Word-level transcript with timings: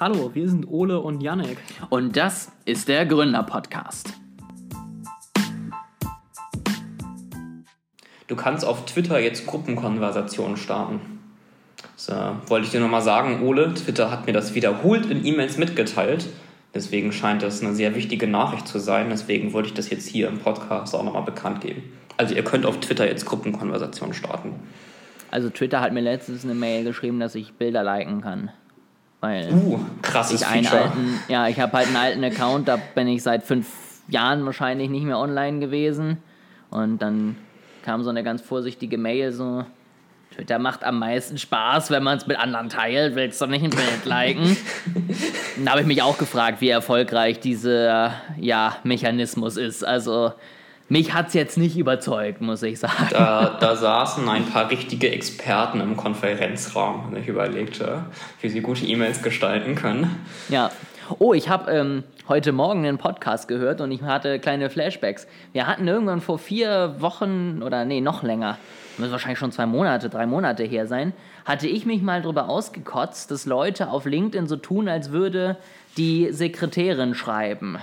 Hallo, 0.00 0.32
wir 0.34 0.48
sind 0.48 0.66
Ole 0.68 0.98
und 0.98 1.22
Yannick. 1.22 1.56
Und 1.88 2.16
das 2.16 2.50
ist 2.64 2.88
der 2.88 3.06
Gründer-Podcast. 3.06 4.12
Du 8.26 8.34
kannst 8.34 8.64
auf 8.64 8.86
Twitter 8.86 9.20
jetzt 9.20 9.46
Gruppenkonversationen 9.46 10.56
starten. 10.56 11.00
Das 11.94 12.08
äh, 12.08 12.48
wollte 12.48 12.66
ich 12.66 12.72
dir 12.72 12.80
nochmal 12.80 13.02
sagen, 13.02 13.46
Ole. 13.46 13.72
Twitter 13.74 14.10
hat 14.10 14.26
mir 14.26 14.32
das 14.32 14.56
wiederholt 14.56 15.06
in 15.06 15.24
E-Mails 15.24 15.58
mitgeteilt. 15.58 16.26
Deswegen 16.74 17.12
scheint 17.12 17.44
das 17.44 17.62
eine 17.62 17.72
sehr 17.72 17.94
wichtige 17.94 18.26
Nachricht 18.26 18.66
zu 18.66 18.80
sein. 18.80 19.10
Deswegen 19.10 19.52
wollte 19.52 19.68
ich 19.68 19.74
das 19.74 19.90
jetzt 19.90 20.08
hier 20.08 20.26
im 20.26 20.40
Podcast 20.40 20.92
auch 20.96 21.04
nochmal 21.04 21.22
bekannt 21.22 21.60
geben. 21.60 21.84
Also 22.16 22.34
ihr 22.34 22.42
könnt 22.42 22.66
auf 22.66 22.80
Twitter 22.80 23.06
jetzt 23.06 23.26
Gruppenkonversationen 23.26 24.12
starten. 24.12 24.56
Also 25.30 25.50
Twitter 25.50 25.80
hat 25.80 25.92
mir 25.92 26.00
letztens 26.00 26.42
eine 26.42 26.54
Mail 26.54 26.82
geschrieben, 26.82 27.20
dass 27.20 27.36
ich 27.36 27.52
Bilder 27.52 27.84
liken 27.84 28.22
kann. 28.22 28.50
Weil 29.24 29.54
Uh, 29.54 29.80
krasses 30.02 30.42
ich 30.42 30.46
einen 30.46 30.64
Feature. 30.64 30.82
alten, 30.82 31.20
ja, 31.28 31.48
ich 31.48 31.58
habe 31.58 31.72
halt 31.72 31.86
einen 31.86 31.96
alten 31.96 32.24
Account, 32.24 32.68
da 32.68 32.76
bin 32.76 33.08
ich 33.08 33.22
seit 33.22 33.42
fünf 33.42 33.66
Jahren 34.06 34.44
wahrscheinlich 34.44 34.90
nicht 34.90 35.04
mehr 35.04 35.18
online 35.18 35.60
gewesen. 35.60 36.18
Und 36.68 36.98
dann 36.98 37.36
kam 37.82 38.02
so 38.02 38.10
eine 38.10 38.22
ganz 38.22 38.42
vorsichtige 38.42 38.98
Mail 38.98 39.32
so, 39.32 39.64
Twitter 40.34 40.58
macht 40.58 40.84
am 40.84 40.98
meisten 40.98 41.38
Spaß, 41.38 41.90
wenn 41.90 42.02
man 42.02 42.18
es 42.18 42.26
mit 42.26 42.38
anderen 42.38 42.68
teilt. 42.68 43.14
Willst 43.14 43.40
du 43.40 43.46
nicht 43.46 43.64
ein 43.64 43.70
Bild 43.70 44.04
liken? 44.04 44.58
da 45.64 45.70
habe 45.70 45.80
ich 45.80 45.86
mich 45.86 46.02
auch 46.02 46.18
gefragt, 46.18 46.60
wie 46.60 46.68
erfolgreich 46.68 47.40
dieser 47.40 48.12
ja, 48.38 48.76
Mechanismus 48.82 49.56
ist. 49.56 49.84
Also 49.84 50.34
mich 50.88 51.14
hat 51.14 51.28
es 51.28 51.34
jetzt 51.34 51.56
nicht 51.56 51.76
überzeugt, 51.76 52.40
muss 52.40 52.62
ich 52.62 52.78
sagen. 52.78 53.08
Da, 53.10 53.56
da 53.58 53.76
saßen 53.76 54.28
ein 54.28 54.46
paar 54.46 54.70
richtige 54.70 55.10
Experten 55.10 55.80
im 55.80 55.96
Konferenzraum 55.96 57.08
und 57.08 57.16
ich 57.16 57.28
überlegte, 57.28 58.04
wie 58.40 58.48
sie 58.48 58.60
gute 58.60 58.84
E-Mails 58.84 59.22
gestalten 59.22 59.74
können. 59.74 60.24
Ja. 60.48 60.70
Oh, 61.18 61.34
ich 61.34 61.50
habe 61.50 61.70
ähm, 61.70 62.04
heute 62.28 62.52
Morgen 62.52 62.86
einen 62.86 62.96
Podcast 62.96 63.46
gehört 63.46 63.82
und 63.82 63.92
ich 63.92 64.00
hatte 64.02 64.38
kleine 64.38 64.70
Flashbacks. 64.70 65.26
Wir 65.52 65.66
hatten 65.66 65.86
irgendwann 65.86 66.22
vor 66.22 66.38
vier 66.38 66.96
Wochen 66.98 67.62
oder 67.62 67.84
nee, 67.84 68.00
noch 68.00 68.22
länger, 68.22 68.56
muss 68.96 69.10
wahrscheinlich 69.10 69.38
schon 69.38 69.52
zwei 69.52 69.66
Monate, 69.66 70.08
drei 70.08 70.24
Monate 70.24 70.64
her 70.64 70.86
sein, 70.86 71.12
hatte 71.44 71.66
ich 71.66 71.84
mich 71.84 72.00
mal 72.00 72.22
drüber 72.22 72.48
ausgekotzt, 72.48 73.30
dass 73.30 73.44
Leute 73.44 73.90
auf 73.90 74.06
LinkedIn 74.06 74.46
so 74.46 74.56
tun, 74.56 74.88
als 74.88 75.12
würde 75.12 75.58
die 75.98 76.32
Sekretärin 76.32 77.14
schreiben. 77.14 77.78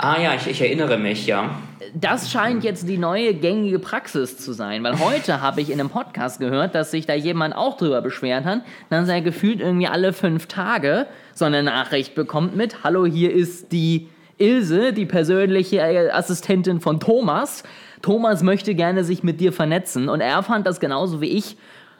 Ah 0.00 0.20
ja, 0.20 0.32
ich, 0.34 0.46
ich 0.46 0.60
erinnere 0.60 0.96
mich, 0.96 1.26
ja. 1.26 1.56
Das 1.92 2.30
scheint 2.30 2.62
jetzt 2.62 2.88
die 2.88 2.98
neue 2.98 3.34
gängige 3.34 3.80
Praxis 3.80 4.38
zu 4.38 4.52
sein, 4.52 4.84
weil 4.84 5.00
heute 5.00 5.40
habe 5.40 5.60
ich 5.60 5.70
in 5.70 5.80
einem 5.80 5.90
Podcast 5.90 6.38
gehört, 6.38 6.76
dass 6.76 6.92
sich 6.92 7.06
da 7.06 7.14
jemand 7.14 7.56
auch 7.56 7.76
drüber 7.76 8.00
beschwert 8.00 8.44
hat, 8.44 8.60
dass 8.90 9.08
er 9.08 9.20
gefühlt 9.22 9.60
irgendwie 9.60 9.88
alle 9.88 10.12
fünf 10.12 10.46
Tage 10.46 11.08
so 11.34 11.46
eine 11.46 11.64
Nachricht 11.64 12.14
bekommt 12.14 12.54
mit, 12.54 12.84
hallo, 12.84 13.06
hier 13.06 13.32
ist 13.32 13.72
die 13.72 14.08
Ilse, 14.38 14.92
die 14.92 15.04
persönliche 15.04 15.78
äh, 15.78 16.10
Assistentin 16.10 16.80
von 16.80 17.00
Thomas. 17.00 17.64
Thomas 18.00 18.44
möchte 18.44 18.76
gerne 18.76 19.02
sich 19.02 19.24
mit 19.24 19.40
dir 19.40 19.52
vernetzen 19.52 20.08
und 20.08 20.20
er 20.20 20.44
fand 20.44 20.64
das 20.64 20.78
genauso 20.78 21.20
wie 21.20 21.36
ich, 21.36 21.56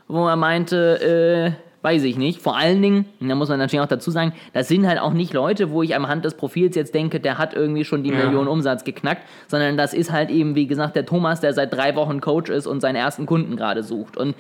wo 0.07 0.29
er 0.29 0.37
meinte, 0.37 1.57
äh, 1.59 1.68
weiß 1.83 2.03
ich 2.03 2.17
nicht. 2.17 2.41
Vor 2.41 2.57
allen 2.57 2.83
Dingen, 2.83 3.05
da 3.21 3.35
muss 3.35 3.49
man 3.49 3.59
natürlich 3.59 3.83
auch 3.83 3.89
dazu 3.89 4.11
sagen, 4.11 4.33
das 4.53 4.69
sind 4.69 4.87
halt 4.87 4.99
auch 4.99 5.13
nicht 5.13 5.33
Leute, 5.33 5.71
wo 5.71 5.83
ich 5.83 5.95
am 5.95 6.09
Hand 6.09 6.25
des 6.25 6.35
Profils 6.35 6.75
jetzt 6.75 6.95
denke, 6.95 7.21
der 7.21 7.39
hat 7.39 7.55
irgendwie 7.55 7.85
schon 7.85 8.03
die 8.03 8.11
Ja. 8.11 8.25
Million 8.25 8.49
Umsatz 8.49 8.85
geknackt, 8.85 9.23
sondern 9.47 9.77
das 9.77 9.95
ist 9.95 10.11
halt 10.11 10.31
eben, 10.31 10.55
wie 10.55 10.67
gesagt, 10.67 10.97
der 10.97 11.07
Thomas, 11.07 11.41
der 11.41 11.55
seit 11.55 11.73
drei 11.73 11.95
Wochen 11.95 12.21
Coach 12.21 12.51
ist 12.51 12.67
und 12.67 12.81
seinen 12.81 12.97
ersten 12.97 13.27
Kunden 13.27 13.57
gerade 13.57 13.83
sucht. 13.83 14.17
Und 14.17 14.35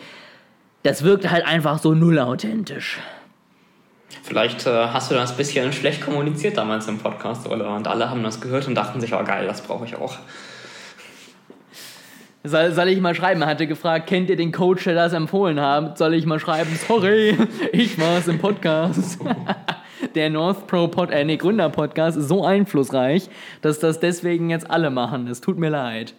das 0.82 1.04
wirkt 1.04 1.30
halt 1.30 1.46
einfach 1.46 1.78
so 1.78 1.94
null 1.94 2.18
authentisch. 2.18 2.98
Vielleicht 4.22 4.66
äh, 4.66 4.70
hast 4.88 5.10
du 5.10 5.14
das 5.14 5.32
ein 5.32 5.36
bisschen 5.36 5.72
schlecht 5.72 6.00
kommuniziert 6.02 6.56
damals 6.56 6.88
im 6.88 6.98
Podcast, 6.98 7.46
oder? 7.48 7.74
Und 7.74 7.86
alle 7.86 8.10
haben 8.10 8.22
das 8.22 8.40
gehört 8.40 8.66
und 8.66 8.74
dachten 8.74 9.00
sich, 9.00 9.14
oh 9.14 9.22
geil, 9.24 9.46
das 9.46 9.60
brauche 9.62 9.84
ich 9.84 9.96
auch. 9.96 10.16
Soll, 12.48 12.72
soll 12.72 12.88
ich 12.88 13.00
mal 13.00 13.14
schreiben? 13.14 13.42
Er 13.42 13.48
hatte 13.48 13.66
gefragt, 13.66 14.06
kennt 14.06 14.30
ihr 14.30 14.36
den 14.36 14.52
Coach, 14.52 14.84
der 14.84 14.94
das 14.94 15.12
empfohlen 15.12 15.60
hat? 15.60 15.98
Soll 15.98 16.14
ich 16.14 16.24
mal 16.24 16.40
schreiben, 16.40 16.70
sorry, 16.86 17.36
ich 17.72 18.00
war's 18.00 18.26
im 18.26 18.38
Podcast. 18.38 19.18
der 20.14 20.30
North 20.30 20.66
Pro 20.66 20.88
Pod, 20.88 21.10
äh, 21.10 21.24
nee, 21.24 21.36
Gründer 21.36 21.68
Podcast 21.68 22.16
ist 22.16 22.28
so 22.28 22.44
einflussreich, 22.44 23.28
dass 23.60 23.78
das 23.78 24.00
deswegen 24.00 24.48
jetzt 24.48 24.70
alle 24.70 24.90
machen. 24.90 25.26
Es 25.26 25.40
tut 25.40 25.58
mir 25.58 25.68
leid. 25.68 26.14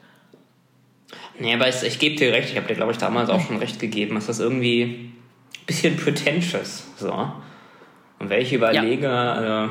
Nee, 1.39 1.55
aber 1.55 1.67
ich, 1.67 1.81
ich 1.83 1.97
gebe 1.97 2.15
dir 2.15 2.31
recht, 2.31 2.49
ich 2.51 2.57
habe 2.57 2.67
dir, 2.67 2.75
glaube 2.75 2.91
ich, 2.91 2.97
damals 2.97 3.29
auch 3.29 3.41
schon 3.41 3.57
recht 3.57 3.79
gegeben. 3.79 4.17
Es 4.17 4.29
ist 4.29 4.39
irgendwie 4.39 4.83
ein 4.83 5.65
bisschen 5.65 5.97
pretentious. 5.97 6.85
So. 6.97 7.11
Und 8.19 8.29
welche 8.29 8.57
überlege, 8.57 9.07
äh, 9.07 9.09
ja. 9.09 9.69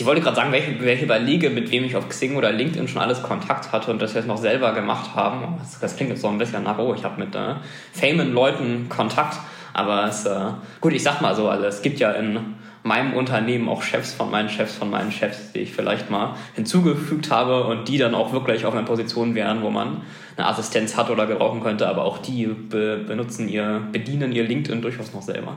Ich 0.00 0.06
wollte 0.06 0.20
gerade 0.20 0.36
sagen, 0.36 0.52
welche, 0.52 0.80
welche 0.80 1.04
überlege, 1.04 1.50
mit 1.50 1.72
wem 1.72 1.84
ich 1.84 1.96
auf 1.96 2.08
Xing 2.08 2.36
oder 2.36 2.52
LinkedIn 2.52 2.86
schon 2.86 3.02
alles 3.02 3.20
Kontakt 3.22 3.72
hatte 3.72 3.90
und 3.90 4.00
das 4.00 4.14
jetzt 4.14 4.28
noch 4.28 4.38
selber 4.38 4.72
gemacht 4.72 5.16
haben. 5.16 5.56
Das, 5.58 5.80
das 5.80 5.96
klingt 5.96 6.10
jetzt 6.10 6.22
so 6.22 6.28
ein 6.28 6.38
bisschen 6.38 6.62
nach, 6.62 6.78
oh, 6.78 6.94
ich 6.94 7.02
habe 7.02 7.20
mit 7.20 7.34
äh, 7.34 7.54
famen 7.92 8.32
Leuten 8.32 8.88
Kontakt. 8.88 9.38
Aber 9.74 10.06
es, 10.06 10.24
äh, 10.24 10.52
gut, 10.80 10.92
ich 10.92 11.02
sag 11.02 11.20
mal 11.20 11.34
so, 11.34 11.48
also 11.48 11.64
es 11.66 11.82
gibt 11.82 11.98
ja 11.98 12.12
in 12.12 12.38
meinem 12.84 13.12
Unternehmen 13.14 13.68
auch 13.68 13.82
Chefs 13.82 14.14
von 14.14 14.30
meinen 14.30 14.48
Chefs 14.48 14.76
von 14.76 14.88
meinen 14.88 15.10
Chefs, 15.10 15.52
die 15.52 15.60
ich 15.60 15.72
vielleicht 15.72 16.10
mal 16.10 16.36
hinzugefügt 16.54 17.30
habe 17.32 17.64
und 17.64 17.88
die 17.88 17.98
dann 17.98 18.14
auch 18.14 18.32
wirklich 18.32 18.66
auf 18.66 18.74
einer 18.74 18.84
Position 18.84 19.34
wären, 19.34 19.62
wo 19.62 19.70
man 19.70 20.02
eine 20.36 20.46
Assistenz 20.46 20.96
hat 20.96 21.10
oder 21.10 21.26
gebrauchen 21.26 21.60
könnte, 21.60 21.88
aber 21.88 22.04
auch 22.04 22.18
die 22.18 22.46
be 22.46 23.04
benutzen 23.04 23.48
ihr, 23.48 23.82
bedienen 23.90 24.30
ihr 24.30 24.44
LinkedIn 24.44 24.80
durchaus 24.80 25.12
noch 25.12 25.22
selber. 25.22 25.56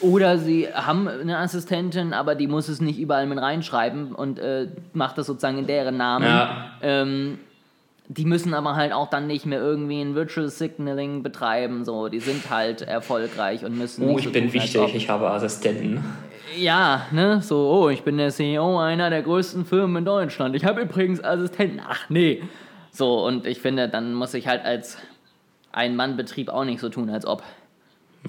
Oder 0.00 0.38
sie 0.38 0.68
haben 0.72 1.08
eine 1.08 1.38
Assistentin, 1.38 2.12
aber 2.12 2.34
die 2.34 2.46
muss 2.46 2.68
es 2.68 2.80
nicht 2.80 2.98
überall 2.98 3.26
mit 3.26 3.38
reinschreiben 3.38 4.14
und 4.14 4.38
äh, 4.38 4.68
macht 4.92 5.18
das 5.18 5.26
sozusagen 5.26 5.58
in 5.58 5.66
deren 5.66 5.96
Namen. 5.96 6.26
Ja. 6.26 6.72
Ähm, 6.82 7.38
die 8.08 8.24
müssen 8.24 8.54
aber 8.54 8.74
halt 8.74 8.92
auch 8.92 9.10
dann 9.10 9.26
nicht 9.26 9.44
mehr 9.44 9.60
irgendwie 9.60 10.00
ein 10.00 10.14
Virtual 10.14 10.48
Signaling 10.48 11.22
betreiben. 11.22 11.84
So, 11.84 12.08
die 12.08 12.20
sind 12.20 12.48
halt 12.50 12.82
erfolgreich 12.82 13.64
und 13.64 13.76
müssen. 13.76 14.08
Oh, 14.08 14.18
ich 14.18 14.24
so 14.24 14.30
bin 14.30 14.52
wichtig, 14.52 14.94
ich 14.94 15.10
habe 15.10 15.30
Assistenten. 15.30 16.02
Ja, 16.56 17.06
ne, 17.12 17.42
so, 17.42 17.70
oh, 17.70 17.88
ich 17.90 18.02
bin 18.02 18.16
der 18.16 18.30
CEO 18.30 18.78
einer 18.78 19.10
der 19.10 19.22
größten 19.22 19.66
Firmen 19.66 19.98
in 19.98 20.04
Deutschland. 20.06 20.56
Ich 20.56 20.64
habe 20.64 20.80
übrigens 20.80 21.22
Assistenten. 21.22 21.80
Ach 21.86 22.08
nee. 22.08 22.42
So, 22.90 23.24
und 23.24 23.46
ich 23.46 23.60
finde, 23.60 23.88
dann 23.88 24.14
muss 24.14 24.32
ich 24.34 24.48
halt 24.48 24.64
als 24.64 24.96
Ein-Mann-Betrieb 25.72 26.48
auch 26.48 26.64
nicht 26.64 26.80
so 26.80 26.88
tun, 26.88 27.10
als 27.10 27.26
ob. 27.26 27.42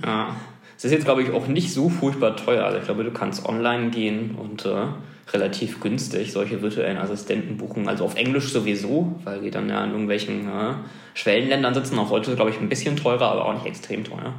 Ja. 0.06 0.36
Es 0.80 0.86
ist 0.86 0.92
jetzt, 0.94 1.04
glaube 1.04 1.22
ich, 1.24 1.32
auch 1.32 1.48
nicht 1.48 1.74
so 1.74 1.90
furchtbar 1.90 2.38
teuer. 2.38 2.64
Also 2.64 2.78
ich 2.78 2.86
glaube, 2.86 3.04
du 3.04 3.12
kannst 3.12 3.46
online 3.46 3.90
gehen 3.90 4.36
und 4.36 4.66
äh, 4.66 4.86
relativ 5.34 5.82
günstig 5.82 6.32
solche 6.32 6.62
virtuellen 6.62 6.98
Assistenten 6.98 7.58
buchen. 7.58 7.90
Also 7.90 8.06
auf 8.06 8.16
Englisch 8.16 8.54
sowieso, 8.54 9.14
weil 9.26 9.42
die 9.42 9.52
dann 9.52 9.68
ja 9.68 9.84
in 9.84 9.92
irgendwelchen 9.92 10.48
äh, 10.48 10.76
Schwellenländern 11.16 11.74
sitzen. 11.74 12.00
Auf 12.00 12.12
Deutsch 12.12 12.28
ist 12.28 12.30
es, 12.30 12.36
glaube 12.38 12.52
ich, 12.52 12.62
ein 12.62 12.70
bisschen 12.70 12.96
teurer, 12.96 13.30
aber 13.30 13.44
auch 13.44 13.54
nicht 13.56 13.66
extrem 13.66 14.06
teuer. 14.06 14.36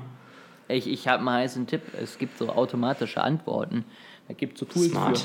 Ich, 0.69 0.89
ich 0.89 1.07
habe 1.09 1.19
einen 1.19 1.31
heißen 1.31 1.67
Tipp. 1.67 1.83
Es 2.03 2.17
gibt 2.17 2.39
so 2.39 2.49
automatische 2.49 3.21
Antworten. 3.21 3.85
Da 4.27 4.33
gibt 4.33 4.55
es 4.55 4.61
so 4.61 4.65
Tools 4.65 4.93
Smart. 4.93 5.19
für. 5.19 5.25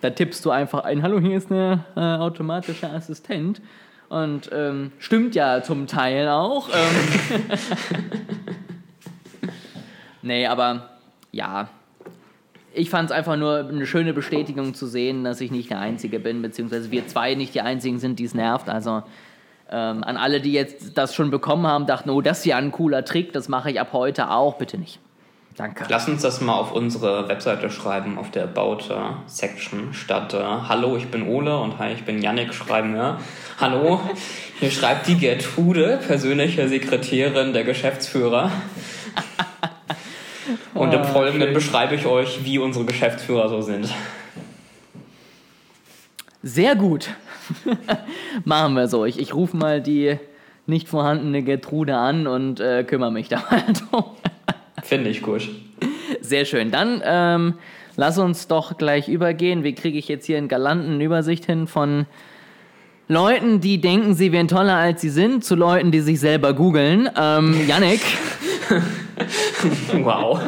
Da 0.00 0.10
tippst 0.10 0.44
du 0.44 0.50
einfach 0.50 0.82
ein, 0.82 1.04
hallo, 1.04 1.20
hier 1.20 1.36
ist 1.36 1.50
der 1.50 1.84
äh, 1.94 2.00
automatische 2.00 2.90
Assistent. 2.90 3.62
Und 4.08 4.50
ähm, 4.52 4.90
stimmt 4.98 5.36
ja 5.36 5.62
zum 5.62 5.86
Teil 5.86 6.26
auch. 6.28 6.68
Ähm. 6.70 7.58
nee, 10.22 10.46
aber 10.46 10.88
ja. 11.32 11.68
Ich 12.74 12.90
fand 12.90 13.10
es 13.10 13.16
einfach 13.16 13.36
nur 13.36 13.68
eine 13.68 13.86
schöne 13.86 14.12
Bestätigung 14.12 14.74
zu 14.74 14.86
sehen, 14.86 15.24
dass 15.24 15.40
ich 15.40 15.50
nicht 15.50 15.70
der 15.70 15.80
Einzige 15.80 16.20
bin, 16.20 16.42
beziehungsweise 16.42 16.90
wir 16.90 17.06
zwei 17.06 17.34
nicht 17.34 17.54
die 17.54 17.60
Einzigen 17.60 17.98
sind, 17.98 18.18
die 18.18 18.24
es 18.24 18.34
nervt. 18.34 18.68
Also 18.68 19.02
ähm, 19.70 20.04
an 20.04 20.16
alle, 20.16 20.40
die 20.40 20.52
jetzt 20.52 20.96
das 20.96 21.14
schon 21.14 21.30
bekommen 21.30 21.66
haben, 21.66 21.86
dachten, 21.86 22.10
oh, 22.10 22.20
das 22.20 22.40
ist 22.40 22.44
ja 22.44 22.56
ein 22.56 22.72
cooler 22.72 23.04
Trick, 23.04 23.32
das 23.32 23.48
mache 23.48 23.70
ich 23.70 23.80
ab 23.80 23.88
heute 23.92 24.30
auch. 24.30 24.56
Bitte 24.56 24.78
nicht. 24.78 25.00
Danke. 25.58 25.86
Lass 25.88 26.08
uns 26.08 26.22
das 26.22 26.40
mal 26.40 26.54
auf 26.54 26.72
unsere 26.72 27.28
Webseite 27.28 27.68
schreiben, 27.68 28.16
auf 28.16 28.30
der 28.30 28.44
About-Section. 28.44 29.92
Statt 29.92 30.32
äh, 30.32 30.38
Hallo, 30.38 30.96
ich 30.96 31.08
bin 31.08 31.26
Ole 31.26 31.58
und 31.58 31.78
Hi, 31.80 31.92
ich 31.92 32.04
bin 32.04 32.22
Yannick 32.22 32.54
schreiben 32.54 32.94
wir 32.94 33.18
Hallo, 33.60 34.00
hier 34.60 34.70
schreibt 34.70 35.08
die 35.08 35.16
Gertrude, 35.16 35.98
persönliche 36.06 36.68
Sekretärin 36.68 37.52
der 37.52 37.64
Geschäftsführer. 37.64 38.52
Und 40.78 40.94
im 40.94 41.00
Oh, 41.00 41.04
Folgenden 41.04 41.48
schön. 41.48 41.54
beschreibe 41.54 41.94
ich 41.94 42.06
euch, 42.06 42.44
wie 42.44 42.58
unsere 42.58 42.84
Geschäftsführer 42.84 43.48
so 43.48 43.60
sind. 43.60 43.92
Sehr 46.42 46.76
gut. 46.76 47.10
Machen 48.44 48.74
wir 48.74 48.88
so. 48.88 49.04
Ich, 49.04 49.18
ich 49.18 49.34
rufe 49.34 49.56
mal 49.56 49.80
die 49.80 50.18
nicht 50.66 50.88
vorhandene 50.88 51.42
Gertrude 51.42 51.96
an 51.96 52.26
und 52.26 52.60
äh, 52.60 52.84
kümmere 52.84 53.10
mich 53.10 53.28
da 53.30 53.42
mal 53.50 53.64
drum. 53.72 54.04
Finde 54.82 55.10
ich 55.10 55.22
gut. 55.22 55.48
Sehr 56.20 56.44
schön. 56.44 56.70
Dann 56.70 57.02
ähm, 57.04 57.54
lass 57.96 58.18
uns 58.18 58.46
doch 58.48 58.76
gleich 58.78 59.08
übergehen. 59.08 59.64
Wie 59.64 59.74
kriege 59.74 59.98
ich 59.98 60.08
jetzt 60.08 60.26
hier 60.26 60.38
einen 60.38 60.48
galanten 60.48 61.00
Übersicht 61.00 61.46
hin 61.46 61.66
von 61.66 62.06
Leuten, 63.08 63.60
die 63.60 63.80
denken, 63.80 64.14
sie 64.14 64.32
wären 64.32 64.48
toller 64.48 64.74
als 64.76 65.00
sie 65.00 65.08
sind, 65.08 65.42
zu 65.42 65.54
Leuten, 65.56 65.90
die 65.90 66.00
sich 66.00 66.20
selber 66.20 66.52
googeln. 66.52 67.08
Ähm, 67.18 67.66
Yannick, 67.66 68.02
wow. 70.02 70.40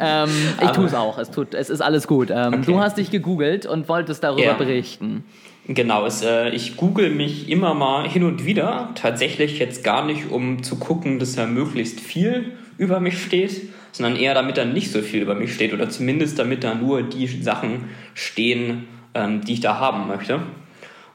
Ähm, 0.00 0.30
ich 0.62 0.70
tue 0.70 0.86
es 0.86 0.94
auch. 0.94 1.18
Es, 1.18 1.30
tut, 1.30 1.54
es 1.54 1.70
ist 1.70 1.80
alles 1.80 2.06
gut. 2.06 2.30
Ähm, 2.30 2.52
Okay. 2.54 2.62
Du 2.66 2.80
hast 2.80 2.98
dich 2.98 3.10
gegoogelt 3.10 3.66
und 3.66 3.88
wolltest 3.88 4.22
darüber 4.22 4.42
Ja. 4.44 4.52
berichten. 4.54 5.24
Genau, 5.68 6.04
es, 6.06 6.22
äh, 6.22 6.50
ich 6.50 6.76
google 6.76 7.10
mich 7.10 7.48
immer 7.48 7.72
mal 7.74 8.08
hin 8.08 8.24
und 8.24 8.44
wieder. 8.44 8.90
Tatsächlich 8.94 9.58
jetzt 9.58 9.84
gar 9.84 10.04
nicht, 10.04 10.30
um 10.30 10.62
zu 10.62 10.76
gucken, 10.76 11.18
dass 11.18 11.34
da 11.36 11.46
möglichst 11.46 12.00
viel 12.00 12.52
über 12.78 12.98
mich 13.00 13.22
steht, 13.22 13.68
sondern 13.92 14.16
eher 14.16 14.34
damit 14.34 14.56
da 14.58 14.64
nicht 14.64 14.90
so 14.90 15.02
viel 15.02 15.22
über 15.22 15.34
mich 15.34 15.54
steht 15.54 15.72
oder 15.72 15.88
zumindest 15.88 16.38
damit 16.38 16.64
da 16.64 16.74
nur 16.74 17.02
die 17.02 17.26
Sachen 17.26 17.90
stehen, 18.14 18.88
ähm, 19.14 19.42
die 19.44 19.52
ich 19.54 19.60
da 19.60 19.78
haben 19.78 20.08
möchte. 20.08 20.40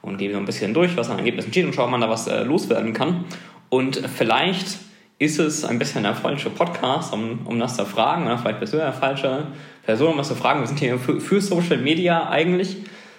Und 0.00 0.16
gebe 0.16 0.32
so 0.32 0.38
ein 0.38 0.46
bisschen 0.46 0.72
durch, 0.72 0.96
was 0.96 1.10
an 1.10 1.18
Ergebnissen 1.18 1.50
steht 1.52 1.66
und 1.66 1.74
schaue, 1.74 1.86
ob 1.86 1.90
man 1.90 2.00
da 2.00 2.08
was 2.08 2.26
äh, 2.28 2.42
loswerden 2.44 2.94
kann. 2.94 3.24
Und 3.68 4.00
vielleicht 4.16 4.78
ist 5.18 5.38
es 5.38 5.64
ein 5.64 5.78
bisschen 5.78 6.04
der 6.04 6.14
falsche 6.14 6.50
Podcast, 6.50 7.12
um, 7.12 7.40
um 7.44 7.58
das 7.58 7.76
zu 7.76 7.84
fragen, 7.84 8.26
oder 8.26 8.38
vielleicht 8.38 8.60
bist 8.60 8.72
du 8.72 8.78
ja 8.78 8.84
der 8.84 8.92
falsche 8.92 9.48
Person, 9.84 10.12
um 10.12 10.18
das 10.18 10.28
zu 10.28 10.36
fragen. 10.36 10.60
Wir 10.60 10.66
sind 10.68 10.78
hier 10.78 10.98
für, 10.98 11.20
für 11.20 11.40
Social 11.40 11.78
Media 11.78 12.28
eigentlich. 12.28 12.76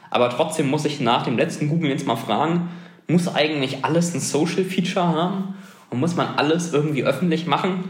Aber 0.09 0.29
trotzdem 0.29 0.69
muss 0.69 0.85
ich 0.85 0.99
nach 0.99 1.23
dem 1.23 1.37
letzten 1.37 1.69
Google 1.69 1.89
jetzt 1.89 2.07
mal 2.07 2.15
fragen, 2.15 2.69
muss 3.07 3.33
eigentlich 3.33 3.83
alles 3.83 4.13
ein 4.13 4.21
Social 4.21 4.63
Feature 4.63 5.07
haben? 5.07 5.55
Und 5.89 5.99
muss 5.99 6.15
man 6.15 6.35
alles 6.37 6.71
irgendwie 6.71 7.03
öffentlich 7.03 7.47
machen? 7.47 7.85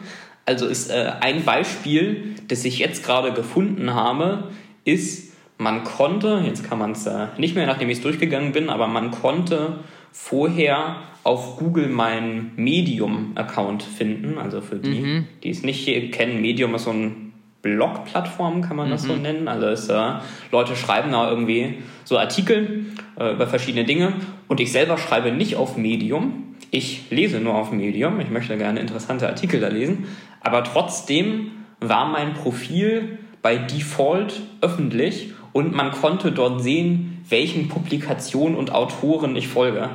Also 0.46 0.66
ist 0.66 0.90
äh, 0.90 1.12
ein 1.20 1.44
Beispiel, 1.44 2.36
das 2.48 2.66
ich 2.66 2.80
jetzt 2.80 3.06
gerade 3.06 3.34
gefunden 3.34 3.94
habe, 3.94 4.46
ist, 4.86 5.34
man 5.58 5.84
konnte, 5.84 6.42
jetzt 6.46 6.68
kann 6.68 6.80
man 6.80 6.94
es 6.94 7.06
äh, 7.06 7.28
nicht 7.38 7.56
mehr, 7.56 7.68
nachdem 7.68 7.90
ich 7.90 7.98
es 7.98 8.04
durchgegangen 8.04 8.54
bin, 8.54 8.70
aber 8.70 8.88
man 8.88 9.12
konnte 9.12 9.80
vorher 10.12 10.98
auf 11.24 11.58
Google 11.58 11.88
meinen 11.88 12.52
Medium-Account 12.56 13.84
finden. 13.84 14.38
Also 14.38 14.62
für 14.62 14.78
die, 14.78 15.24
die 15.44 15.50
es 15.50 15.64
nicht 15.64 15.80
hier 15.84 16.10
kennen, 16.12 16.42
Medium 16.42 16.76
ist 16.76 16.86
so 16.86 16.92
ein 16.92 17.34
Blog-Plattform, 17.62 18.62
kann 18.62 18.78
man 18.78 18.90
das 18.90 19.04
so 19.04 19.16
nennen. 19.16 19.48
Also 19.48 19.68
es, 19.68 19.90
äh, 19.90 20.14
Leute 20.52 20.76
schreiben 20.76 21.12
da 21.12 21.30
irgendwie 21.30 21.80
so 22.06 22.18
Artikel 22.18 22.86
äh, 23.20 23.34
über 23.34 23.48
verschiedene 23.48 23.86
Dinge 23.86 24.14
und 24.48 24.60
ich 24.60 24.72
selber 24.72 24.98
schreibe 24.98 25.32
nicht 25.32 25.56
auf 25.56 25.76
Medium. 25.76 26.56
Ich 26.72 27.10
lese 27.10 27.40
nur 27.40 27.56
auf 27.56 27.72
Medium. 27.72 28.20
Ich 28.20 28.30
möchte 28.30 28.58
gerne 28.58 28.80
interessante 28.80 29.28
Artikel 29.28 29.60
da 29.60 29.68
lesen. 29.68 30.06
Aber 30.42 30.64
trotzdem 30.64 31.52
war 31.82 32.08
mein 32.10 32.34
Profil 32.34 33.18
bei 33.42 33.58
Default 33.58 34.42
öffentlich 34.62 35.34
und 35.54 35.74
man 35.74 35.92
konnte 35.92 36.32
dort 36.32 36.62
sehen, 36.62 37.24
welchen 37.28 37.68
Publikationen 37.68 38.58
und 38.58 38.72
Autoren 38.72 39.36
ich 39.36 39.48
folge. 39.48 39.90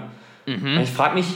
Und 0.76 0.82
ich 0.82 0.90
frage 0.90 1.14
mich, 1.14 1.26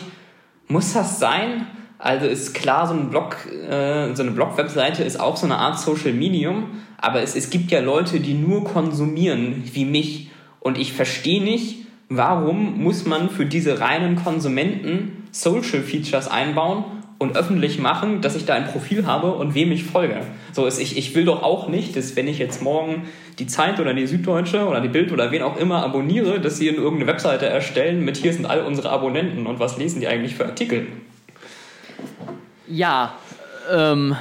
muss 0.69 0.93
das 0.93 1.19
sein? 1.19 1.67
Also 1.99 2.27
ist 2.27 2.55
klar, 2.55 2.87
so 2.87 2.95
ein 2.95 3.11
Blog, 3.11 3.37
äh, 3.47 4.15
so 4.15 4.23
eine 4.23 4.33
Blog-Webseite 4.33 5.03
ist 5.03 5.19
auch 5.19 5.37
so 5.37 5.47
eine 5.47 5.57
Art 5.57 5.81
Social 5.81 6.13
Medium, 6.13 6.65
aber 6.97 7.23
es, 7.23 7.35
es 7.35 7.51
gibt 7.51 7.71
ja 7.71 7.81
Leute, 7.81 8.21
die 8.21 8.35
nur 8.35 8.65
konsumieren, 8.65 9.65
wie 9.73 9.85
mich. 9.85 10.31
Und 10.61 10.79
ich 10.79 10.93
verstehe 10.93 11.43
nicht, 11.43 11.87
warum 12.09 12.83
muss 12.83 13.05
man 13.05 13.31
für 13.31 13.47
diese 13.47 13.81
reinen 13.81 14.17
Konsumenten 14.17 15.29
Social 15.33 15.83
Features 15.83 16.29
einbauen 16.29 16.85
und 17.19 17.37
öffentlich 17.37 17.79
machen, 17.79 18.21
dass 18.21 18.37
ich 18.37 18.45
da 18.47 18.55
ein 18.55 18.67
Profil 18.67 19.07
habe 19.07 19.33
und 19.33 19.55
wem 19.55 19.73
ich 19.73 19.85
folge. 19.85 20.21
So 20.53 20.67
ist 20.67 20.79
ich, 20.79 20.97
ich 20.97 21.15
will 21.15 21.25
doch 21.25 21.43
auch 21.43 21.69
nicht, 21.69 21.97
dass 21.97 22.15
wenn 22.15 22.29
ich 22.29 22.39
jetzt 22.39 22.63
morgen 22.63 23.09
die 23.41 23.47
Zeit 23.47 23.81
oder 23.81 23.93
die 23.93 24.07
Süddeutsche 24.07 24.67
oder 24.67 24.81
die 24.81 24.89
Bild 24.89 25.11
oder 25.11 25.31
wen 25.33 25.43
auch 25.43 25.57
immer 25.57 25.83
abonniere, 25.83 26.41
dass 26.41 26.59
sie 26.59 26.69
in 26.69 26.77
irgendeine 26.77 27.11
Webseite 27.11 27.47
erstellen 27.47 28.05
mit 28.05 28.17
hier 28.17 28.33
sind 28.33 28.47
all 28.47 28.63
unsere 28.63 28.91
Abonnenten 28.91 29.47
und 29.47 29.59
was 29.59 29.79
lesen 29.79 30.01
die 30.01 30.07
eigentlich 30.07 30.37
für 30.37 30.47
Artikel. 30.47 30.87
Ja, 32.69 33.15
ähm, 33.73 34.17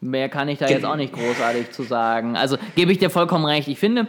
mehr 0.00 0.28
kann 0.28 0.48
ich 0.48 0.58
da 0.58 0.68
jetzt 0.68 0.84
auch 0.84 0.96
nicht 0.96 1.12
großartig 1.12 1.70
zu 1.70 1.84
sagen. 1.84 2.36
Also 2.36 2.56
gebe 2.74 2.90
ich 2.90 2.98
dir 2.98 3.10
vollkommen 3.10 3.44
recht. 3.44 3.68
Ich 3.68 3.78
finde, 3.78 4.08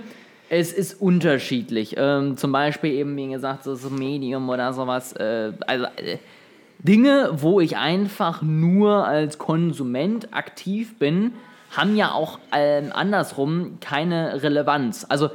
es 0.49 0.73
ist 0.73 0.99
unterschiedlich. 0.99 1.95
Ähm, 1.97 2.37
zum 2.37 2.51
Beispiel 2.51 2.93
eben, 2.93 3.15
wie 3.17 3.29
gesagt, 3.29 3.65
so, 3.65 3.75
so 3.75 3.89
Medium 3.89 4.49
oder 4.49 4.73
sowas. 4.73 5.13
Äh, 5.13 5.51
also 5.65 5.85
äh, 5.97 6.17
Dinge, 6.79 7.29
wo 7.33 7.59
ich 7.59 7.77
einfach 7.77 8.41
nur 8.41 9.05
als 9.07 9.37
Konsument 9.37 10.33
aktiv 10.33 10.97
bin, 10.99 11.33
haben 11.75 11.95
ja 11.95 12.11
auch 12.11 12.39
ähm, 12.53 12.91
andersrum 12.93 13.79
keine 13.81 14.41
Relevanz. 14.43 15.05
Also 15.09 15.29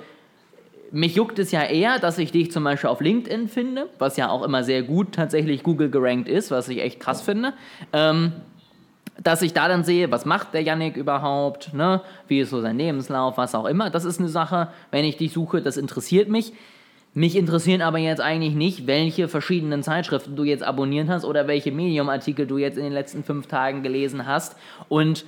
mich 0.92 1.14
juckt 1.14 1.38
es 1.38 1.50
ja 1.50 1.62
eher, 1.62 1.98
dass 1.98 2.18
ich 2.18 2.32
dich 2.32 2.52
zum 2.52 2.64
Beispiel 2.64 2.90
auf 2.90 3.00
LinkedIn 3.00 3.48
finde, 3.48 3.88
was 3.98 4.16
ja 4.16 4.28
auch 4.28 4.42
immer 4.42 4.62
sehr 4.62 4.82
gut 4.82 5.12
tatsächlich 5.12 5.62
Google 5.62 5.90
gerankt 5.90 6.28
ist, 6.28 6.50
was 6.50 6.68
ich 6.68 6.80
echt 6.80 7.00
krass 7.00 7.22
finde. 7.22 7.54
Ähm, 7.92 8.32
dass 9.22 9.42
ich 9.42 9.52
da 9.52 9.68
dann 9.68 9.84
sehe, 9.84 10.10
was 10.10 10.24
macht 10.24 10.54
der 10.54 10.62
Yannick 10.62 10.96
überhaupt, 10.96 11.74
ne? 11.74 12.00
wie 12.28 12.40
ist 12.40 12.50
so 12.50 12.60
sein 12.60 12.78
Lebenslauf, 12.78 13.36
was 13.36 13.54
auch 13.54 13.66
immer. 13.66 13.90
Das 13.90 14.04
ist 14.04 14.18
eine 14.18 14.28
Sache, 14.28 14.68
wenn 14.90 15.04
ich 15.04 15.16
dich 15.16 15.32
suche, 15.32 15.60
das 15.60 15.76
interessiert 15.76 16.28
mich. 16.28 16.52
Mich 17.14 17.36
interessieren 17.36 17.82
aber 17.82 17.98
jetzt 17.98 18.20
eigentlich 18.20 18.54
nicht, 18.54 18.86
welche 18.86 19.28
verschiedenen 19.28 19.82
Zeitschriften 19.82 20.34
du 20.34 20.44
jetzt 20.44 20.62
abonniert 20.62 21.08
hast 21.08 21.26
oder 21.26 21.46
welche 21.46 21.70
Medium-Artikel 21.70 22.46
du 22.46 22.56
jetzt 22.56 22.78
in 22.78 22.84
den 22.84 22.92
letzten 22.92 23.22
fünf 23.22 23.46
Tagen 23.48 23.82
gelesen 23.82 24.26
hast. 24.26 24.56
Und 24.88 25.26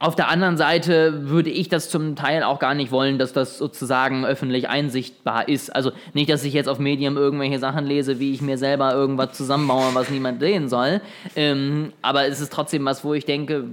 auf 0.00 0.16
der 0.16 0.28
anderen 0.28 0.56
Seite 0.56 1.28
würde 1.28 1.50
ich 1.50 1.68
das 1.68 1.88
zum 1.88 2.16
Teil 2.16 2.42
auch 2.42 2.58
gar 2.58 2.74
nicht 2.74 2.90
wollen, 2.90 3.18
dass 3.18 3.32
das 3.32 3.58
sozusagen 3.58 4.24
öffentlich 4.24 4.68
einsichtbar 4.68 5.48
ist. 5.48 5.74
Also 5.74 5.92
nicht, 6.14 6.30
dass 6.30 6.44
ich 6.44 6.52
jetzt 6.52 6.68
auf 6.68 6.80
Medium 6.80 7.16
irgendwelche 7.16 7.60
Sachen 7.60 7.84
lese, 7.84 8.18
wie 8.18 8.32
ich 8.32 8.40
mir 8.40 8.58
selber 8.58 8.92
irgendwas 8.92 9.36
zusammenbaue, 9.36 9.94
was 9.94 10.10
niemand 10.10 10.40
sehen 10.40 10.68
soll. 10.68 11.00
Ähm, 11.36 11.92
aber 12.02 12.26
es 12.26 12.40
ist 12.40 12.52
trotzdem 12.52 12.84
was, 12.84 13.04
wo 13.04 13.14
ich 13.14 13.24
denke, 13.24 13.64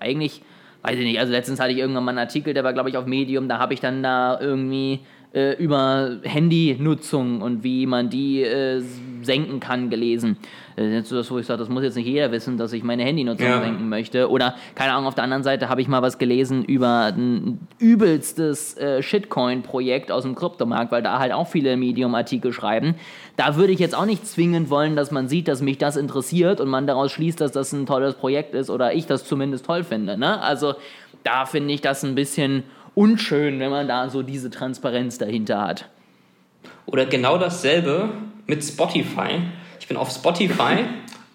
eigentlich, 0.00 0.42
weiß 0.82 0.98
ich 0.98 1.04
nicht, 1.04 1.20
also 1.20 1.32
letztens 1.32 1.60
hatte 1.60 1.72
ich 1.72 1.78
irgendwann 1.78 2.04
mal 2.04 2.10
einen 2.12 2.18
Artikel, 2.18 2.54
der 2.54 2.64
war, 2.64 2.72
glaube 2.72 2.90
ich, 2.90 2.96
auf 2.96 3.06
Medium, 3.06 3.48
da 3.48 3.58
habe 3.58 3.74
ich 3.74 3.80
dann 3.80 4.02
da 4.02 4.40
irgendwie 4.40 5.00
äh, 5.34 5.56
über 5.62 6.18
Handynutzung 6.22 7.40
und 7.42 7.64
wie 7.64 7.86
man 7.86 8.10
die 8.10 8.42
äh, 8.42 8.82
senken 9.22 9.60
kann 9.60 9.88
gelesen. 9.88 10.36
Äh, 10.76 10.92
jetzt 10.94 11.08
so 11.08 11.16
das, 11.16 11.30
wo 11.30 11.38
ich 11.38 11.46
sage, 11.46 11.58
das 11.60 11.68
muss 11.68 11.82
jetzt 11.82 11.96
nicht 11.96 12.06
jeder 12.06 12.30
wissen, 12.32 12.58
dass 12.58 12.72
ich 12.72 12.82
meine 12.82 13.02
Handynutzung 13.04 13.46
Ja. 13.46 13.60
senken 13.62 13.88
möchte. 13.88 14.28
Oder, 14.30 14.54
keine 14.74 14.92
Ahnung, 14.92 15.06
auf 15.06 15.14
der 15.14 15.24
anderen 15.24 15.42
Seite 15.42 15.68
habe 15.68 15.80
ich 15.80 15.88
mal 15.88 16.02
was 16.02 16.18
gelesen 16.18 16.64
über 16.64 17.06
ein 17.16 17.60
übelstes 17.78 18.76
äh, 18.76 19.02
Shitcoin-Projekt 19.02 20.10
aus 20.10 20.24
dem 20.24 20.34
Kryptomarkt, 20.34 20.92
weil 20.92 21.02
da 21.02 21.18
halt 21.18 21.32
auch 21.32 21.46
viele 21.48 21.76
Medium-Artikel 21.76 22.52
schreiben. 22.52 22.94
Da 23.36 23.56
würde 23.56 23.72
ich 23.72 23.78
jetzt 23.78 23.96
auch 23.96 24.06
nicht 24.06 24.26
zwingend 24.26 24.70
wollen, 24.70 24.96
dass 24.96 25.10
man 25.10 25.28
sieht, 25.28 25.48
dass 25.48 25.62
mich 25.62 25.78
das 25.78 25.96
interessiert 25.96 26.60
und 26.60 26.68
man 26.68 26.86
daraus 26.86 27.12
schließt, 27.12 27.40
dass 27.40 27.52
das 27.52 27.72
ein 27.72 27.86
tolles 27.86 28.14
Projekt 28.14 28.54
ist 28.54 28.70
oder 28.70 28.92
ich 28.94 29.06
das 29.06 29.24
zumindest 29.24 29.64
toll 29.66 29.84
finde. 29.84 30.18
Ne? 30.18 30.40
Also 30.42 30.74
da 31.24 31.46
finde 31.46 31.72
ich 31.72 31.80
das 31.80 32.02
ein 32.04 32.14
bisschen 32.14 32.64
unschön, 32.94 33.60
wenn 33.60 33.70
man 33.70 33.88
da 33.88 34.08
so 34.10 34.22
diese 34.22 34.50
Transparenz 34.50 35.18
dahinter 35.18 35.60
hat. 35.60 35.88
Oder 36.86 37.06
genau 37.06 37.38
dasselbe 37.38 38.10
mit 38.46 38.64
Spotify. 38.64 39.40
Ich 39.80 39.88
bin 39.88 39.96
auf 39.96 40.10
Spotify 40.10 40.84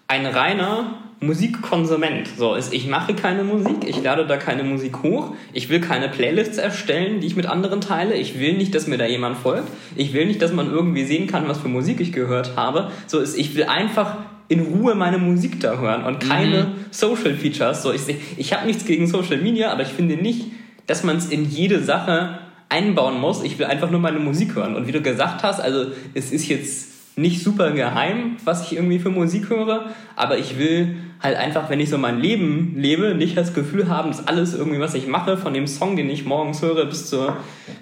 ein 0.08 0.26
reiner 0.26 0.94
Musikkonsument. 1.20 2.28
So, 2.38 2.54
ist, 2.54 2.74
ich 2.74 2.88
mache 2.88 3.16
keine 3.16 3.44
Musik, 3.44 3.88
ich 3.88 4.02
lade 4.04 4.28
da 4.28 4.38
keine 4.38 4.64
Musik 4.64 5.02
hoch, 5.02 5.34
ich 5.52 5.70
will 5.70 5.82
keine 5.82 6.10
Playlists 6.10 6.58
erstellen, 6.58 7.22
die 7.22 7.28
ich 7.28 7.36
mit 7.36 7.48
anderen 7.48 7.82
teile, 7.82 8.14
ich 8.14 8.40
will 8.40 8.56
nicht, 8.56 8.76
dass 8.76 8.86
mir 8.86 8.98
da 8.98 9.08
jemand 9.08 9.38
folgt, 9.38 9.68
ich 9.96 10.14
will 10.14 10.28
nicht, 10.28 10.42
dass 10.44 10.54
man 10.54 10.72
irgendwie 10.72 11.06
sehen 11.06 11.26
kann, 11.26 11.48
was 11.48 11.60
für 11.60 11.70
Musik 11.70 12.00
ich 12.02 12.12
gehört 12.12 12.56
habe. 12.56 12.92
So 13.08 13.20
ist, 13.20 13.36
ich 13.36 13.56
will 13.56 13.64
einfach 13.64 14.18
in 14.48 14.62
Ruhe 14.62 14.94
meine 14.94 15.18
Musik 15.18 15.60
da 15.60 15.80
hören 15.80 16.04
und 16.04 16.20
keine 16.20 16.74
Social 16.92 17.34
Features. 17.34 17.82
So, 17.82 17.92
ich, 17.92 18.02
ich 18.38 18.54
habe 18.54 18.68
nichts 18.68 18.86
gegen 18.86 19.08
Social 19.08 19.38
Media, 19.38 19.72
aber 19.72 19.82
ich 19.82 19.90
finde 19.90 20.18
nicht, 20.18 20.46
dass 20.88 21.04
man 21.04 21.18
es 21.18 21.28
in 21.28 21.46
jede 21.46 21.84
Sache 21.84 22.40
einbauen 22.70 23.20
muss. 23.20 23.44
Ich 23.44 23.60
will 23.60 23.66
einfach 23.68 23.92
nur 23.92 24.00
meine 24.00 24.20
Musik 24.20 24.56
hören. 24.56 24.76
Und 24.76 24.88
wie 24.88 24.92
du 24.92 25.02
gesagt 25.02 25.44
hast, 25.44 25.60
also 25.60 25.92
es 26.14 26.32
ist 26.32 26.48
jetzt 26.48 27.18
nicht 27.18 27.44
super 27.44 27.72
geheim, 27.72 28.38
was 28.46 28.64
ich 28.64 28.78
irgendwie 28.78 29.00
für 29.00 29.10
Musik 29.10 29.50
höre, 29.50 29.90
aber 30.16 30.38
ich 30.38 30.60
will 30.60 30.98
halt 31.22 31.36
einfach, 31.36 31.70
wenn 31.70 31.80
ich 31.80 31.90
so 31.90 31.98
mein 31.98 32.20
Leben 32.20 32.76
lebe, 32.78 33.16
nicht 33.16 33.36
das 33.36 33.56
Gefühl 33.56 33.90
haben, 33.90 34.10
dass 34.10 34.28
alles 34.28 34.54
irgendwie, 34.54 34.80
was 34.80 34.94
ich 34.94 35.08
mache, 35.08 35.36
von 35.36 35.54
dem 35.54 35.66
Song, 35.66 35.96
den 35.96 36.10
ich 36.12 36.26
morgens 36.26 36.62
höre, 36.62 36.86
bis 36.86 37.10
zu 37.10 37.34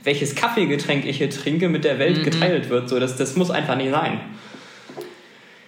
welches 0.06 0.36
Kaffeegetränk 0.36 1.06
ich 1.06 1.18
hier 1.18 1.30
trinke, 1.30 1.68
mit 1.68 1.84
der 1.84 2.00
Welt 2.00 2.24
geteilt 2.24 2.70
wird. 2.70 2.88
So, 2.88 2.98
das, 2.98 3.18
das 3.18 3.36
muss 3.36 3.52
einfach 3.52 3.76
nicht 3.76 3.92
sein. 3.92 4.22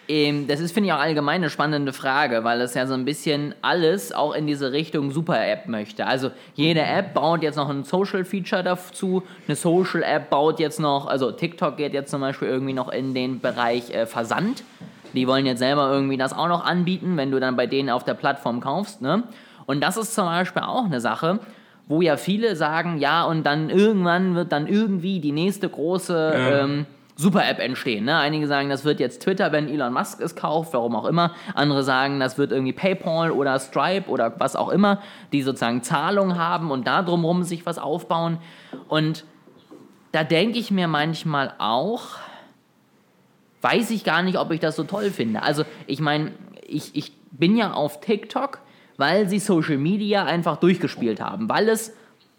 Ähm, 0.09 0.47
das 0.47 0.59
ist, 0.59 0.71
finde 0.71 0.87
ich, 0.87 0.93
auch 0.93 0.99
allgemein 0.99 1.41
eine 1.41 1.49
spannende 1.49 1.91
Frage, 1.91 2.43
weil 2.43 2.61
es 2.61 2.73
ja 2.73 2.87
so 2.87 2.93
ein 2.93 3.03
bisschen 3.05 3.53
alles 3.61 4.13
auch 4.13 4.33
in 4.33 4.47
diese 4.47 4.71
Richtung 4.71 5.11
Super-App 5.11 5.67
möchte. 5.67 6.05
Also 6.07 6.31
jede 6.55 6.81
App 6.81 7.13
baut 7.13 7.43
jetzt 7.43 7.57
noch 7.57 7.69
ein 7.69 7.83
Social-Feature 7.83 8.63
dazu, 8.63 9.23
eine 9.47 9.55
Social-App 9.55 10.29
baut 10.29 10.59
jetzt 10.59 10.79
noch, 10.79 11.07
also 11.07 11.31
TikTok 11.31 11.77
geht 11.77 11.93
jetzt 11.93 12.11
zum 12.11 12.21
Beispiel 12.21 12.47
irgendwie 12.47 12.73
noch 12.73 12.89
in 12.89 13.13
den 13.13 13.39
Bereich 13.41 13.89
äh, 13.93 14.05
Versand. 14.05 14.63
Die 15.13 15.27
wollen 15.27 15.45
jetzt 15.45 15.59
selber 15.59 15.91
irgendwie 15.91 16.17
das 16.17 16.33
auch 16.33 16.47
noch 16.47 16.65
anbieten, 16.65 17.17
wenn 17.17 17.31
du 17.31 17.39
dann 17.39 17.55
bei 17.55 17.65
denen 17.65 17.89
auf 17.89 18.03
der 18.03 18.13
Plattform 18.13 18.59
kaufst. 18.61 19.01
Ne? 19.01 19.23
Und 19.65 19.81
das 19.81 19.97
ist 19.97 20.13
zum 20.13 20.25
Beispiel 20.25 20.61
auch 20.61 20.85
eine 20.85 21.01
Sache, 21.01 21.39
wo 21.87 22.01
ja 22.01 22.17
viele 22.17 22.55
sagen, 22.55 22.97
ja, 22.99 23.23
und 23.23 23.43
dann 23.45 23.69
irgendwann 23.69 24.35
wird 24.35 24.51
dann 24.51 24.67
irgendwie 24.67 25.19
die 25.19 25.31
nächste 25.31 25.69
große 25.69 26.33
Ja. 26.33 26.63
ähm, 26.63 26.85
Super-App 27.17 27.59
entstehen. 27.59 28.05
Ne? 28.05 28.15
Einige 28.15 28.47
sagen, 28.47 28.69
das 28.69 28.85
wird 28.85 28.99
jetzt 28.99 29.23
Twitter, 29.23 29.51
wenn 29.51 29.67
Elon 29.67 29.91
Musk 29.91 30.21
es 30.21 30.35
kauft, 30.35 30.73
warum 30.73 30.95
auch 30.95 31.05
immer. 31.05 31.33
Andere 31.55 31.83
sagen, 31.83 32.19
das 32.19 32.37
wird 32.37 32.51
irgendwie 32.51 32.73
PayPal 32.73 33.31
oder 33.31 33.59
Stripe 33.59 34.07
oder 34.07 34.39
was 34.39 34.55
auch 34.55 34.69
immer, 34.69 35.01
die 35.33 35.41
sozusagen 35.41 35.81
Zahlungen 35.81 36.37
haben 36.37 36.69
und 36.69 36.85
da 36.85 37.01
drumherum 37.01 37.43
sich 37.43 37.65
was 37.65 37.79
aufbauen. 37.79 38.37
Und 38.87 39.25
da 40.11 40.23
denke 40.23 40.59
ich 40.59 40.69
mir 40.69 40.87
manchmal 40.87 41.53
auch, 41.57 42.03
weiß 43.61 43.89
ich 43.89 44.03
gar 44.03 44.21
nicht, 44.21 44.37
ob 44.37 44.51
ich 44.51 44.59
das 44.59 44.75
so 44.75 44.83
toll 44.83 45.09
finde. 45.09 45.41
Also 45.41 45.63
ich 45.87 45.99
meine, 45.99 46.33
ich, 46.65 46.95
ich 46.95 47.13
bin 47.31 47.57
ja 47.57 47.73
auf 47.73 47.99
TikTok, 47.99 48.59
weil 48.97 49.27
sie 49.27 49.39
Social 49.39 49.77
Media 49.77 50.25
einfach 50.25 50.57
durchgespielt 50.57 51.19
haben, 51.19 51.49
weil 51.49 51.67
es 51.67 51.95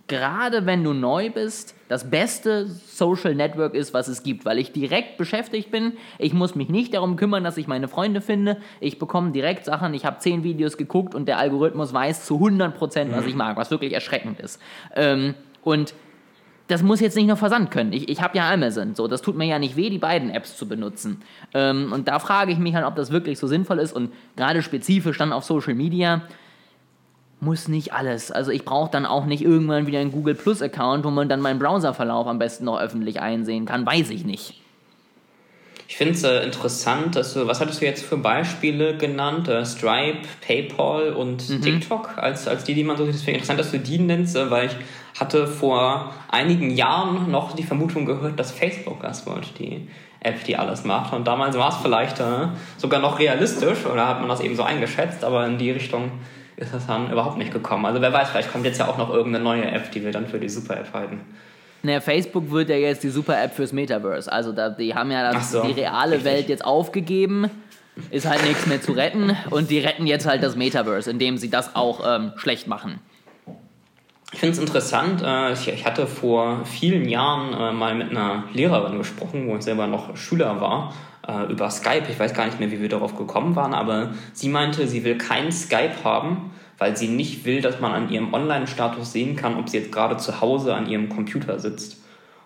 gerade 0.08 0.66
wenn 0.66 0.82
du 0.82 0.94
neu 0.94 1.30
bist, 1.30 1.74
das 1.88 2.10
beste 2.10 2.66
Social 2.66 3.34
Network 3.34 3.74
ist, 3.74 3.94
was 3.94 4.08
es 4.08 4.22
gibt, 4.22 4.44
weil 4.44 4.58
ich 4.58 4.72
direkt 4.72 5.18
beschäftigt 5.18 5.70
bin. 5.70 5.92
Ich 6.18 6.32
muss 6.32 6.54
mich 6.54 6.68
nicht 6.68 6.94
darum 6.94 7.16
kümmern, 7.16 7.44
dass 7.44 7.56
ich 7.56 7.66
meine 7.66 7.88
Freunde 7.88 8.20
finde. 8.20 8.56
Ich 8.80 8.98
bekomme 8.98 9.32
direkt 9.32 9.64
Sachen. 9.64 9.94
Ich 9.94 10.04
habe 10.04 10.18
zehn 10.18 10.42
Videos 10.42 10.76
geguckt 10.76 11.14
und 11.14 11.28
der 11.28 11.38
Algorithmus 11.38 11.92
weiß 11.92 12.24
zu 12.24 12.34
100 12.34 12.76
Prozent, 12.76 13.12
was 13.12 13.22
mhm. 13.22 13.28
ich 13.28 13.34
mag, 13.36 13.56
was 13.56 13.70
wirklich 13.70 13.92
erschreckend 13.92 14.40
ist. 14.40 14.60
Ähm, 14.96 15.34
und 15.62 15.94
das 16.68 16.82
muss 16.82 17.00
jetzt 17.00 17.16
nicht 17.16 17.26
nur 17.26 17.36
Versand 17.36 17.70
können. 17.70 17.92
Ich, 17.92 18.08
ich 18.08 18.20
habe 18.20 18.36
ja 18.36 18.50
Amazon, 18.50 18.94
so 18.94 19.08
das 19.08 19.22
tut 19.22 19.36
mir 19.36 19.46
ja 19.46 19.58
nicht 19.58 19.76
weh, 19.76 19.88
die 19.88 19.98
beiden 19.98 20.30
Apps 20.30 20.56
zu 20.56 20.68
benutzen. 20.68 21.22
Ähm, 21.54 21.92
und 21.92 22.08
da 22.08 22.18
frage 22.18 22.52
ich 22.52 22.58
mich 22.58 22.74
halt, 22.74 22.86
ob 22.86 22.96
das 22.96 23.10
wirklich 23.10 23.38
so 23.38 23.46
sinnvoll 23.46 23.78
ist 23.78 23.92
und 23.92 24.12
gerade 24.36 24.62
spezifisch 24.62 25.16
dann 25.16 25.32
auf 25.32 25.44
Social 25.44 25.74
Media 25.74 26.22
muss 27.40 27.68
nicht 27.68 27.92
alles. 27.92 28.30
Also 28.30 28.50
ich 28.50 28.64
brauche 28.64 28.90
dann 28.90 29.06
auch 29.06 29.24
nicht 29.24 29.42
irgendwann 29.42 29.86
wieder 29.86 30.00
einen 30.00 30.12
Google 30.12 30.34
Plus 30.34 30.60
Account, 30.62 31.04
wo 31.04 31.10
man 31.10 31.28
dann 31.28 31.40
meinen 31.40 31.58
Browserverlauf 31.58 32.26
am 32.26 32.38
besten 32.38 32.64
noch 32.64 32.80
öffentlich 32.80 33.20
einsehen 33.20 33.66
kann. 33.66 33.86
Weiß 33.86 34.10
ich 34.10 34.24
nicht. 34.24 34.60
Ich 35.90 35.96
finde 35.96 36.12
es 36.12 36.22
äh, 36.22 36.44
interessant, 36.44 37.16
dass 37.16 37.32
du, 37.32 37.46
was 37.46 37.60
hattest 37.60 37.80
du 37.80 37.86
jetzt 37.86 38.04
für 38.04 38.18
Beispiele 38.18 38.98
genannt? 38.98 39.48
Äh, 39.48 39.64
Stripe, 39.64 40.18
PayPal 40.46 41.14
und 41.14 41.48
mhm. 41.48 41.62
TikTok 41.62 42.18
als, 42.18 42.46
als 42.46 42.64
die, 42.64 42.74
die 42.74 42.84
man 42.84 42.98
so 42.98 43.06
sieht. 43.06 43.14
Deswegen 43.14 43.36
interessant, 43.36 43.58
dass 43.58 43.70
du 43.70 43.78
die 43.78 43.98
nennst, 43.98 44.36
äh, 44.36 44.50
weil 44.50 44.66
ich 44.66 44.76
hatte 45.18 45.46
vor 45.46 46.12
einigen 46.30 46.70
Jahren 46.70 47.30
noch 47.30 47.56
die 47.56 47.62
Vermutung 47.62 48.04
gehört, 48.04 48.38
dass 48.38 48.52
Facebook 48.52 49.00
das 49.00 49.26
wird, 49.26 49.58
die 49.58 49.88
App, 50.20 50.44
die 50.44 50.56
alles 50.56 50.84
macht. 50.84 51.14
Und 51.14 51.26
damals 51.26 51.56
war 51.56 51.70
es 51.70 51.76
vielleicht 51.76 52.20
äh, 52.20 52.48
sogar 52.76 53.00
noch 53.00 53.18
realistisch 53.18 53.86
oder 53.86 54.06
hat 54.08 54.20
man 54.20 54.28
das 54.28 54.40
eben 54.40 54.56
so 54.56 54.64
eingeschätzt, 54.64 55.24
aber 55.24 55.46
in 55.46 55.56
die 55.56 55.70
Richtung 55.70 56.10
ist 56.58 56.74
das 56.74 56.86
dann 56.86 57.10
überhaupt 57.10 57.38
nicht 57.38 57.52
gekommen. 57.52 57.86
Also 57.86 58.00
wer 58.00 58.12
weiß, 58.12 58.30
vielleicht 58.30 58.52
kommt 58.52 58.64
jetzt 58.64 58.78
ja 58.78 58.88
auch 58.88 58.98
noch 58.98 59.10
irgendeine 59.10 59.44
neue 59.44 59.64
App, 59.64 59.90
die 59.92 60.04
wir 60.04 60.12
dann 60.12 60.26
für 60.26 60.40
die 60.40 60.48
Super-App 60.48 60.92
halten. 60.92 61.20
Naja, 61.82 62.00
Facebook 62.00 62.50
wird 62.50 62.68
ja 62.68 62.76
jetzt 62.76 63.04
die 63.04 63.10
Super-App 63.10 63.54
fürs 63.54 63.72
Metaverse. 63.72 64.30
Also 64.30 64.52
da, 64.52 64.68
die 64.68 64.94
haben 64.94 65.12
ja 65.12 65.32
das, 65.32 65.52
so, 65.52 65.62
die 65.62 65.72
reale 65.72 66.16
richtig. 66.16 66.32
Welt 66.32 66.48
jetzt 66.48 66.64
aufgegeben. 66.64 67.48
Ist 68.10 68.28
halt 68.28 68.44
nichts 68.44 68.66
mehr 68.66 68.80
zu 68.80 68.92
retten. 68.92 69.36
Und 69.50 69.70
die 69.70 69.78
retten 69.78 70.06
jetzt 70.06 70.26
halt 70.26 70.42
das 70.42 70.56
Metaverse, 70.56 71.10
indem 71.10 71.36
sie 71.36 71.50
das 71.50 71.76
auch 71.76 72.00
ähm, 72.04 72.32
schlecht 72.36 72.66
machen. 72.66 72.98
Ich 74.32 74.40
finde 74.40 74.54
es 74.54 74.58
interessant. 74.58 75.22
Äh, 75.24 75.52
ich 75.52 75.84
hatte 75.86 76.06
vor 76.06 76.64
vielen 76.64 77.08
Jahren 77.08 77.52
äh, 77.54 77.72
mal 77.72 77.94
mit 77.94 78.10
einer 78.10 78.44
Lehrerin 78.52 78.98
gesprochen, 78.98 79.48
wo 79.48 79.56
ich 79.56 79.62
selber 79.62 79.86
noch 79.86 80.16
Schüler 80.16 80.60
war 80.60 80.92
äh, 81.28 81.52
über 81.52 81.70
Skype. 81.70 82.04
Ich 82.10 82.18
weiß 82.18 82.34
gar 82.34 82.46
nicht 82.46 82.58
mehr, 82.58 82.70
wie 82.70 82.80
wir 82.80 82.88
darauf 82.88 83.16
gekommen 83.16 83.54
waren, 83.54 83.74
aber 83.74 84.10
sie 84.32 84.48
meinte, 84.48 84.88
sie 84.88 85.04
will 85.04 85.18
kein 85.18 85.52
Skype 85.52 86.02
haben, 86.02 86.50
weil 86.78 86.96
sie 86.96 87.08
nicht 87.08 87.44
will, 87.44 87.60
dass 87.60 87.80
man 87.80 87.92
an 87.92 88.10
ihrem 88.10 88.32
Online-Status 88.32 89.12
sehen 89.12 89.36
kann, 89.36 89.56
ob 89.56 89.68
sie 89.68 89.78
jetzt 89.78 89.92
gerade 89.92 90.16
zu 90.16 90.40
Hause 90.40 90.74
an 90.74 90.88
ihrem 90.88 91.08
Computer 91.08 91.58
sitzt 91.58 92.02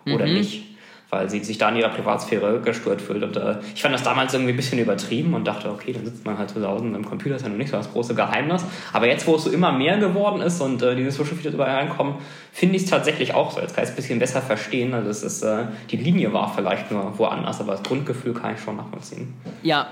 oder 0.06 0.26
mhm. 0.26 0.34
nicht 0.34 0.71
weil 1.12 1.28
sie 1.28 1.44
sich 1.44 1.58
da 1.58 1.68
in 1.68 1.76
ihrer 1.76 1.90
Privatsphäre 1.90 2.60
gestört 2.60 3.02
fühlt. 3.02 3.22
Und 3.22 3.36
äh, 3.36 3.56
ich 3.74 3.82
fand 3.82 3.94
das 3.94 4.02
damals 4.02 4.32
irgendwie 4.32 4.54
ein 4.54 4.56
bisschen 4.56 4.78
übertrieben 4.78 5.34
und 5.34 5.46
dachte, 5.46 5.70
okay, 5.70 5.92
dann 5.92 6.06
sitzt 6.06 6.24
man 6.24 6.38
halt 6.38 6.48
zu 6.48 6.66
Hause 6.66 6.86
am 6.86 7.04
Computer, 7.04 7.36
ist 7.36 7.42
ja 7.42 7.50
noch 7.50 7.58
nicht 7.58 7.70
so 7.70 7.76
das 7.76 7.92
große 7.92 8.14
Geheimnis. 8.14 8.64
Aber 8.94 9.06
jetzt, 9.06 9.26
wo 9.26 9.36
es 9.36 9.44
so 9.44 9.50
immer 9.50 9.72
mehr 9.72 9.98
geworden 9.98 10.40
ist 10.40 10.62
und 10.62 10.80
äh, 10.80 10.96
diese 10.96 11.10
Social 11.10 11.34
Features 11.34 11.52
überall 11.52 11.76
reinkommen, 11.76 12.14
finde 12.50 12.76
ich 12.76 12.84
es 12.84 12.90
tatsächlich 12.90 13.34
auch 13.34 13.50
so. 13.50 13.60
Jetzt 13.60 13.74
kann 13.74 13.84
ich 13.84 13.90
es 13.90 13.94
ein 13.94 13.96
bisschen 13.96 14.18
besser 14.20 14.40
verstehen. 14.40 14.94
Also 14.94 15.10
es 15.10 15.22
ist, 15.22 15.42
äh, 15.42 15.66
die 15.90 15.98
Linie 15.98 16.32
war 16.32 16.50
vielleicht 16.54 16.90
nur 16.90 17.18
woanders, 17.18 17.60
aber 17.60 17.72
das 17.72 17.82
Grundgefühl 17.82 18.32
kann 18.32 18.54
ich 18.54 18.60
schon 18.60 18.76
nachvollziehen. 18.76 19.34
Ja, 19.62 19.88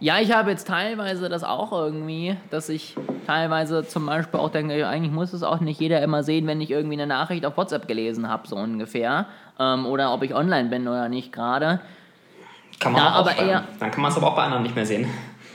ja, 0.00 0.18
ich 0.20 0.32
habe 0.32 0.50
jetzt 0.50 0.68
teilweise 0.68 1.28
das 1.28 1.42
auch 1.42 1.72
irgendwie, 1.72 2.36
dass 2.50 2.68
ich 2.68 2.96
teilweise 3.26 3.86
zum 3.86 4.06
Beispiel 4.06 4.38
auch 4.38 4.50
denke, 4.50 4.86
eigentlich 4.86 5.12
muss 5.12 5.32
es 5.32 5.42
auch 5.42 5.60
nicht 5.60 5.80
jeder 5.80 6.02
immer 6.02 6.22
sehen, 6.22 6.46
wenn 6.46 6.60
ich 6.60 6.70
irgendwie 6.70 6.94
eine 6.94 7.06
Nachricht 7.06 7.44
auf 7.44 7.56
WhatsApp 7.56 7.88
gelesen 7.88 8.28
habe, 8.28 8.46
so 8.46 8.56
ungefähr. 8.56 9.26
Ähm, 9.58 9.86
oder 9.86 10.12
ob 10.12 10.22
ich 10.22 10.34
online 10.34 10.68
bin 10.68 10.86
oder 10.86 11.08
nicht 11.08 11.32
gerade. 11.32 11.80
Kann 12.78 12.92
man 12.92 13.02
da 13.02 13.14
auch 13.14 13.14
aber 13.16 13.36
eher, 13.36 13.64
Dann 13.80 13.90
kann 13.90 14.02
man 14.02 14.12
es 14.12 14.16
aber 14.16 14.28
auch 14.28 14.36
bei 14.36 14.44
anderen 14.44 14.62
nicht 14.62 14.76
mehr 14.76 14.86
sehen. 14.86 15.08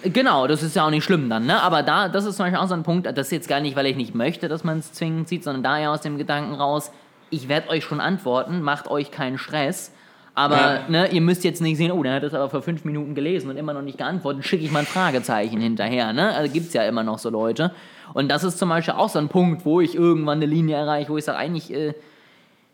Genau, 0.03 0.47
das 0.47 0.61
ist 0.61 0.75
ja 0.75 0.85
auch 0.85 0.89
nicht 0.89 1.05
schlimm 1.05 1.29
dann, 1.29 1.45
ne? 1.45 1.61
Aber 1.61 1.81
da, 1.81 2.09
das 2.09 2.25
ist 2.25 2.35
zum 2.35 2.45
Beispiel 2.45 2.59
auch 2.59 2.67
so 2.67 2.73
ein 2.73 2.83
Punkt, 2.83 3.07
das 3.07 3.27
ist 3.27 3.31
jetzt 3.31 3.47
gar 3.47 3.61
nicht, 3.61 3.77
weil 3.77 3.85
ich 3.85 3.95
nicht 3.95 4.13
möchte, 4.13 4.49
dass 4.49 4.65
man 4.65 4.79
es 4.79 4.91
zwingend 4.91 5.29
sieht, 5.29 5.45
sondern 5.45 5.63
daher 5.63 5.91
aus 5.91 6.01
dem 6.01 6.17
Gedanken 6.17 6.55
raus, 6.55 6.91
ich 7.29 7.47
werde 7.47 7.69
euch 7.69 7.85
schon 7.85 8.01
antworten, 8.01 8.61
macht 8.61 8.89
euch 8.89 9.11
keinen 9.11 9.37
Stress. 9.37 9.93
Aber 10.35 10.57
ja. 10.57 10.89
ne, 10.89 11.11
ihr 11.11 11.21
müsst 11.21 11.43
jetzt 11.43 11.61
nicht 11.61 11.77
sehen, 11.77 11.91
oh, 11.91 12.01
der 12.01 12.15
hat 12.15 12.23
das 12.23 12.33
aber 12.33 12.49
vor 12.49 12.63
fünf 12.63 12.85
Minuten 12.85 13.13
gelesen 13.13 13.49
und 13.49 13.57
immer 13.57 13.73
noch 13.73 13.83
nicht 13.83 13.99
geantwortet, 13.99 14.45
schicke 14.45 14.65
ich 14.65 14.71
mal 14.71 14.79
ein 14.79 14.85
Fragezeichen 14.85 15.59
hinterher. 15.61 16.11
Ne? 16.11 16.33
Also 16.33 16.51
gibt 16.51 16.67
es 16.67 16.73
ja 16.73 16.83
immer 16.83 17.03
noch 17.03 17.19
so 17.19 17.29
Leute. 17.29 17.71
Und 18.13 18.29
das 18.29 18.43
ist 18.43 18.57
zum 18.57 18.69
Beispiel 18.69 18.95
auch 18.95 19.09
so 19.09 19.19
ein 19.19 19.29
Punkt, 19.29 19.63
wo 19.65 19.79
ich 19.79 19.93
irgendwann 19.95 20.39
eine 20.39 20.47
Linie 20.47 20.75
erreiche, 20.75 21.09
wo 21.09 21.17
ich 21.17 21.25
sage, 21.25 21.37
eigentlich 21.37 21.71
äh, 21.71 21.93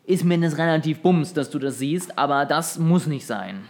ist 0.06 0.24
mir 0.24 0.38
das 0.38 0.56
relativ 0.56 1.00
bums, 1.00 1.34
dass 1.34 1.50
du 1.50 1.58
das 1.58 1.78
siehst, 1.78 2.18
aber 2.18 2.46
das 2.46 2.78
muss 2.78 3.06
nicht 3.06 3.26
sein. 3.26 3.64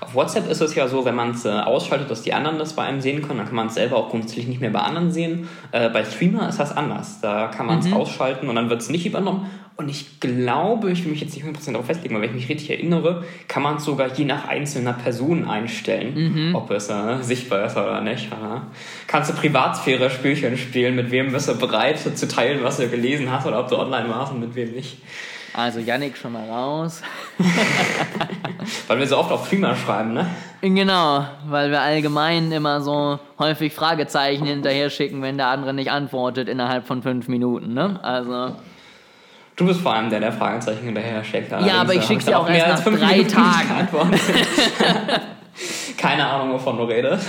Auf 0.00 0.14
WhatsApp 0.16 0.50
ist 0.50 0.60
es 0.60 0.74
ja 0.74 0.88
so, 0.88 1.04
wenn 1.04 1.14
man 1.14 1.30
es 1.30 1.44
äh, 1.44 1.50
ausschaltet, 1.50 2.10
dass 2.10 2.22
die 2.22 2.34
anderen 2.34 2.58
das 2.58 2.74
bei 2.74 2.82
einem 2.82 3.00
sehen 3.00 3.22
können, 3.22 3.38
dann 3.38 3.46
kann 3.46 3.54
man 3.54 3.68
es 3.68 3.74
selber 3.74 3.96
auch 3.96 4.10
grundsätzlich 4.10 4.48
nicht 4.48 4.60
mehr 4.60 4.70
bei 4.70 4.80
anderen 4.80 5.12
sehen. 5.12 5.48
Äh, 5.70 5.90
bei 5.90 6.04
Streamer 6.04 6.48
ist 6.48 6.58
das 6.58 6.76
anders. 6.76 7.20
Da 7.20 7.46
kann 7.48 7.66
man 7.66 7.78
es 7.78 7.86
mhm. 7.86 7.94
ausschalten 7.94 8.48
und 8.48 8.56
dann 8.56 8.68
wird 8.68 8.82
es 8.82 8.90
nicht 8.90 9.06
übernommen. 9.06 9.48
Und 9.78 9.90
ich 9.90 10.20
glaube, 10.20 10.90
ich 10.90 11.04
will 11.04 11.10
mich 11.10 11.20
jetzt 11.20 11.36
nicht 11.36 11.44
100% 11.44 11.72
darauf 11.72 11.84
festlegen, 11.84 12.14
aber 12.14 12.24
wenn 12.24 12.30
ich 12.30 12.36
mich 12.36 12.48
richtig 12.48 12.70
erinnere, 12.70 13.24
kann 13.46 13.62
man 13.62 13.76
es 13.76 13.84
sogar 13.84 14.10
je 14.14 14.24
nach 14.24 14.48
einzelner 14.48 14.94
Person 14.94 15.46
einstellen, 15.46 16.48
mhm. 16.48 16.54
ob 16.54 16.70
es 16.70 16.88
äh, 16.88 17.18
sichtbar 17.20 17.66
ist 17.66 17.76
oder 17.76 18.00
nicht. 18.00 18.30
Ja. 18.30 18.68
Kannst 19.06 19.30
du 19.30 19.34
Privatsphäre-Spielchen 19.34 20.56
spielen, 20.56 20.96
mit 20.96 21.10
wem 21.10 21.30
bist 21.30 21.50
du 21.50 21.54
bereit 21.56 21.98
zu 21.98 22.26
teilen, 22.26 22.64
was 22.64 22.78
du 22.78 22.88
gelesen 22.88 23.30
hast 23.30 23.46
oder 23.46 23.60
ob 23.60 23.68
du 23.68 23.76
online 23.76 24.08
warst 24.08 24.32
und 24.32 24.40
mit 24.40 24.54
wem 24.54 24.72
nicht. 24.72 24.96
Also 25.52 25.80
Yannick 25.80 26.16
schon 26.16 26.32
mal 26.32 26.48
raus. 26.48 27.02
weil 28.88 28.98
wir 28.98 29.06
so 29.06 29.18
oft 29.18 29.30
auf 29.30 29.48
Prima 29.48 29.76
schreiben, 29.76 30.14
ne? 30.14 30.26
Genau, 30.62 31.26
weil 31.48 31.70
wir 31.70 31.82
allgemein 31.82 32.50
immer 32.50 32.80
so 32.80 33.18
häufig 33.38 33.74
Fragezeichen 33.74 34.46
hinterher 34.46 34.88
schicken, 34.88 35.20
wenn 35.20 35.36
der 35.36 35.48
andere 35.48 35.74
nicht 35.74 35.90
antwortet 35.90 36.48
innerhalb 36.48 36.86
von 36.86 37.02
fünf 37.02 37.28
Minuten, 37.28 37.74
ne? 37.74 38.00
Also... 38.02 38.56
Du 39.56 39.64
bist 39.64 39.80
vor 39.80 39.94
allem 39.94 40.10
der, 40.10 40.20
der 40.20 40.32
Fragezeichen 40.32 40.84
hinterher 40.84 41.24
schickt. 41.24 41.50
Ja, 41.50 41.80
aber 41.80 41.94
ich 41.94 42.04
schicke 42.04 42.22
sie 42.22 42.34
auch 42.34 42.48
erst 42.48 42.84
nach 42.84 42.92
drei 42.92 43.16
Minuten 43.16 43.28
Tagen. 43.30 43.88
Keine 45.96 46.26
Ahnung, 46.26 46.52
wovon 46.52 46.76
du 46.76 46.84
redest. 46.84 47.26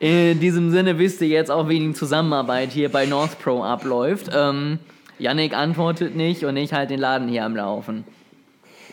In 0.00 0.40
diesem 0.40 0.72
Sinne 0.72 0.98
wisst 0.98 1.20
ihr 1.20 1.28
jetzt 1.28 1.50
auch, 1.50 1.68
wie 1.68 1.78
die 1.78 1.92
Zusammenarbeit 1.92 2.72
hier 2.72 2.90
bei 2.90 3.06
North 3.06 3.38
Pro 3.38 3.62
abläuft. 3.62 4.30
Ähm, 4.34 4.80
Yannick 5.20 5.56
antwortet 5.56 6.16
nicht 6.16 6.44
und 6.44 6.56
ich 6.56 6.72
halt 6.72 6.90
den 6.90 6.98
Laden 6.98 7.28
hier 7.28 7.44
am 7.44 7.54
Laufen. 7.54 8.04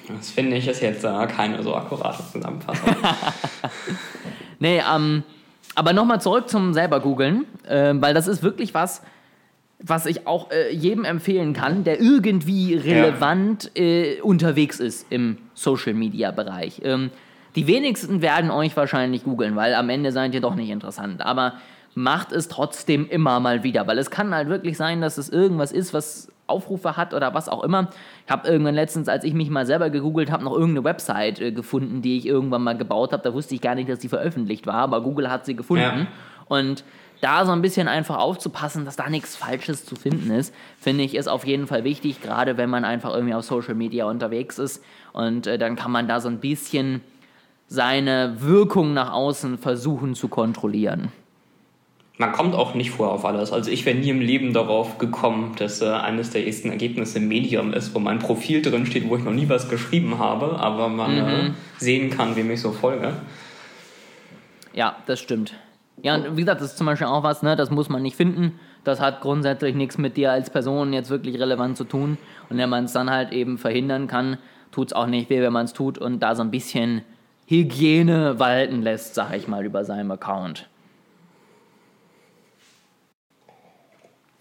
Das 0.07 0.29
finde 0.29 0.57
ich 0.57 0.67
ist 0.67 0.81
jetzt 0.81 1.03
äh, 1.03 1.27
keine 1.27 1.63
so 1.63 1.75
akkurate 1.75 2.23
Zusammenfassung. 2.31 2.95
nee, 4.59 4.81
ähm, 4.93 5.23
aber 5.73 5.93
nochmal 5.93 6.21
zurück 6.21 6.47
zum 6.47 6.75
selber 6.75 6.99
googeln, 6.99 7.45
äh, 7.67 7.93
weil 7.95 8.13
das 8.13 8.27
ist 8.27 8.43
wirklich 8.43 8.75
was, 8.75 9.01
was 9.81 10.05
ich 10.05 10.27
auch 10.27 10.51
äh, 10.51 10.73
jedem 10.73 11.05
empfehlen 11.05 11.53
kann, 11.53 11.83
der 11.83 12.01
irgendwie 12.01 12.75
relevant 12.75 13.71
ja. 13.75 13.83
äh, 13.83 14.21
unterwegs 14.21 14.79
ist 14.79 15.07
im 15.09 15.37
Social 15.53 15.93
Media 15.93 16.31
Bereich. 16.31 16.81
Ähm, 16.83 17.11
die 17.55 17.65
wenigsten 17.65 18.21
werden 18.21 18.51
euch 18.51 18.75
wahrscheinlich 18.75 19.23
googeln, 19.23 19.55
weil 19.55 19.73
am 19.73 19.89
Ende 19.89 20.11
seid 20.11 20.33
ihr 20.33 20.41
doch 20.41 20.55
nicht 20.55 20.69
interessant. 20.69 21.21
Aber 21.25 21.53
macht 21.95 22.31
es 22.31 22.47
trotzdem 22.47 23.07
immer 23.09 23.39
mal 23.39 23.63
wieder, 23.63 23.87
weil 23.87 23.97
es 23.97 24.11
kann 24.11 24.33
halt 24.33 24.49
wirklich 24.49 24.77
sein, 24.77 25.01
dass 25.01 25.17
es 25.17 25.29
irgendwas 25.29 25.71
ist, 25.71 25.93
was 25.93 26.29
Aufrufe 26.45 26.97
hat 26.97 27.13
oder 27.13 27.33
was 27.33 27.47
auch 27.47 27.63
immer. 27.63 27.89
Ich 28.25 28.31
habe 28.31 28.47
irgendwann 28.47 28.75
letztens, 28.75 29.07
als 29.07 29.23
ich 29.23 29.33
mich 29.33 29.49
mal 29.49 29.65
selber 29.65 29.89
gegoogelt 29.89 30.31
habe, 30.31 30.43
noch 30.43 30.53
irgendeine 30.53 30.83
Website 30.83 31.39
äh, 31.39 31.51
gefunden, 31.51 32.01
die 32.01 32.17
ich 32.17 32.25
irgendwann 32.25 32.63
mal 32.63 32.77
gebaut 32.77 33.13
habe. 33.13 33.23
Da 33.23 33.33
wusste 33.33 33.55
ich 33.55 33.61
gar 33.61 33.75
nicht, 33.75 33.89
dass 33.89 33.99
die 33.99 34.09
veröffentlicht 34.09 34.67
war, 34.67 34.75
aber 34.75 35.01
Google 35.01 35.29
hat 35.29 35.45
sie 35.45 35.55
gefunden. 35.55 35.83
Ja. 35.83 36.07
Und 36.47 36.83
da 37.21 37.45
so 37.45 37.51
ein 37.51 37.61
bisschen 37.61 37.87
einfach 37.87 38.17
aufzupassen, 38.17 38.85
dass 38.85 38.95
da 38.95 39.09
nichts 39.09 39.35
Falsches 39.35 39.85
zu 39.85 39.95
finden 39.95 40.31
ist, 40.31 40.53
finde 40.79 41.03
ich, 41.03 41.15
ist 41.15 41.27
auf 41.27 41.45
jeden 41.45 41.67
Fall 41.67 41.83
wichtig, 41.83 42.21
gerade 42.21 42.57
wenn 42.57 42.69
man 42.69 42.85
einfach 42.85 43.13
irgendwie 43.13 43.33
auf 43.33 43.43
Social 43.43 43.75
Media 43.75 44.05
unterwegs 44.05 44.57
ist. 44.59 44.83
Und 45.13 45.47
äh, 45.47 45.57
dann 45.57 45.75
kann 45.75 45.91
man 45.91 46.07
da 46.07 46.19
so 46.21 46.29
ein 46.29 46.39
bisschen 46.39 47.01
seine 47.67 48.37
Wirkung 48.39 48.93
nach 48.93 49.11
außen 49.11 49.57
versuchen 49.57 50.15
zu 50.15 50.27
kontrollieren. 50.27 51.11
man 52.17 52.31
kommt 52.31 52.55
auch 52.55 52.73
nicht 52.73 52.91
vorher 52.91 53.13
auf 53.13 53.25
alles. 53.25 53.51
Also 53.51 53.69
ich 53.69 53.85
wäre 53.85 53.97
nie 53.97 54.09
im 54.09 54.21
Leben 54.21 54.53
darauf 54.53 54.97
gekommen, 54.97 55.53
dass 55.57 55.81
äh, 55.81 55.89
eines 55.89 56.31
der 56.31 56.47
ersten 56.47 56.69
Ergebnisse 56.69 57.19
Medium 57.19 57.73
ist, 57.73 57.93
wo 57.93 57.99
mein 57.99 58.19
Profil 58.19 58.61
drin 58.61 58.85
steht, 58.85 59.07
wo 59.07 59.17
ich 59.17 59.23
noch 59.23 59.33
nie 59.33 59.47
was 59.49 59.69
geschrieben 59.69 60.19
habe, 60.19 60.59
aber 60.59 60.89
man 60.89 61.15
mhm. 61.15 61.19
äh, 61.19 61.51
sehen 61.77 62.09
kann, 62.09 62.35
wem 62.35 62.49
ich 62.51 62.61
so 62.61 62.71
folge. 62.71 63.13
Ja, 64.73 64.95
das 65.05 65.19
stimmt. 65.19 65.53
Ja, 66.01 66.15
und 66.15 66.37
wie 66.37 66.41
gesagt, 66.41 66.61
das 66.61 66.71
ist 66.71 66.77
zum 66.77 66.85
Beispiel 66.87 67.07
auch 67.07 67.23
was, 67.23 67.41
ne, 67.43 67.55
das 67.55 67.71
muss 67.71 67.89
man 67.89 68.01
nicht 68.01 68.15
finden. 68.15 68.59
Das 68.83 68.99
hat 68.99 69.21
grundsätzlich 69.21 69.75
nichts 69.75 69.97
mit 69.97 70.17
dir 70.17 70.31
als 70.31 70.49
Person 70.49 70.93
jetzt 70.93 71.09
wirklich 71.09 71.39
relevant 71.39 71.77
zu 71.77 71.83
tun. 71.83 72.17
Und 72.49 72.57
wenn 72.57 72.69
man 72.69 72.85
es 72.85 72.93
dann 72.93 73.09
halt 73.09 73.31
eben 73.31 73.57
verhindern 73.57 74.07
kann, 74.07 74.37
tut 74.71 74.87
es 74.87 74.93
auch 74.93 75.07
nicht 75.07 75.29
weh, 75.29 75.41
wenn 75.41 75.53
man 75.53 75.65
es 75.65 75.73
tut 75.73 75.97
und 75.97 76.19
da 76.19 76.35
so 76.35 76.43
ein 76.43 76.51
bisschen 76.51 77.01
Hygiene 77.47 78.39
walten 78.39 78.81
lässt, 78.81 79.15
sag 79.15 79.35
ich 79.35 79.47
mal, 79.47 79.65
über 79.65 79.83
seinem 79.83 80.11
Account. 80.11 80.69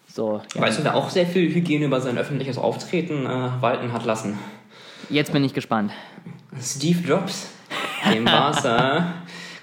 So, 0.07 0.43
ja. 0.55 0.61
Weißt 0.61 0.81
du, 0.81 0.85
wer 0.85 0.95
auch 0.95 1.11
sehr 1.11 1.27
viel 1.27 1.53
Hygiene 1.55 1.87
über 1.87 2.01
sein 2.01 2.19
öffentliches 2.19 2.59
Auftreten 2.59 3.25
äh, 3.25 3.51
walten 3.61 3.93
hat 3.93 4.05
lassen? 4.05 4.39
Jetzt 5.11 5.33
bin 5.33 5.45
ich 5.45 5.55
gespannt. 5.55 5.93
Steve 6.61 7.07
Jobs. 7.07 7.51
Dem 8.13 8.27
war 8.27 8.51
es, 8.51 8.65
äh, 8.65 9.03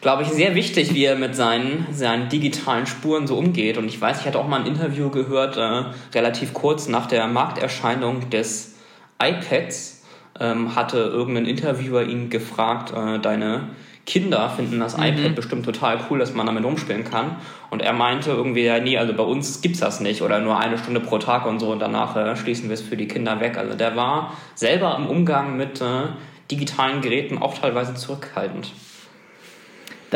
glaube 0.05 0.21
ich, 0.21 0.29
sehr 0.29 0.53
wichtig, 0.53 0.93
wie 0.93 1.03
er 1.03 1.15
mit 1.15 1.35
seinen, 1.35 1.87
seinen 1.91 2.29
digitalen 2.29 2.85
Spuren 2.85 3.25
so 3.25 3.39
umgeht. 3.39 3.79
Und 3.79 3.87
ich 3.87 3.99
weiß, 3.99 4.19
ich 4.19 4.27
hatte 4.27 4.37
auch 4.37 4.47
mal 4.47 4.59
ein 4.59 4.67
Interview 4.67 5.09
gehört, 5.09 5.57
äh, 5.57 5.85
relativ 6.15 6.53
kurz 6.53 6.87
nach 6.87 7.07
der 7.07 7.25
Markterscheinung 7.25 8.29
des 8.29 8.75
iPads, 9.19 10.05
ähm, 10.39 10.75
hatte 10.75 10.99
irgendein 10.99 11.47
Interviewer 11.47 12.03
ihn 12.03 12.29
gefragt, 12.29 12.93
äh, 12.95 13.17
deine 13.17 13.69
Kinder 14.05 14.47
finden 14.47 14.79
das 14.79 14.95
mhm. 14.95 15.05
iPad 15.05 15.35
bestimmt 15.35 15.65
total 15.65 15.97
cool, 16.07 16.19
dass 16.19 16.35
man 16.35 16.45
damit 16.45 16.65
umspielen 16.65 17.03
kann. 17.03 17.37
Und 17.71 17.81
er 17.81 17.93
meinte 17.93 18.29
irgendwie, 18.29 18.65
ja, 18.65 18.79
nee, 18.79 18.99
also 18.99 19.15
bei 19.15 19.23
uns 19.23 19.61
gibt's 19.61 19.79
das 19.79 20.01
nicht 20.01 20.21
oder 20.21 20.39
nur 20.39 20.59
eine 20.59 20.77
Stunde 20.77 20.99
pro 20.99 21.17
Tag 21.17 21.47
und 21.47 21.59
so 21.59 21.71
und 21.71 21.79
danach 21.79 22.15
äh, 22.15 22.35
schließen 22.35 22.69
wir 22.69 22.75
es 22.75 22.81
für 22.81 22.95
die 22.95 23.07
Kinder 23.07 23.39
weg. 23.39 23.57
Also 23.57 23.73
der 23.73 23.95
war 23.95 24.37
selber 24.53 24.95
im 24.99 25.07
Umgang 25.07 25.57
mit 25.57 25.81
äh, 25.81 26.09
digitalen 26.51 27.01
Geräten 27.01 27.39
auch 27.39 27.57
teilweise 27.57 27.95
zurückhaltend. 27.95 28.71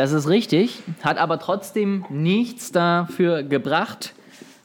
Das 0.00 0.12
ist 0.12 0.28
richtig, 0.28 0.78
hat 1.02 1.18
aber 1.18 1.38
trotzdem 1.38 2.06
nichts 2.08 2.72
dafür 2.72 3.42
gebracht, 3.42 4.14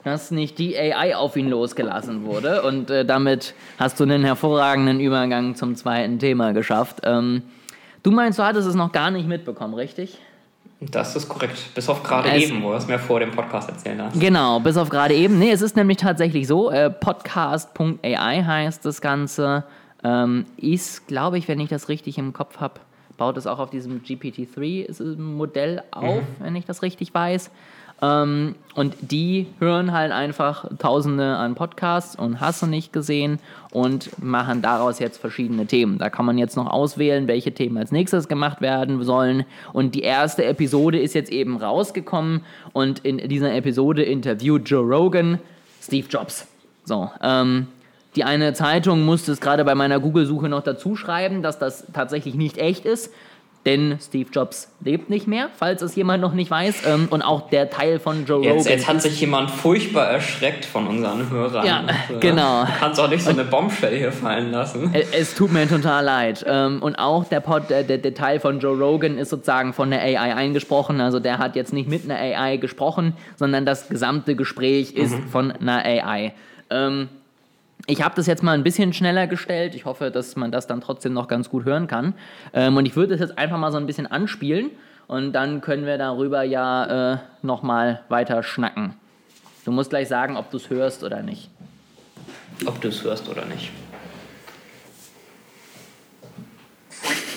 dass 0.05 0.31
nicht 0.31 0.59
die 0.59 0.77
AI 0.77 1.17
auf 1.17 1.35
ihn 1.35 1.49
losgelassen 1.49 2.23
wurde. 2.23 2.61
Und 2.61 2.89
äh, 2.89 3.03
damit 3.03 3.53
hast 3.77 3.99
du 3.99 4.05
einen 4.05 4.23
hervorragenden 4.23 5.01
Übergang 5.01 5.55
zum 5.55 5.75
zweiten 5.75 6.19
Thema 6.19 6.53
geschafft. 6.53 7.01
Ähm, 7.03 7.41
Du 8.05 8.11
meinst, 8.11 8.37
du 8.37 8.43
hattest 8.43 8.67
es 8.67 8.75
noch 8.75 8.91
gar 8.91 9.09
nicht 9.09 9.27
mitbekommen, 9.27 9.73
richtig? 9.73 10.19
Das 10.79 11.15
ist 11.15 11.27
korrekt. 11.27 11.73
Bis 11.73 11.89
auf 11.89 12.03
gerade 12.03 12.29
eben, 12.37 12.61
wo 12.61 12.69
du 12.69 12.75
es 12.75 12.85
mir 12.85 12.99
vor 12.99 13.19
dem 13.19 13.31
Podcast 13.31 13.67
erzählen 13.67 13.99
hast. 13.99 14.19
Genau, 14.19 14.59
bis 14.59 14.77
auf 14.77 14.89
gerade 14.89 15.15
eben. 15.15 15.39
Nee, 15.39 15.49
es 15.49 15.63
ist 15.63 15.75
nämlich 15.75 15.97
tatsächlich 15.97 16.45
so, 16.45 16.69
äh, 16.69 16.91
podcast.ai 16.91 18.43
heißt 18.43 18.85
das 18.85 19.01
Ganze. 19.01 19.63
Ähm, 20.03 20.45
ist, 20.55 21.07
glaube 21.07 21.39
ich, 21.39 21.47
wenn 21.47 21.59
ich 21.59 21.69
das 21.69 21.89
richtig 21.89 22.19
im 22.19 22.31
Kopf 22.31 22.59
habe, 22.59 22.79
baut 23.17 23.37
es 23.37 23.47
auch 23.47 23.59
auf 23.59 23.69
diesem 23.69 24.03
GPT-3-Modell 24.03 25.83
auf, 25.91 26.21
mhm. 26.21 26.43
wenn 26.43 26.55
ich 26.55 26.65
das 26.65 26.81
richtig 26.81 27.13
weiß. 27.13 27.51
Ähm, 28.01 28.55
und 28.73 28.95
die 28.99 29.47
hören 29.59 29.93
halt 29.93 30.11
einfach 30.11 30.65
Tausende 30.79 31.37
an 31.37 31.55
Podcasts 31.55 32.15
und 32.15 32.41
hast 32.41 32.61
du 32.61 32.67
nicht 32.67 32.91
gesehen 32.91 33.39
und 33.71 34.21
machen 34.21 34.61
daraus 34.61 34.99
jetzt 34.99 35.17
verschiedene 35.17 35.65
Themen. 35.65 35.97
Da 35.97 36.09
kann 36.09 36.25
man 36.25 36.37
jetzt 36.37 36.57
noch 36.57 36.67
auswählen, 36.67 37.27
welche 37.27 37.53
Themen 37.53 37.77
als 37.77 37.91
nächstes 37.91 38.27
gemacht 38.27 38.59
werden 38.59 39.01
sollen. 39.03 39.45
Und 39.71 39.95
die 39.95 40.01
erste 40.01 40.43
Episode 40.43 40.99
ist 40.99 41.15
jetzt 41.15 41.31
eben 41.31 41.57
rausgekommen 41.57 42.41
und 42.73 42.99
in 42.99 43.17
dieser 43.29 43.53
Episode 43.55 44.03
interviewt 44.03 44.69
Joe 44.69 44.83
Rogan 44.83 45.39
Steve 45.81 46.07
Jobs. 46.09 46.47
So, 46.83 47.09
ähm, 47.21 47.67
die 48.15 48.23
eine 48.23 48.53
Zeitung 48.53 49.03
musste 49.03 49.31
es 49.31 49.41
gerade 49.41 49.65
bei 49.65 49.75
meiner 49.75 49.99
Google-Suche 49.99 50.49
noch 50.49 50.63
dazu 50.63 50.95
schreiben, 50.95 51.41
dass 51.41 51.59
das 51.59 51.85
tatsächlich 51.93 52.35
nicht 52.35 52.57
echt 52.57 52.85
ist 52.85 53.11
denn 53.65 53.97
Steve 53.99 54.29
Jobs 54.31 54.71
lebt 54.83 55.09
nicht 55.09 55.27
mehr, 55.27 55.49
falls 55.57 55.81
es 55.81 55.95
jemand 55.95 56.21
noch 56.21 56.33
nicht 56.33 56.51
weiß. 56.51 56.83
Ähm, 56.85 57.07
und 57.09 57.23
auch 57.23 57.49
der 57.49 57.71
Teil 57.71 57.99
von 57.99 58.25
Joe 58.25 58.43
jetzt, 58.43 58.59
Rogan. 58.59 58.71
Jetzt 58.71 58.87
hat 58.87 59.01
sich 59.01 59.19
jemand 59.19 59.49
furchtbar 59.49 60.05
erschreckt 60.05 60.65
von 60.65 60.85
unseren 60.87 61.29
Hörern. 61.31 61.65
Ja, 61.65 61.83
also, 61.87 62.19
genau. 62.19 62.65
Du 62.65 62.71
kannst 62.79 62.99
auch 62.99 63.09
nicht 63.09 63.23
so 63.23 63.31
eine 63.31 63.43
Bombshell 63.43 63.97
hier 63.97 64.11
fallen 64.11 64.51
lassen. 64.51 64.91
Es, 64.93 65.11
es 65.11 65.35
tut 65.35 65.51
mir 65.51 65.67
total 65.67 66.05
leid. 66.05 66.45
Ähm, 66.47 66.81
und 66.81 66.95
auch 66.97 67.25
der, 67.25 67.39
Pod, 67.39 67.69
der, 67.69 67.83
der, 67.83 67.97
der 67.97 68.13
Teil 68.13 68.39
von 68.39 68.59
Joe 68.59 68.77
Rogan 68.77 69.17
ist 69.17 69.29
sozusagen 69.29 69.73
von 69.73 69.89
der 69.89 70.01
AI 70.01 70.35
eingesprochen. 70.35 71.01
Also 71.01 71.19
der 71.19 71.39
hat 71.39 71.55
jetzt 71.55 71.73
nicht 71.73 71.89
mit 71.89 72.09
einer 72.09 72.19
AI 72.19 72.57
gesprochen, 72.57 73.13
sondern 73.35 73.65
das 73.65 73.89
gesamte 73.89 74.35
Gespräch 74.35 74.93
ist 74.93 75.17
mhm. 75.17 75.27
von 75.29 75.51
einer 75.51 75.83
AI. 75.83 76.33
Ähm, 76.69 77.09
ich 77.87 78.01
habe 78.01 78.15
das 78.15 78.27
jetzt 78.27 78.43
mal 78.43 78.53
ein 78.53 78.63
bisschen 78.63 78.93
schneller 78.93 79.27
gestellt. 79.27 79.75
Ich 79.75 79.85
hoffe, 79.85 80.11
dass 80.11 80.35
man 80.35 80.51
das 80.51 80.67
dann 80.67 80.81
trotzdem 80.81 81.13
noch 81.13 81.27
ganz 81.27 81.49
gut 81.49 81.65
hören 81.65 81.87
kann. 81.87 82.15
Ähm, 82.53 82.77
und 82.77 82.85
ich 82.85 82.95
würde 82.95 83.13
es 83.13 83.19
jetzt 83.19 83.37
einfach 83.37 83.57
mal 83.57 83.71
so 83.71 83.77
ein 83.77 83.85
bisschen 83.85 84.07
anspielen 84.07 84.71
und 85.07 85.33
dann 85.33 85.61
können 85.61 85.85
wir 85.85 85.97
darüber 85.97 86.43
ja 86.43 87.13
äh, 87.13 87.17
nochmal 87.41 88.01
weiter 88.09 88.41
schnacken. 88.43 88.95
Du 89.65 89.71
musst 89.71 89.89
gleich 89.89 90.07
sagen, 90.07 90.37
ob 90.37 90.51
du 90.51 90.57
es 90.57 90.69
hörst 90.69 91.03
oder 91.03 91.21
nicht. 91.21 91.49
Ob 92.65 92.79
du 92.81 92.87
es 92.87 93.03
hörst 93.03 93.29
oder 93.29 93.45
nicht. 93.45 93.71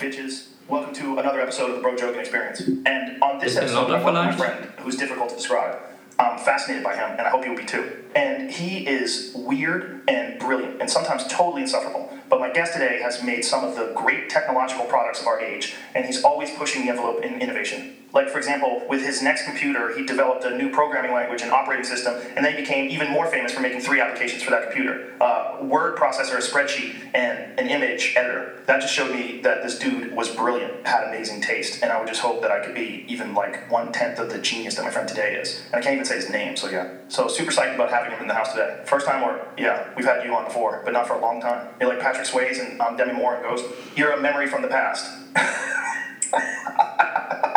Bitches, 0.00 0.54
welcome 0.68 0.92
to 0.92 1.18
another 1.18 1.42
episode 1.42 1.70
of 1.70 1.76
the 1.76 1.82
Bro 1.82 1.96
Joking 1.96 2.20
Experience. 2.20 2.62
And 2.86 3.20
on 3.20 3.40
this 3.40 3.56
episode, 3.56 3.90
I 3.90 3.98
my 4.00 4.32
friend 4.32 4.68
who's 4.84 4.96
difficult 4.96 5.30
to 5.30 5.34
describe. 5.34 5.76
I'm 6.18 6.38
fascinated 6.38 6.82
by 6.82 6.96
him, 6.96 7.10
and 7.10 7.20
I 7.20 7.30
hope 7.30 7.44
you'll 7.44 7.56
be 7.56 7.64
too. 7.64 8.04
And 8.14 8.50
he 8.50 8.86
is 8.86 9.32
weird 9.36 10.02
and 10.08 10.38
brilliant, 10.40 10.80
and 10.80 10.90
sometimes 10.90 11.24
totally 11.28 11.62
insufferable. 11.62 12.12
But 12.28 12.40
my 12.40 12.50
guest 12.50 12.72
today 12.72 13.00
has 13.00 13.22
made 13.22 13.42
some 13.44 13.64
of 13.64 13.76
the 13.76 13.92
great 13.94 14.28
technological 14.28 14.86
products 14.86 15.20
of 15.20 15.28
our 15.28 15.40
age, 15.40 15.76
and 15.94 16.04
he's 16.04 16.24
always 16.24 16.50
pushing 16.50 16.84
the 16.84 16.90
envelope 16.90 17.22
in 17.22 17.40
innovation. 17.40 17.96
Like, 18.12 18.30
for 18.30 18.38
example, 18.38 18.82
with 18.88 19.04
his 19.04 19.22
next 19.22 19.44
computer, 19.44 19.96
he 19.96 20.04
developed 20.04 20.44
a 20.44 20.56
new 20.56 20.70
programming 20.70 21.12
language 21.12 21.42
and 21.42 21.52
operating 21.52 21.84
system, 21.84 22.14
and 22.36 22.44
then 22.44 22.54
he 22.54 22.60
became 22.60 22.90
even 22.90 23.10
more 23.10 23.26
famous 23.26 23.52
for 23.52 23.60
making 23.60 23.80
three 23.80 24.00
applications 24.00 24.42
for 24.42 24.50
that 24.50 24.64
computer 24.64 25.12
uh, 25.20 25.58
word 25.62 25.96
processor, 25.96 26.34
a 26.34 26.38
spreadsheet, 26.38 26.94
and 27.14 27.58
an 27.58 27.68
image 27.68 28.14
editor. 28.16 28.62
That 28.66 28.80
just 28.80 28.94
showed 28.94 29.12
me 29.12 29.40
that 29.42 29.62
this 29.62 29.78
dude 29.78 30.14
was 30.14 30.34
brilliant, 30.34 30.86
had 30.86 31.04
amazing 31.04 31.42
taste, 31.42 31.82
and 31.82 31.92
I 31.92 31.98
would 31.98 32.08
just 32.08 32.20
hope 32.20 32.40
that 32.42 32.50
I 32.50 32.64
could 32.64 32.74
be 32.74 33.04
even 33.08 33.34
like 33.34 33.70
one 33.70 33.92
tenth 33.92 34.18
of 34.18 34.30
the 34.30 34.38
genius 34.38 34.76
that 34.76 34.84
my 34.84 34.90
friend 34.90 35.08
today 35.08 35.34
is. 35.34 35.62
And 35.66 35.76
I 35.76 35.80
can't 35.80 35.94
even 35.94 36.06
say 36.06 36.16
his 36.16 36.30
name, 36.30 36.56
so 36.56 36.70
yeah. 36.70 36.94
So 37.08 37.28
super 37.28 37.50
psyched 37.50 37.74
about 37.74 37.90
having 37.90 38.12
him 38.12 38.22
in 38.22 38.28
the 38.28 38.34
house 38.34 38.52
today. 38.52 38.82
First 38.86 39.06
time, 39.06 39.22
or 39.22 39.46
yeah, 39.58 39.88
we've 39.96 40.06
had 40.06 40.24
you 40.24 40.34
on 40.34 40.44
before, 40.44 40.82
but 40.84 40.92
not 40.92 41.06
for 41.06 41.14
a 41.14 41.20
long 41.20 41.40
time. 41.40 41.68
You're 41.80 41.90
like 41.90 42.00
Patrick 42.00 42.26
Swayze 42.26 42.58
and 42.58 42.80
um, 42.80 42.96
Demi 42.96 43.12
Moore 43.12 43.34
and 43.34 43.44
Ghost. 43.44 43.64
You're 43.96 44.12
a 44.12 44.20
memory 44.20 44.46
from 44.46 44.62
the 44.62 44.68
past. 44.68 45.10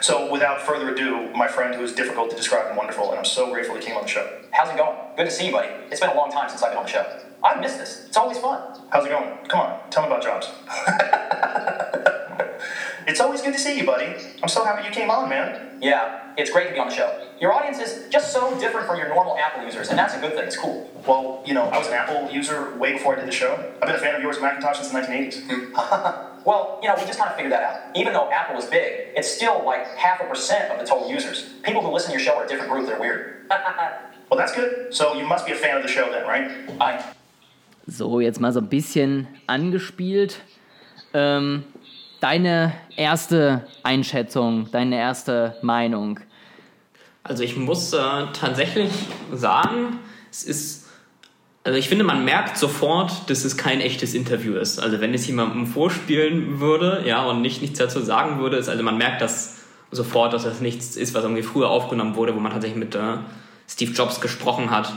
So, 0.00 0.30
without 0.30 0.60
further 0.60 0.92
ado, 0.92 1.30
my 1.34 1.48
friend 1.48 1.74
who 1.74 1.82
is 1.82 1.92
difficult 1.92 2.30
to 2.30 2.36
describe 2.36 2.68
and 2.68 2.76
wonderful, 2.76 3.10
and 3.10 3.18
I'm 3.18 3.24
so 3.24 3.50
grateful 3.50 3.76
he 3.76 3.82
came 3.82 3.96
on 3.96 4.02
the 4.02 4.08
show. 4.08 4.28
How's 4.50 4.70
it 4.70 4.76
going? 4.76 4.96
Good 5.16 5.26
to 5.26 5.30
see 5.30 5.46
you, 5.46 5.52
buddy. 5.52 5.68
It's 5.90 6.00
been 6.00 6.10
a 6.10 6.16
long 6.16 6.30
time 6.30 6.48
since 6.48 6.62
I've 6.62 6.70
been 6.70 6.78
on 6.78 6.84
the 6.84 6.90
show. 6.90 7.06
I've 7.44 7.60
missed 7.60 7.78
this. 7.78 8.06
It's 8.08 8.16
always 8.16 8.38
fun. 8.38 8.60
How's 8.90 9.06
it 9.06 9.10
going? 9.10 9.36
Come 9.48 9.60
on, 9.60 9.90
tell 9.90 10.02
me 10.02 10.08
about 10.08 10.22
jobs. 10.22 10.48
it's 13.06 13.20
always 13.20 13.42
good 13.42 13.52
to 13.52 13.58
see 13.58 13.78
you, 13.78 13.84
buddy. 13.84 14.14
I'm 14.42 14.48
so 14.48 14.64
happy 14.64 14.86
you 14.86 14.92
came 14.92 15.10
on, 15.10 15.28
man. 15.28 15.78
Yeah, 15.80 16.32
it's 16.36 16.50
great 16.50 16.68
to 16.68 16.74
be 16.74 16.78
on 16.78 16.88
the 16.88 16.94
show. 16.94 17.26
Your 17.40 17.52
audience 17.52 17.80
is 17.80 18.08
just 18.08 18.32
so 18.32 18.58
different 18.60 18.86
from 18.86 18.98
your 18.98 19.08
normal 19.08 19.36
Apple 19.36 19.64
users, 19.64 19.88
and 19.88 19.98
that's 19.98 20.14
a 20.14 20.20
good 20.20 20.34
thing. 20.34 20.44
It's 20.44 20.56
cool. 20.56 20.88
Well, 21.06 21.42
you 21.44 21.54
know, 21.54 21.64
I 21.64 21.78
was 21.78 21.88
an 21.88 21.94
Apple 21.94 22.30
user 22.30 22.76
way 22.76 22.92
before 22.92 23.14
I 23.14 23.18
did 23.18 23.26
the 23.26 23.32
show. 23.32 23.54
I've 23.80 23.88
been 23.88 23.96
a 23.96 23.98
fan 23.98 24.14
of 24.14 24.22
yours 24.22 24.40
Macintosh 24.40 24.78
since 24.78 24.90
the 24.90 24.98
1980s. 24.98 26.28
Well, 26.44 26.80
you 26.82 26.88
know, 26.88 26.94
we 26.96 27.04
just 27.06 27.18
kind 27.18 27.30
of 27.30 27.36
figured 27.36 27.52
that 27.52 27.62
out. 27.62 27.96
Even 27.96 28.12
though 28.12 28.30
Apple 28.30 28.56
is 28.58 28.66
big, 28.66 29.10
it's 29.16 29.30
still 29.30 29.62
like 29.64 29.86
half 29.96 30.20
a 30.20 30.24
percent 30.24 30.72
of 30.72 30.78
the 30.78 30.84
total 30.84 31.08
users. 31.08 31.42
People 31.62 31.82
who 31.82 31.92
listen 31.92 32.10
to 32.10 32.16
your 32.16 32.24
show 32.24 32.36
are 32.36 32.44
a 32.44 32.48
different 32.48 32.72
group. 32.72 32.86
They're 32.86 32.98
weird. 32.98 33.46
well, 34.30 34.38
that's 34.38 34.54
good. 34.54 34.92
So 34.94 35.14
you 35.14 35.26
must 35.26 35.46
be 35.46 35.52
a 35.52 35.56
fan 35.56 35.76
of 35.76 35.82
the 35.82 35.88
show 35.88 36.10
then, 36.10 36.26
right? 36.26 36.50
I. 36.80 37.02
So, 37.86 38.20
jetzt 38.20 38.40
mal 38.40 38.52
so 38.52 38.60
ein 38.60 38.68
bisschen 38.68 39.26
angespielt. 39.46 40.40
Ähm, 41.14 41.64
deine 42.20 42.72
erste 42.96 43.68
Einschätzung, 43.82 44.70
deine 44.70 44.96
erste 44.96 45.56
Meinung. 45.62 46.20
Also 47.24 47.42
ich 47.42 47.56
muss 47.56 47.92
äh, 47.92 47.98
tatsächlich 48.32 48.92
sagen, 49.32 50.00
es 50.30 50.44
ist 50.44 50.81
also 51.64 51.78
ich 51.78 51.88
finde, 51.88 52.04
man 52.04 52.24
merkt 52.24 52.58
sofort, 52.58 53.30
dass 53.30 53.44
es 53.44 53.56
kein 53.56 53.80
echtes 53.80 54.14
Interview 54.14 54.54
ist. 54.54 54.80
Also 54.80 55.00
wenn 55.00 55.14
es 55.14 55.26
jemandem 55.26 55.66
vorspielen 55.66 56.58
würde, 56.58 57.04
ja, 57.06 57.24
und 57.24 57.40
nicht 57.40 57.62
nichts 57.62 57.78
dazu 57.78 58.00
sagen 58.00 58.40
würde, 58.40 58.56
ist, 58.56 58.68
also 58.68 58.82
man 58.82 58.98
merkt 58.98 59.22
das 59.22 59.58
sofort, 59.92 60.32
dass 60.32 60.42
das 60.42 60.60
nichts 60.60 60.96
ist, 60.96 61.14
was 61.14 61.22
irgendwie 61.22 61.42
früher 61.42 61.68
aufgenommen 61.68 62.16
wurde, 62.16 62.34
wo 62.34 62.40
man 62.40 62.50
tatsächlich 62.50 62.78
mit 62.78 62.94
äh, 62.94 63.18
Steve 63.68 63.92
Jobs 63.92 64.20
gesprochen 64.20 64.70
hat. 64.70 64.92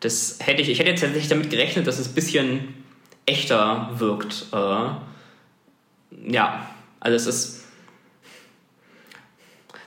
Das 0.00 0.38
hätte 0.40 0.62
ich, 0.62 0.68
ich 0.68 0.80
hätte 0.80 0.90
jetzt 0.90 1.00
tatsächlich 1.00 1.28
damit 1.28 1.50
gerechnet, 1.50 1.86
dass 1.86 1.98
es 1.98 2.08
ein 2.08 2.14
bisschen 2.14 2.74
echter 3.26 3.90
wirkt. 3.96 4.46
Äh, 4.52 6.32
ja, 6.32 6.66
also 6.98 7.16
es 7.16 7.26
ist 7.26 7.59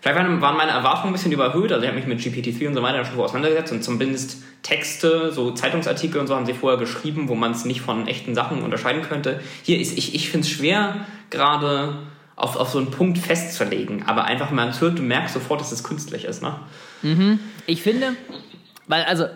Vielleicht 0.03 0.41
waren 0.41 0.57
meine 0.57 0.71
Erwartungen 0.71 1.11
ein 1.11 1.13
bisschen 1.13 1.31
überhöht. 1.31 1.71
Also 1.71 1.83
ich 1.83 1.87
habe 1.89 1.97
mich 1.97 2.05
mit 2.05 2.19
GPT-3 2.19 2.67
und 2.67 2.73
so 2.73 2.83
weiter 2.83 3.05
schon 3.05 3.17
auseinandergesetzt 3.21 3.71
und 3.71 3.85
zumindest 3.85 4.43
Texte, 4.61 5.31
so 5.31 5.51
Zeitungsartikel 5.51 6.19
und 6.19 6.27
so 6.27 6.35
haben 6.35 6.45
sie 6.45 6.53
vorher 6.53 6.77
geschrieben, 6.77 7.29
wo 7.29 7.35
man 7.35 7.51
es 7.51 7.63
nicht 7.63 7.79
von 7.79 8.05
echten 8.05 8.35
Sachen 8.35 8.63
unterscheiden 8.63 9.03
könnte. 9.03 9.39
Hier 9.61 9.79
ist, 9.79 9.97
ich, 9.97 10.13
ich 10.13 10.29
finde 10.29 10.45
es 10.45 10.51
schwer, 10.51 11.05
gerade 11.29 11.99
auf, 12.35 12.57
auf 12.57 12.69
so 12.69 12.79
einen 12.79 12.91
Punkt 12.91 13.17
festzulegen. 13.17 14.03
Aber 14.05 14.25
einfach, 14.25 14.49
wenn 14.49 14.57
man 14.57 14.69
es 14.69 14.81
hört, 14.81 14.99
du 14.99 15.03
merkst 15.03 15.35
sofort, 15.35 15.61
dass 15.61 15.71
es 15.71 15.85
künstlich 15.85 16.25
ist. 16.25 16.43
Ne? 16.43 16.53
Mhm. 17.01 17.39
Ich 17.65 17.81
finde, 17.81 18.17
weil, 18.87 19.03
also, 19.03 19.27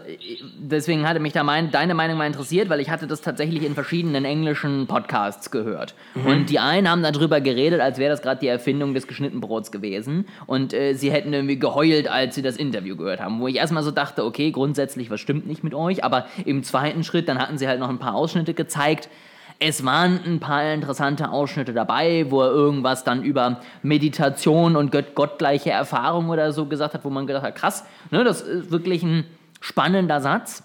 deswegen 0.59 1.07
hatte 1.07 1.21
mich 1.21 1.31
da 1.31 1.43
mein, 1.43 1.71
deine 1.71 1.93
Meinung 1.93 2.17
mal 2.17 2.27
interessiert, 2.27 2.69
weil 2.69 2.81
ich 2.81 2.89
hatte 2.89 3.07
das 3.07 3.21
tatsächlich 3.21 3.63
in 3.63 3.75
verschiedenen 3.75 4.25
englischen 4.25 4.87
Podcasts 4.87 5.51
gehört. 5.51 5.95
Mhm. 6.15 6.25
Und 6.25 6.49
die 6.49 6.59
einen 6.59 6.89
haben 6.89 7.01
darüber 7.01 7.39
geredet, 7.39 7.79
als 7.79 7.97
wäre 7.97 8.11
das 8.11 8.21
gerade 8.21 8.41
die 8.41 8.47
Erfindung 8.47 8.93
des 8.93 9.07
geschnittenen 9.07 9.39
Brots 9.39 9.71
gewesen. 9.71 10.27
Und 10.47 10.73
äh, 10.73 10.93
sie 10.93 11.11
hätten 11.11 11.31
irgendwie 11.31 11.57
geheult, 11.57 12.09
als 12.09 12.35
sie 12.35 12.41
das 12.41 12.57
Interview 12.57 12.97
gehört 12.97 13.21
haben. 13.21 13.39
Wo 13.39 13.47
ich 13.47 13.55
erstmal 13.55 13.83
so 13.83 13.91
dachte, 13.91 14.25
okay, 14.25 14.51
grundsätzlich, 14.51 15.09
was 15.09 15.21
stimmt 15.21 15.47
nicht 15.47 15.63
mit 15.63 15.73
euch? 15.73 16.03
Aber 16.03 16.25
im 16.43 16.63
zweiten 16.63 17.05
Schritt, 17.05 17.29
dann 17.29 17.39
hatten 17.39 17.57
sie 17.57 17.69
halt 17.69 17.79
noch 17.79 17.89
ein 17.89 17.99
paar 17.99 18.15
Ausschnitte 18.15 18.53
gezeigt. 18.53 19.07
Es 19.59 19.83
waren 19.83 20.19
ein 20.23 20.39
paar 20.39 20.71
interessante 20.71 21.29
Ausschnitte 21.29 21.73
dabei, 21.73 22.27
wo 22.29 22.41
er 22.41 22.51
irgendwas 22.51 23.03
dann 23.03 23.23
über 23.23 23.61
Meditation 23.81 24.75
und 24.75 24.91
gott 24.91 25.15
gottgleiche 25.15 25.71
Erfahrung 25.71 26.29
oder 26.29 26.51
so 26.51 26.65
gesagt 26.65 26.93
hat, 26.93 27.03
wo 27.03 27.09
man 27.09 27.25
gedacht 27.25 27.43
hat, 27.43 27.55
krass, 27.55 27.83
ne, 28.11 28.23
das 28.23 28.41
ist 28.41 28.69
wirklich 28.69 29.01
ein 29.01 29.23
spannender 29.59 30.21
Satz. 30.21 30.63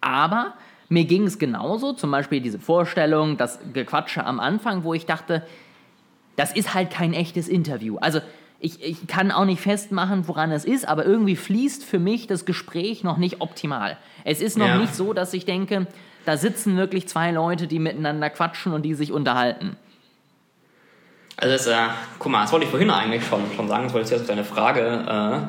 Aber 0.00 0.54
mir 0.88 1.04
ging 1.04 1.24
es 1.24 1.38
genauso, 1.38 1.92
zum 1.92 2.10
Beispiel 2.10 2.40
diese 2.40 2.58
Vorstellung, 2.58 3.36
das 3.36 3.58
Gequatsche 3.72 4.24
am 4.24 4.40
Anfang, 4.40 4.84
wo 4.84 4.94
ich 4.94 5.06
dachte, 5.06 5.46
das 6.36 6.52
ist 6.52 6.74
halt 6.74 6.90
kein 6.90 7.14
echtes 7.14 7.48
Interview. 7.48 7.98
Also 7.98 8.20
ich, 8.60 8.82
ich 8.82 9.06
kann 9.06 9.30
auch 9.30 9.44
nicht 9.44 9.60
festmachen, 9.60 10.28
woran 10.28 10.52
es 10.52 10.64
ist, 10.64 10.86
aber 10.86 11.04
irgendwie 11.04 11.36
fließt 11.36 11.84
für 11.84 11.98
mich 11.98 12.26
das 12.26 12.44
Gespräch 12.44 13.02
noch 13.02 13.16
nicht 13.16 13.40
optimal. 13.40 13.96
Es 14.24 14.40
ist 14.40 14.56
noch 14.56 14.68
ja. 14.68 14.78
nicht 14.78 14.94
so, 14.94 15.12
dass 15.12 15.34
ich 15.34 15.44
denke, 15.44 15.86
da 16.24 16.36
sitzen 16.36 16.76
wirklich 16.76 17.08
zwei 17.08 17.32
Leute, 17.32 17.66
die 17.66 17.78
miteinander 17.78 18.30
quatschen 18.30 18.72
und 18.72 18.82
die 18.82 18.94
sich 18.94 19.12
unterhalten. 19.12 19.76
Also 21.36 21.54
das, 21.54 21.66
äh, 21.66 21.88
guck 22.18 22.30
mal, 22.30 22.42
das 22.42 22.52
wollte 22.52 22.66
ich 22.66 22.70
vorhin 22.70 22.90
eigentlich 22.90 23.26
schon, 23.26 23.40
schon 23.56 23.66
sagen, 23.66 23.84
das 23.84 23.94
wollte 23.94 24.06
ich 24.06 24.12
jetzt 24.12 24.20
auf 24.20 24.28
deine 24.28 24.44
Frage 24.44 24.80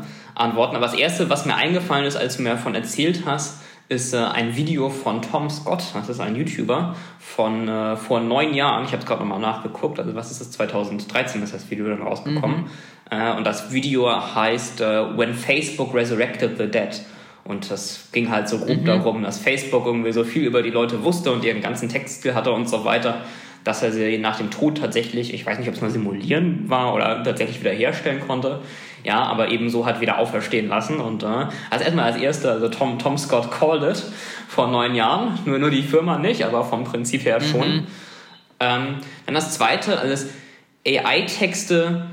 äh, 0.01 0.05
antworten. 0.35 0.75
Aber 0.75 0.85
das 0.85 0.95
Erste, 0.95 1.29
was 1.29 1.45
mir 1.45 1.55
eingefallen 1.55 2.05
ist, 2.05 2.15
als 2.15 2.37
du 2.37 2.43
mir 2.43 2.49
davon 2.49 2.75
erzählt 2.75 3.23
hast, 3.25 3.61
ist 3.89 4.13
äh, 4.13 4.17
ein 4.17 4.55
Video 4.55 4.89
von 4.89 5.21
Tom 5.21 5.49
Scott, 5.49 5.83
das 5.93 6.09
ist 6.09 6.19
ein 6.19 6.35
YouTuber, 6.35 6.95
von 7.19 7.67
äh, 7.67 7.97
vor 7.97 8.19
neun 8.19 8.53
Jahren. 8.53 8.85
Ich 8.85 8.91
habe 8.91 9.01
es 9.01 9.05
gerade 9.05 9.21
nochmal 9.21 9.39
nachgeguckt, 9.39 9.99
also 9.99 10.15
was 10.15 10.31
ist 10.31 10.41
das, 10.41 10.51
2013 10.51 11.43
ist 11.43 11.53
das 11.53 11.69
Video 11.69 11.87
dann 11.87 12.01
rausgekommen. 12.01 12.61
Mhm. 12.61 12.67
Äh, 13.11 13.35
und 13.35 13.45
das 13.45 13.71
Video 13.71 14.09
heißt 14.09 14.81
äh, 14.81 15.17
When 15.17 15.33
Facebook 15.33 15.93
Resurrected 15.93 16.57
the 16.57 16.67
Dead. 16.67 17.01
Und 17.45 17.69
das 17.69 18.07
ging 18.13 18.29
halt 18.31 18.47
so 18.47 18.57
grob 18.57 18.81
mhm. 18.81 18.85
darum, 18.85 19.23
dass 19.23 19.37
Facebook 19.37 19.85
irgendwie 19.85 20.13
so 20.13 20.23
viel 20.23 20.43
über 20.43 20.61
die 20.61 20.69
Leute 20.69 21.03
wusste 21.03 21.31
und 21.31 21.43
ihren 21.43 21.61
ganzen 21.61 21.89
Textstil 21.89 22.35
hatte 22.35 22.51
und 22.51 22.69
so 22.69 22.85
weiter, 22.85 23.21
dass 23.65 23.83
er 23.83 23.91
sie 23.91 24.17
nach 24.17 24.37
dem 24.37 24.49
Tod 24.49 24.77
tatsächlich, 24.77 25.33
ich 25.33 25.45
weiß 25.45 25.59
nicht, 25.59 25.67
ob 25.67 25.75
es 25.75 25.81
mal 25.81 25.89
simulieren 25.89 26.69
war 26.69 26.93
oder 26.93 27.21
tatsächlich 27.23 27.59
wieder 27.59 27.71
herstellen 27.71 28.21
konnte, 28.25 28.61
ja, 29.03 29.23
aber 29.23 29.49
eben 29.49 29.69
so 29.69 29.85
hat 29.85 30.01
wieder 30.01 30.17
auferstehen 30.17 30.67
lassen. 30.67 30.99
Und 30.99 31.23
äh, 31.23 31.47
also 31.69 31.83
erstmal 31.83 32.11
als 32.11 32.17
erster, 32.17 32.51
also 32.51 32.69
Tom, 32.69 32.99
Tom 32.99 33.17
Scott 33.17 33.51
called 33.51 33.83
it 33.83 34.03
vor 34.47 34.67
neun 34.67 34.95
Jahren, 34.95 35.39
nur, 35.45 35.59
nur 35.59 35.69
die 35.69 35.83
Firma 35.83 36.17
nicht, 36.17 36.45
aber 36.45 36.63
vom 36.63 36.83
Prinzip 36.83 37.25
her 37.25 37.41
schon. 37.41 37.75
Mhm. 37.75 37.87
Ähm, 38.59 38.95
dann 39.25 39.35
das 39.35 39.53
zweite, 39.53 39.99
also 39.99 40.27
AI-Texte 40.87 42.07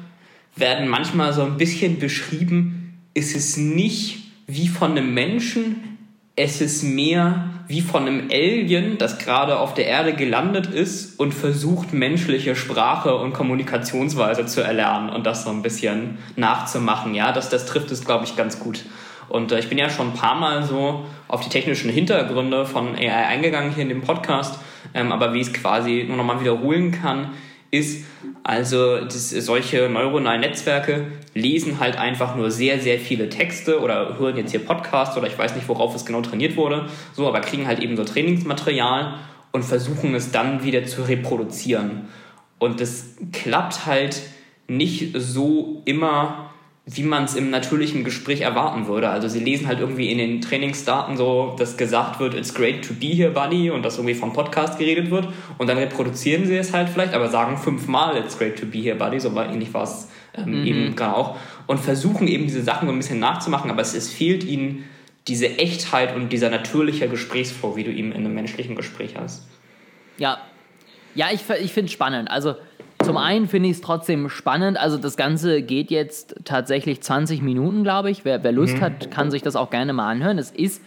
werden 0.56 0.88
manchmal 0.88 1.32
so 1.32 1.42
ein 1.42 1.56
bisschen 1.56 1.98
beschrieben, 1.98 2.98
ist 3.14 3.36
es 3.36 3.56
nicht 3.56 4.18
wie 4.46 4.68
von 4.68 4.92
einem 4.92 5.14
Menschen, 5.14 5.98
es 6.36 6.60
ist 6.60 6.82
mehr 6.82 7.50
wie 7.70 7.80
von 7.80 8.06
einem 8.06 8.28
Alien, 8.32 8.98
das 8.98 9.18
gerade 9.18 9.60
auf 9.60 9.74
der 9.74 9.86
Erde 9.86 10.12
gelandet 10.12 10.66
ist 10.66 11.20
und 11.20 11.32
versucht, 11.32 11.92
menschliche 11.92 12.56
Sprache 12.56 13.14
und 13.14 13.32
Kommunikationsweise 13.32 14.44
zu 14.46 14.60
erlernen 14.60 15.08
und 15.08 15.24
das 15.24 15.44
so 15.44 15.50
ein 15.50 15.62
bisschen 15.62 16.18
nachzumachen. 16.34 17.14
Ja, 17.14 17.30
das, 17.30 17.48
das 17.48 17.66
trifft 17.66 17.92
es, 17.92 18.04
glaube 18.04 18.24
ich, 18.24 18.34
ganz 18.34 18.58
gut. 18.58 18.84
Und 19.28 19.52
äh, 19.52 19.60
ich 19.60 19.68
bin 19.68 19.78
ja 19.78 19.88
schon 19.88 20.08
ein 20.08 20.14
paar 20.14 20.34
Mal 20.34 20.64
so 20.64 21.04
auf 21.28 21.42
die 21.42 21.48
technischen 21.48 21.90
Hintergründe 21.90 22.66
von 22.66 22.96
AI 22.96 23.26
eingegangen 23.28 23.72
hier 23.72 23.84
in 23.84 23.88
dem 23.88 24.02
Podcast, 24.02 24.58
ähm, 24.92 25.12
aber 25.12 25.32
wie 25.32 25.40
ich 25.40 25.46
es 25.46 25.52
quasi 25.52 26.04
nur 26.08 26.16
nochmal 26.16 26.40
wiederholen 26.40 26.90
kann, 26.90 27.30
ist, 27.70 28.04
also 28.42 29.04
das, 29.04 29.30
solche 29.30 29.88
neuronalen 29.88 30.40
Netzwerke 30.40 31.06
lesen 31.34 31.78
halt 31.78 31.96
einfach 31.96 32.34
nur 32.34 32.50
sehr, 32.50 32.80
sehr 32.80 32.98
viele 32.98 33.28
Texte 33.28 33.80
oder 33.80 34.18
hören 34.18 34.36
jetzt 34.36 34.50
hier 34.50 34.64
Podcasts 34.64 35.16
oder 35.16 35.28
ich 35.28 35.38
weiß 35.38 35.54
nicht, 35.54 35.68
worauf 35.68 35.94
es 35.94 36.04
genau 36.04 36.20
trainiert 36.20 36.56
wurde, 36.56 36.86
so, 37.12 37.28
aber 37.28 37.40
kriegen 37.40 37.66
halt 37.66 37.78
eben 37.78 37.96
so 37.96 38.04
Trainingsmaterial 38.04 39.14
und 39.52 39.64
versuchen 39.64 40.14
es 40.14 40.32
dann 40.32 40.64
wieder 40.64 40.84
zu 40.84 41.02
reproduzieren. 41.02 42.08
Und 42.58 42.80
das 42.80 43.16
klappt 43.32 43.86
halt 43.86 44.20
nicht 44.68 45.12
so 45.14 45.82
immer 45.84 46.49
wie 46.92 47.04
man 47.04 47.24
es 47.24 47.34
im 47.34 47.50
natürlichen 47.50 48.02
Gespräch 48.02 48.40
erwarten 48.40 48.88
würde. 48.88 49.10
Also 49.10 49.28
sie 49.28 49.38
lesen 49.38 49.68
halt 49.68 49.78
irgendwie 49.78 50.10
in 50.10 50.18
den 50.18 50.40
Trainingsdaten 50.40 51.16
so, 51.16 51.54
dass 51.56 51.76
gesagt 51.76 52.18
wird, 52.18 52.34
it's 52.34 52.52
great 52.52 52.84
to 52.84 52.94
be 52.94 53.06
here, 53.06 53.30
buddy, 53.30 53.70
und 53.70 53.84
dass 53.84 53.96
irgendwie 53.96 54.14
vom 54.14 54.32
Podcast 54.32 54.76
geredet 54.78 55.10
wird. 55.10 55.28
Und 55.58 55.68
dann 55.68 55.78
reproduzieren 55.78 56.46
sie 56.46 56.56
es 56.56 56.72
halt 56.72 56.88
vielleicht, 56.88 57.14
aber 57.14 57.28
sagen 57.28 57.58
fünfmal, 57.58 58.16
it's 58.16 58.36
great 58.36 58.58
to 58.58 58.66
be 58.66 58.78
here, 58.78 58.96
buddy, 58.96 59.20
so 59.20 59.34
war 59.34 59.48
ähnlich 59.48 59.72
war 59.72 59.84
es 59.84 60.08
ähm, 60.34 60.60
mhm. 60.60 60.66
eben 60.66 60.96
gerade 60.96 61.16
auch. 61.16 61.36
Und 61.68 61.78
versuchen 61.78 62.26
eben 62.26 62.44
diese 62.44 62.62
Sachen 62.62 62.88
so 62.88 62.92
ein 62.92 62.98
bisschen 62.98 63.20
nachzumachen, 63.20 63.70
aber 63.70 63.82
es, 63.82 63.94
es 63.94 64.12
fehlt 64.12 64.42
ihnen 64.42 64.84
diese 65.28 65.58
Echtheit 65.58 66.16
und 66.16 66.30
dieser 66.32 66.50
natürliche 66.50 67.08
Gesprächsflow, 67.08 67.76
wie 67.76 67.84
du 67.84 67.92
ihn 67.92 68.10
in 68.10 68.24
einem 68.24 68.34
menschlichen 68.34 68.74
Gespräch 68.74 69.14
hast. 69.16 69.46
Ja, 70.18 70.38
ja, 71.14 71.28
ich, 71.32 71.42
ich 71.62 71.72
finde 71.72 71.86
es 71.86 71.92
spannend. 71.92 72.30
Also 72.30 72.56
zum 73.02 73.16
einen 73.16 73.48
finde 73.48 73.68
ich 73.68 73.76
es 73.76 73.80
trotzdem 73.80 74.28
spannend. 74.28 74.78
Also 74.78 74.98
das 74.98 75.16
Ganze 75.16 75.62
geht 75.62 75.90
jetzt 75.90 76.36
tatsächlich 76.44 77.02
20 77.02 77.42
Minuten, 77.42 77.82
glaube 77.82 78.10
ich. 78.10 78.24
Wer, 78.24 78.44
wer 78.44 78.52
Lust 78.52 78.76
mhm. 78.76 78.80
hat, 78.80 79.10
kann 79.10 79.30
sich 79.30 79.42
das 79.42 79.56
auch 79.56 79.70
gerne 79.70 79.92
mal 79.92 80.08
anhören. 80.10 80.38
Es 80.38 80.50
ist 80.50 80.82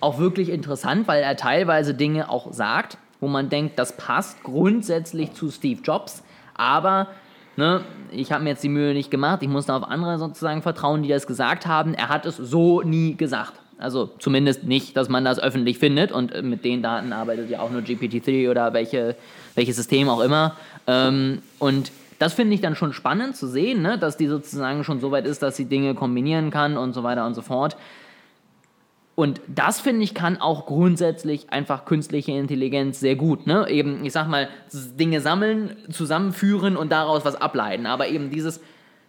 auch 0.00 0.18
wirklich 0.18 0.50
interessant, 0.50 1.08
weil 1.08 1.22
er 1.22 1.36
teilweise 1.36 1.94
Dinge 1.94 2.30
auch 2.30 2.52
sagt, 2.52 2.98
wo 3.20 3.28
man 3.28 3.48
denkt, 3.48 3.78
das 3.78 3.96
passt 3.96 4.42
grundsätzlich 4.42 5.32
zu 5.32 5.50
Steve 5.50 5.80
Jobs. 5.82 6.22
Aber 6.54 7.08
ne, 7.56 7.82
ich 8.10 8.32
habe 8.32 8.44
mir 8.44 8.50
jetzt 8.50 8.64
die 8.64 8.68
Mühe 8.68 8.92
nicht 8.92 9.10
gemacht. 9.10 9.42
Ich 9.42 9.48
muss 9.48 9.66
da 9.66 9.76
auf 9.76 9.84
andere 9.84 10.18
sozusagen 10.18 10.62
vertrauen, 10.62 11.02
die 11.02 11.08
das 11.08 11.26
gesagt 11.26 11.66
haben. 11.66 11.94
Er 11.94 12.08
hat 12.08 12.26
es 12.26 12.36
so 12.36 12.82
nie 12.82 13.16
gesagt. 13.16 13.54
Also 13.78 14.10
zumindest 14.18 14.64
nicht, 14.64 14.96
dass 14.96 15.08
man 15.08 15.24
das 15.24 15.38
öffentlich 15.38 15.78
findet 15.78 16.10
und 16.10 16.32
äh, 16.32 16.42
mit 16.42 16.64
den 16.64 16.82
Daten 16.82 17.12
arbeitet 17.12 17.50
ja 17.50 17.60
auch 17.60 17.70
nur 17.70 17.82
GPT-3 17.82 18.50
oder 18.50 18.72
welche, 18.72 19.16
welches 19.54 19.76
System 19.76 20.08
auch 20.08 20.20
immer. 20.20 20.56
Ähm, 20.86 21.42
und 21.58 21.92
das 22.18 22.32
finde 22.32 22.54
ich 22.54 22.62
dann 22.62 22.74
schon 22.74 22.94
spannend 22.94 23.36
zu 23.36 23.46
sehen, 23.46 23.82
ne? 23.82 23.98
dass 23.98 24.16
die 24.16 24.26
sozusagen 24.26 24.84
schon 24.84 25.00
so 25.00 25.10
weit 25.10 25.26
ist, 25.26 25.42
dass 25.42 25.56
sie 25.56 25.66
Dinge 25.66 25.94
kombinieren 25.94 26.50
kann 26.50 26.78
und 26.78 26.94
so 26.94 27.02
weiter 27.02 27.26
und 27.26 27.34
so 27.34 27.42
fort. 27.42 27.76
Und 29.14 29.40
das 29.46 29.80
finde 29.80 30.04
ich 30.04 30.14
kann 30.14 30.38
auch 30.38 30.66
grundsätzlich 30.66 31.50
einfach 31.50 31.86
künstliche 31.86 32.32
Intelligenz 32.32 33.00
sehr 33.00 33.16
gut. 33.16 33.46
Ne? 33.46 33.68
Eben, 33.68 34.04
ich 34.04 34.12
sag 34.12 34.28
mal, 34.28 34.48
Dinge 34.72 35.22
sammeln, 35.22 35.76
zusammenführen 35.90 36.76
und 36.76 36.92
daraus 36.92 37.24
was 37.24 37.34
ableiten. 37.34 37.86
Aber 37.86 38.08
eben 38.08 38.30
dieses, 38.30 38.60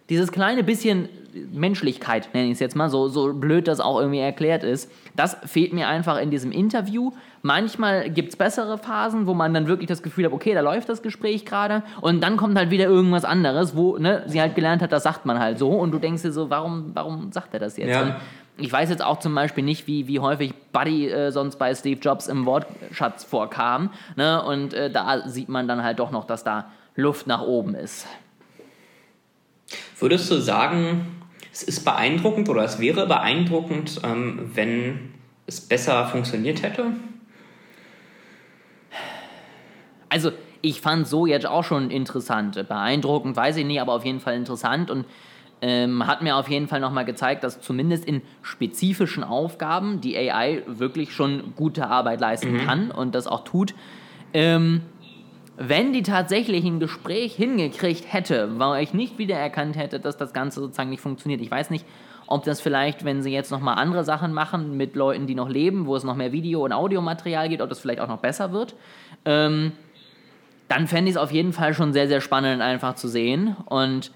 dieses 0.08 0.32
kleine 0.32 0.64
bisschen 0.64 1.08
Menschlichkeit, 1.52 2.30
nenne 2.32 2.46
ich 2.46 2.54
es 2.54 2.60
jetzt 2.60 2.76
mal, 2.76 2.88
so, 2.88 3.08
so 3.08 3.32
blöd 3.34 3.68
das 3.68 3.80
auch 3.80 4.00
irgendwie 4.00 4.20
erklärt 4.20 4.64
ist, 4.64 4.90
das 5.14 5.36
fehlt 5.44 5.72
mir 5.72 5.88
einfach 5.88 6.18
in 6.18 6.30
diesem 6.30 6.52
Interview. 6.52 7.12
Manchmal 7.42 8.10
gibt 8.10 8.30
es 8.30 8.36
bessere 8.36 8.78
Phasen, 8.78 9.26
wo 9.26 9.34
man 9.34 9.54
dann 9.54 9.66
wirklich 9.66 9.88
das 9.88 10.02
Gefühl 10.02 10.24
hat, 10.24 10.32
okay, 10.32 10.54
da 10.54 10.60
läuft 10.60 10.88
das 10.88 11.02
Gespräch 11.02 11.44
gerade 11.44 11.82
und 12.00 12.22
dann 12.22 12.36
kommt 12.36 12.56
halt 12.56 12.70
wieder 12.70 12.86
irgendwas 12.86 13.24
anderes, 13.24 13.76
wo 13.76 13.98
ne, 13.98 14.24
sie 14.26 14.40
halt 14.40 14.54
gelernt 14.54 14.82
hat, 14.82 14.92
das 14.92 15.02
sagt 15.02 15.26
man 15.26 15.38
halt 15.38 15.58
so 15.58 15.70
und 15.70 15.92
du 15.92 15.98
denkst 15.98 16.22
dir 16.22 16.32
so, 16.32 16.50
warum, 16.50 16.90
warum 16.94 17.30
sagt 17.32 17.54
er 17.54 17.60
das 17.60 17.76
jetzt? 17.76 17.90
Ja. 17.90 18.16
ich 18.56 18.72
weiß 18.72 18.90
jetzt 18.90 19.04
auch 19.04 19.18
zum 19.18 19.34
Beispiel 19.34 19.64
nicht, 19.64 19.86
wie, 19.86 20.08
wie 20.08 20.18
häufig 20.18 20.54
Buddy 20.72 21.08
äh, 21.08 21.30
sonst 21.30 21.56
bei 21.56 21.74
Steve 21.74 22.00
Jobs 22.00 22.26
im 22.26 22.46
Wortschatz 22.46 23.24
vorkam. 23.24 23.90
Ne? 24.16 24.42
Und 24.42 24.74
äh, 24.74 24.90
da 24.90 25.28
sieht 25.28 25.48
man 25.48 25.68
dann 25.68 25.84
halt 25.84 26.00
doch 26.00 26.10
noch, 26.10 26.24
dass 26.24 26.42
da 26.42 26.70
Luft 26.96 27.26
nach 27.26 27.42
oben 27.42 27.74
ist. 27.74 28.06
Würdest 29.98 30.30
du 30.30 30.36
sagen, 30.36 31.06
es 31.52 31.62
ist 31.62 31.84
beeindruckend 31.84 32.48
oder 32.48 32.64
es 32.64 32.78
wäre 32.78 33.06
beeindruckend, 33.06 34.00
ähm, 34.04 34.50
wenn 34.54 35.12
es 35.46 35.60
besser 35.60 36.06
funktioniert 36.06 36.62
hätte? 36.62 36.92
Also, 40.08 40.32
ich 40.60 40.80
fand 40.80 41.06
so 41.06 41.26
jetzt 41.26 41.46
auch 41.46 41.64
schon 41.64 41.90
interessant. 41.90 42.54
Beeindruckend, 42.68 43.36
weiß 43.36 43.56
ich 43.56 43.64
nicht, 43.64 43.80
aber 43.80 43.92
auf 43.92 44.04
jeden 44.04 44.20
Fall 44.20 44.34
interessant 44.34 44.90
und 44.90 45.04
ähm, 45.60 46.06
hat 46.06 46.22
mir 46.22 46.36
auf 46.36 46.48
jeden 46.48 46.68
Fall 46.68 46.80
nochmal 46.80 47.04
gezeigt, 47.04 47.44
dass 47.44 47.60
zumindest 47.60 48.04
in 48.04 48.22
spezifischen 48.42 49.24
Aufgaben 49.24 50.00
die 50.00 50.16
AI 50.16 50.62
wirklich 50.66 51.12
schon 51.12 51.54
gute 51.56 51.88
Arbeit 51.88 52.20
leisten 52.20 52.52
mhm. 52.52 52.66
kann 52.66 52.90
und 52.90 53.14
das 53.14 53.26
auch 53.26 53.44
tut. 53.44 53.74
Ähm, 54.32 54.82
wenn 55.60 55.92
die 55.92 56.04
tatsächlich 56.04 56.64
ein 56.64 56.78
Gespräch 56.78 57.34
hingekriegt 57.34 58.12
hätte, 58.12 58.60
wo 58.60 58.74
ich 58.74 58.94
nicht 58.94 59.18
wiedererkannt 59.18 59.76
hätte, 59.76 59.98
dass 59.98 60.16
das 60.16 60.32
Ganze 60.32 60.60
sozusagen 60.60 60.90
nicht 60.90 61.02
funktioniert. 61.02 61.40
Ich 61.40 61.50
weiß 61.50 61.70
nicht, 61.70 61.84
ob 62.28 62.44
das 62.44 62.60
vielleicht, 62.60 63.04
wenn 63.04 63.22
sie 63.22 63.32
jetzt 63.32 63.50
nochmal 63.50 63.74
andere 63.76 64.04
Sachen 64.04 64.32
machen 64.32 64.76
mit 64.76 64.94
Leuten, 64.94 65.26
die 65.26 65.34
noch 65.34 65.48
leben, 65.48 65.86
wo 65.86 65.96
es 65.96 66.04
noch 66.04 66.14
mehr 66.14 66.30
Video- 66.30 66.64
und 66.64 66.72
Audiomaterial 66.72 67.48
gibt, 67.48 67.60
ob 67.60 67.68
das 67.70 67.80
vielleicht 67.80 67.98
auch 67.98 68.06
noch 68.06 68.20
besser 68.20 68.52
wird. 68.52 68.76
Ähm, 69.24 69.72
dann 70.68 70.86
fände 70.86 71.10
ich 71.10 71.16
es 71.16 71.20
auf 71.20 71.32
jeden 71.32 71.52
Fall 71.52 71.74
schon 71.74 71.92
sehr, 71.92 72.06
sehr 72.06 72.20
spannend 72.20 72.62
einfach 72.62 72.94
zu 72.94 73.08
sehen. 73.08 73.56
Und 73.64 74.12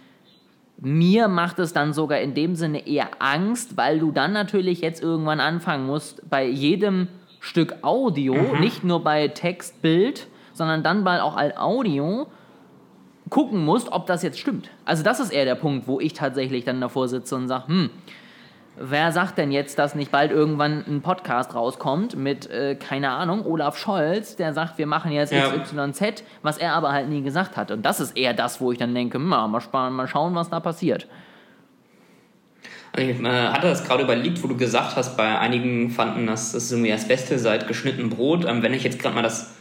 mir 0.79 1.27
macht 1.27 1.59
es 1.59 1.73
dann 1.73 1.93
sogar 1.93 2.21
in 2.21 2.35
dem 2.35 2.55
Sinne 2.55 2.87
eher 2.87 3.09
Angst, 3.19 3.77
weil 3.77 3.99
du 3.99 4.13
dann 4.13 4.33
natürlich 4.33 4.81
jetzt 4.81 5.03
irgendwann 5.03 5.41
anfangen 5.41 5.87
musst, 5.87 6.29
bei 6.31 6.47
jedem 6.47 7.09
Stück 7.41 7.77
Audio, 7.83 8.35
mhm. 8.35 8.61
nicht 8.61 8.85
nur 8.85 9.03
bei 9.03 9.27
Text, 9.27 9.83
Bild, 9.83 10.29
sondern 10.53 10.83
dann 10.83 11.05
bald 11.05 11.21
auch 11.21 11.37
als 11.37 11.57
Audio 11.57 12.27
gucken 13.31 13.65
musst, 13.65 13.91
ob 13.91 14.07
das 14.07 14.23
jetzt 14.23 14.39
stimmt. 14.39 14.71
Also 14.85 15.03
das 15.03 15.21
ist 15.21 15.33
eher 15.33 15.45
der 15.45 15.55
Punkt, 15.55 15.87
wo 15.87 16.01
ich 16.01 16.13
tatsächlich 16.13 16.65
dann 16.65 16.81
davor 16.81 17.09
sitze 17.09 17.35
und 17.37 17.49
sage, 17.49 17.69
hm, 17.69 17.91
Wer 18.77 19.13
sagt 19.13 19.37
denn 19.37 19.53
jetzt, 19.53 19.79
dass 19.79 19.95
nicht 19.95 20.11
bald 20.11 20.31
irgendwann 20.31 20.83
ein 20.89 21.03
Podcast 21.03 21.55
rauskommt 21.55 22.17
mit, 22.17 22.49
äh, 22.49 22.75
keine 22.75 23.11
Ahnung, 23.11 23.45
Olaf 23.45 23.77
Scholz, 23.77 24.35
der 24.37 24.55
sagt, 24.55 24.79
wir 24.79 24.87
machen 24.87 25.13
jetzt 25.13 25.31
ja. 25.31 25.51
XYZ, 25.51 26.25
was 26.43 26.57
er 26.57 26.73
aber 26.73 26.91
halt 26.91 27.11
nie 27.11 27.21
gesagt 27.21 27.59
hat. 27.59 27.71
Und 27.71 27.85
das 27.85 28.01
ist 28.01 28.17
eher 28.17 28.33
das, 28.33 28.63
wo 28.63 28.73
ich 28.73 28.79
dann 28.79 28.95
denke, 28.95 29.19
na, 29.19 29.47
mal, 29.47 29.91
mal 29.91 30.09
schauen, 30.09 30.35
was 30.35 30.49
da 30.49 30.59
passiert. 30.59 31.07
Ich 32.97 33.21
äh, 33.21 33.25
hatte 33.25 33.69
das 33.69 33.85
gerade 33.85 34.05
überlegt, 34.05 34.43
wo 34.43 34.49
du 34.49 34.57
gesagt 34.57 34.97
hast, 34.97 35.19
bei 35.19 35.39
einigen 35.39 35.91
fanden 35.91 36.27
das, 36.27 36.53
das 36.53 36.65
ist 36.65 36.73
irgendwie 36.73 36.91
das 36.91 37.07
Beste 37.07 37.39
seit 37.39 37.69
geschnitten 37.69 38.09
Brot. 38.09 38.47
Ähm, 38.47 38.63
wenn 38.63 38.73
ich 38.73 38.85
jetzt 38.85 38.99
gerade 38.99 39.15
mal 39.15 39.23
das 39.23 39.55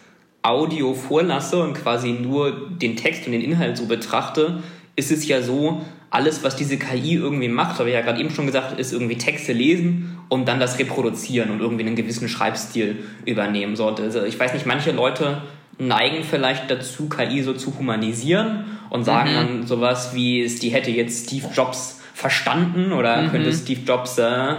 Audio 0.43 0.93
vorlasse 0.93 1.61
und 1.61 1.73
quasi 1.73 2.11
nur 2.11 2.69
den 2.69 2.95
Text 2.95 3.25
und 3.25 3.31
den 3.31 3.41
Inhalt 3.41 3.77
so 3.77 3.85
betrachte, 3.85 4.63
ist 4.95 5.11
es 5.11 5.27
ja 5.27 5.41
so, 5.41 5.81
alles, 6.09 6.43
was 6.43 6.57
diese 6.57 6.77
KI 6.77 7.15
irgendwie 7.15 7.47
macht, 7.47 7.79
habe 7.79 7.89
ich 7.89 7.95
ja 7.95 8.01
gerade 8.01 8.19
eben 8.19 8.31
schon 8.31 8.45
gesagt, 8.45 8.77
ist 8.77 8.91
irgendwie 8.91 9.17
Texte 9.17 9.53
lesen 9.53 10.19
und 10.27 10.47
dann 10.47 10.59
das 10.59 10.77
reproduzieren 10.77 11.49
und 11.51 11.61
irgendwie 11.61 11.85
einen 11.85 11.95
gewissen 11.95 12.27
Schreibstil 12.27 12.97
übernehmen 13.25 13.77
sollte. 13.77 14.03
Also 14.03 14.23
ich 14.23 14.37
weiß 14.37 14.53
nicht, 14.53 14.65
manche 14.65 14.91
Leute 14.91 15.41
neigen 15.77 16.23
vielleicht 16.23 16.69
dazu, 16.69 17.07
KI 17.07 17.41
so 17.43 17.53
zu 17.53 17.77
humanisieren 17.77 18.65
und 18.89 19.05
sagen 19.05 19.31
mhm. 19.31 19.35
dann 19.35 19.67
sowas 19.67 20.13
wie, 20.13 20.45
die 20.47 20.69
hätte 20.69 20.91
jetzt 20.91 21.27
Steve 21.27 21.47
Jobs 21.53 22.01
verstanden 22.13 22.91
oder 22.91 23.21
mhm. 23.21 23.31
könnte 23.31 23.53
Steve 23.53 23.81
Jobs 23.85 24.17
äh, 24.17 24.55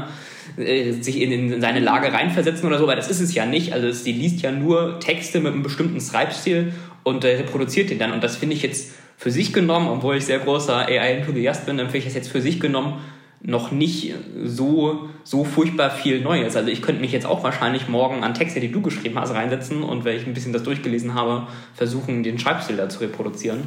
äh, 0.56 0.92
sich 0.92 1.20
in, 1.20 1.32
in, 1.32 1.60
seine 1.60 1.80
Lage 1.80 2.12
reinversetzen 2.12 2.66
oder 2.66 2.78
so, 2.78 2.86
weil 2.86 2.96
das 2.96 3.10
ist 3.10 3.20
es 3.20 3.34
ja 3.34 3.46
nicht. 3.46 3.72
Also 3.72 3.90
sie 3.90 4.12
liest 4.12 4.42
ja 4.42 4.52
nur 4.52 5.00
Texte 5.00 5.40
mit 5.40 5.52
einem 5.52 5.62
bestimmten 5.62 6.00
Schreibstil 6.00 6.72
und 7.02 7.24
äh, 7.24 7.36
reproduziert 7.36 7.90
den 7.90 7.98
dann. 7.98 8.12
Und 8.12 8.22
das 8.22 8.36
finde 8.36 8.56
ich 8.56 8.62
jetzt 8.62 8.92
für 9.16 9.30
sich 9.30 9.52
genommen, 9.52 9.88
obwohl 9.88 10.16
ich 10.16 10.24
sehr 10.24 10.38
großer 10.38 10.86
AI-Enthusiast 10.86 11.66
bin, 11.66 11.78
empfehle 11.78 11.98
ich 11.98 12.04
das 12.04 12.14
jetzt 12.14 12.28
für 12.28 12.40
sich 12.40 12.60
genommen 12.60 13.00
noch 13.44 13.72
nicht 13.72 14.14
so, 14.44 15.08
so 15.24 15.44
furchtbar 15.44 15.90
viel 15.90 16.20
Neues. 16.20 16.54
Also 16.56 16.70
ich 16.70 16.80
könnte 16.80 17.00
mich 17.00 17.12
jetzt 17.12 17.26
auch 17.26 17.42
wahrscheinlich 17.42 17.88
morgen 17.88 18.22
an 18.22 18.34
Texte, 18.34 18.60
die 18.60 18.70
du 18.70 18.80
geschrieben 18.82 19.18
hast, 19.18 19.32
reinsetzen 19.32 19.82
und 19.82 20.04
wenn 20.04 20.16
ich 20.16 20.26
ein 20.26 20.34
bisschen 20.34 20.52
das 20.52 20.62
durchgelesen 20.62 21.14
habe, 21.14 21.48
versuchen, 21.74 22.22
den 22.22 22.38
Schreibstil 22.38 22.76
da 22.76 22.88
zu 22.88 23.00
reproduzieren. 23.00 23.62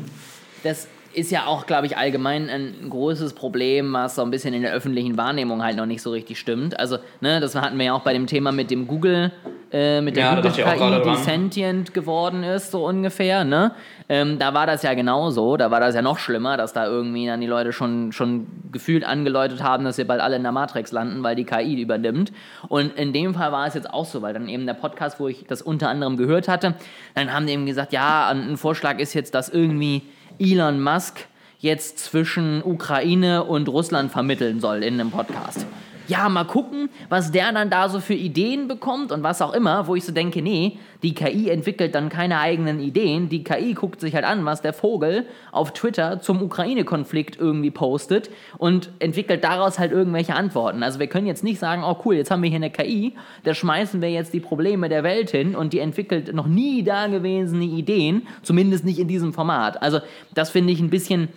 Das 0.63 0.88
ist 1.15 1.32
ja 1.32 1.45
auch, 1.45 1.65
glaube 1.65 1.88
ich, 1.88 1.97
allgemein 1.97 2.49
ein 2.49 2.89
großes 2.89 3.34
Problem, 3.34 3.93
was 3.93 4.15
so 4.15 4.21
ein 4.21 4.32
bisschen 4.32 4.54
in 4.54 4.62
der 4.62 4.73
öffentlichen 4.73 5.17
Wahrnehmung 5.17 5.63
halt 5.63 5.78
noch 5.78 5.86
nicht 5.86 6.01
so 6.01 6.12
richtig 6.12 6.39
stimmt. 6.39 6.80
Also, 6.80 6.97
ne, 7.21 7.39
das 7.39 7.56
hatten 7.56 7.78
wir 7.78 7.86
ja 7.86 7.93
auch 7.93 8.01
bei 8.01 8.13
dem 8.13 8.28
Thema 8.28 8.51
mit 8.51 8.69
dem 8.69 8.88
Google, 8.88 9.32
äh, 9.71 10.01
mit 10.01 10.15
der 10.15 10.25
ja, 10.25 10.36
Google 10.36 10.51
KI, 10.51 11.10
die 11.10 11.15
sentient 11.17 11.93
geworden 11.93 12.43
ist, 12.43 12.71
so 12.71 12.86
ungefähr, 12.86 13.43
ne? 13.43 13.71
Ähm, 14.08 14.38
da 14.38 14.54
war 14.54 14.67
das 14.67 14.84
ja 14.84 14.93
genauso, 14.93 15.58
da 15.58 15.71
war 15.71 15.80
das 15.80 15.95
ja 15.95 16.01
noch 16.01 16.19
schlimmer, 16.19 16.58
dass 16.58 16.73
da 16.73 16.86
irgendwie 16.86 17.25
dann 17.25 17.41
die 17.41 17.47
Leute 17.47 17.73
schon, 17.73 18.12
schon 18.12 18.47
gefühlt 18.71 19.04
angeläutet 19.04 19.63
haben, 19.63 19.84
dass 19.84 19.97
wir 19.97 20.06
bald 20.06 20.21
alle 20.21 20.36
in 20.36 20.43
der 20.43 20.51
Matrix 20.51 20.91
landen, 20.91 21.23
weil 21.23 21.36
die 21.36 21.45
KI 21.45 21.82
übernimmt. 21.82 22.32
Und 22.67 22.97
in 22.97 23.13
dem 23.13 23.34
Fall 23.34 23.51
war 23.51 23.65
es 23.65 23.73
jetzt 23.73 23.89
auch 23.91 24.06
so, 24.06 24.21
weil 24.21 24.34
dann 24.34 24.47
eben 24.47 24.65
der 24.65 24.75
Podcast, 24.75 25.19
wo 25.19 25.28
ich 25.28 25.45
das 25.47 25.62
unter 25.62 25.89
anderem 25.89 26.17
gehört 26.17 26.47
hatte, 26.47 26.75
dann 27.15 27.34
haben 27.34 27.47
die 27.47 27.54
eben 27.54 27.65
gesagt, 27.65 27.93
ja, 27.93 28.28
ein 28.30 28.58
Vorschlag 28.58 28.99
ist 28.99 29.13
jetzt, 29.13 29.34
dass 29.34 29.49
irgendwie 29.49 30.04
Elon 30.39 30.82
Musk 30.82 31.28
jetzt 31.60 32.00
zwischen 32.00 32.63
Ukraine 32.63 33.43
und 33.43 33.69
Russland 33.69 34.12
vermitteln 34.12 34.60
soll 34.60 34.84
in 34.84 35.00
einem 35.00 35.12
Podcast 35.12 35.65
ja, 36.08 36.30
mal 36.30 36.46
gucken, 36.46 36.89
was 37.10 37.32
der 37.32 37.52
dann 37.52 37.70
da 37.70 37.89
so 37.89 38.00
für 38.00 38.13
Ideen 38.13 38.68
bekommt 38.68 39.12
und 39.12 39.24
was 39.24 39.41
auch 39.41 39.54
immer, 39.54 39.88
wo 39.88 39.96
ich 39.96 40.04
so 40.04 40.12
denke, 40.12 40.41
nee, 40.41 40.78
die 41.04 41.13
KI 41.13 41.50
entwickelt 41.50 41.94
dann 41.94 42.10
keine 42.10 42.39
eigenen 42.39 42.80
Ideen. 42.80 43.30
Die 43.30 43.44
KI 43.44 43.74
guckt 43.74 44.02
sich 44.02 44.15
halt 44.15 44.26
an, 44.26 44.46
was 44.46 44.62
der 44.62 44.74
Vogel 44.74 45.26
auf 45.52 45.74
Twitter 45.74 46.20
zum 46.20 46.41
Ukraine-Konflikt 46.41 47.38
irgendwie 47.39 47.72
postet 47.72 48.30
und 48.58 48.89
entwickelt 49.00 49.44
daraus 49.44 49.78
halt 49.78 49.91
irgendwelche 49.91 50.36
Antworten. 50.36 50.84
Also 50.84 51.00
wir 51.00 51.08
können 51.08 51.28
jetzt 51.28 51.44
nicht 51.44 51.60
sagen, 51.60 51.84
oh 51.86 51.98
cool, 52.06 52.15
jetzt 52.15 52.32
haben 52.32 52.41
wir 52.41 52.50
hier 52.50 52.58
eine 52.58 52.72
KI, 52.72 53.13
da 53.44 53.54
schmeißen 53.54 54.02
wir 54.02 54.10
jetzt 54.10 54.34
die 54.34 54.39
Probleme 54.39 54.89
der 54.89 55.04
Welt 55.04 55.32
hin 55.32 55.56
und 55.56 55.74
die 55.74 55.80
entwickelt 55.80 56.34
noch 56.34 56.48
nie 56.48 56.84
dagewesene 56.84 57.65
Ideen, 57.65 58.28
zumindest 58.41 58.84
nicht 58.84 59.00
in 59.00 59.08
diesem 59.08 59.34
Format. 59.34 59.82
Also 59.82 60.00
das 60.34 60.50
finde 60.50 60.74
ich 60.74 60.80
ein 60.80 60.89
bisschen 60.89 61.30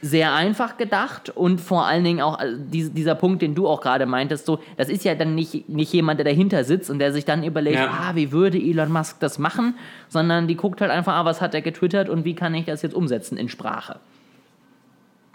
sehr 0.00 0.32
einfach 0.34 0.76
gedacht 0.76 1.30
und 1.30 1.60
vor 1.60 1.86
allen 1.86 2.04
Dingen 2.04 2.20
auch 2.20 2.38
also 2.38 2.56
dieser 2.66 3.14
Punkt, 3.14 3.42
den 3.42 3.54
du 3.54 3.66
auch 3.66 3.80
gerade 3.80 4.06
meintest, 4.06 4.46
so, 4.46 4.60
das 4.76 4.88
ist 4.88 5.04
ja 5.04 5.14
dann 5.14 5.34
nicht, 5.34 5.68
nicht 5.68 5.92
jemand, 5.92 6.18
der 6.18 6.24
dahinter 6.24 6.64
sitzt 6.64 6.90
und 6.90 6.98
der 6.98 7.12
sich 7.12 7.24
dann 7.24 7.42
überlegt, 7.42 7.78
ja. 7.78 7.90
ah, 7.90 8.14
wie 8.14 8.30
würde 8.30 8.58
Elon 8.58 8.92
Musk 8.92 9.18
das 9.20 9.38
machen, 9.38 9.74
sondern 10.08 10.46
die 10.46 10.56
guckt 10.56 10.80
halt 10.80 10.90
einfach, 10.90 11.14
ah, 11.14 11.24
was 11.24 11.40
hat 11.40 11.54
er 11.54 11.62
getwittert 11.62 12.08
und 12.08 12.24
wie 12.24 12.34
kann 12.34 12.54
ich 12.54 12.66
das 12.66 12.82
jetzt 12.82 12.94
umsetzen 12.94 13.36
in 13.36 13.48
Sprache. 13.48 13.98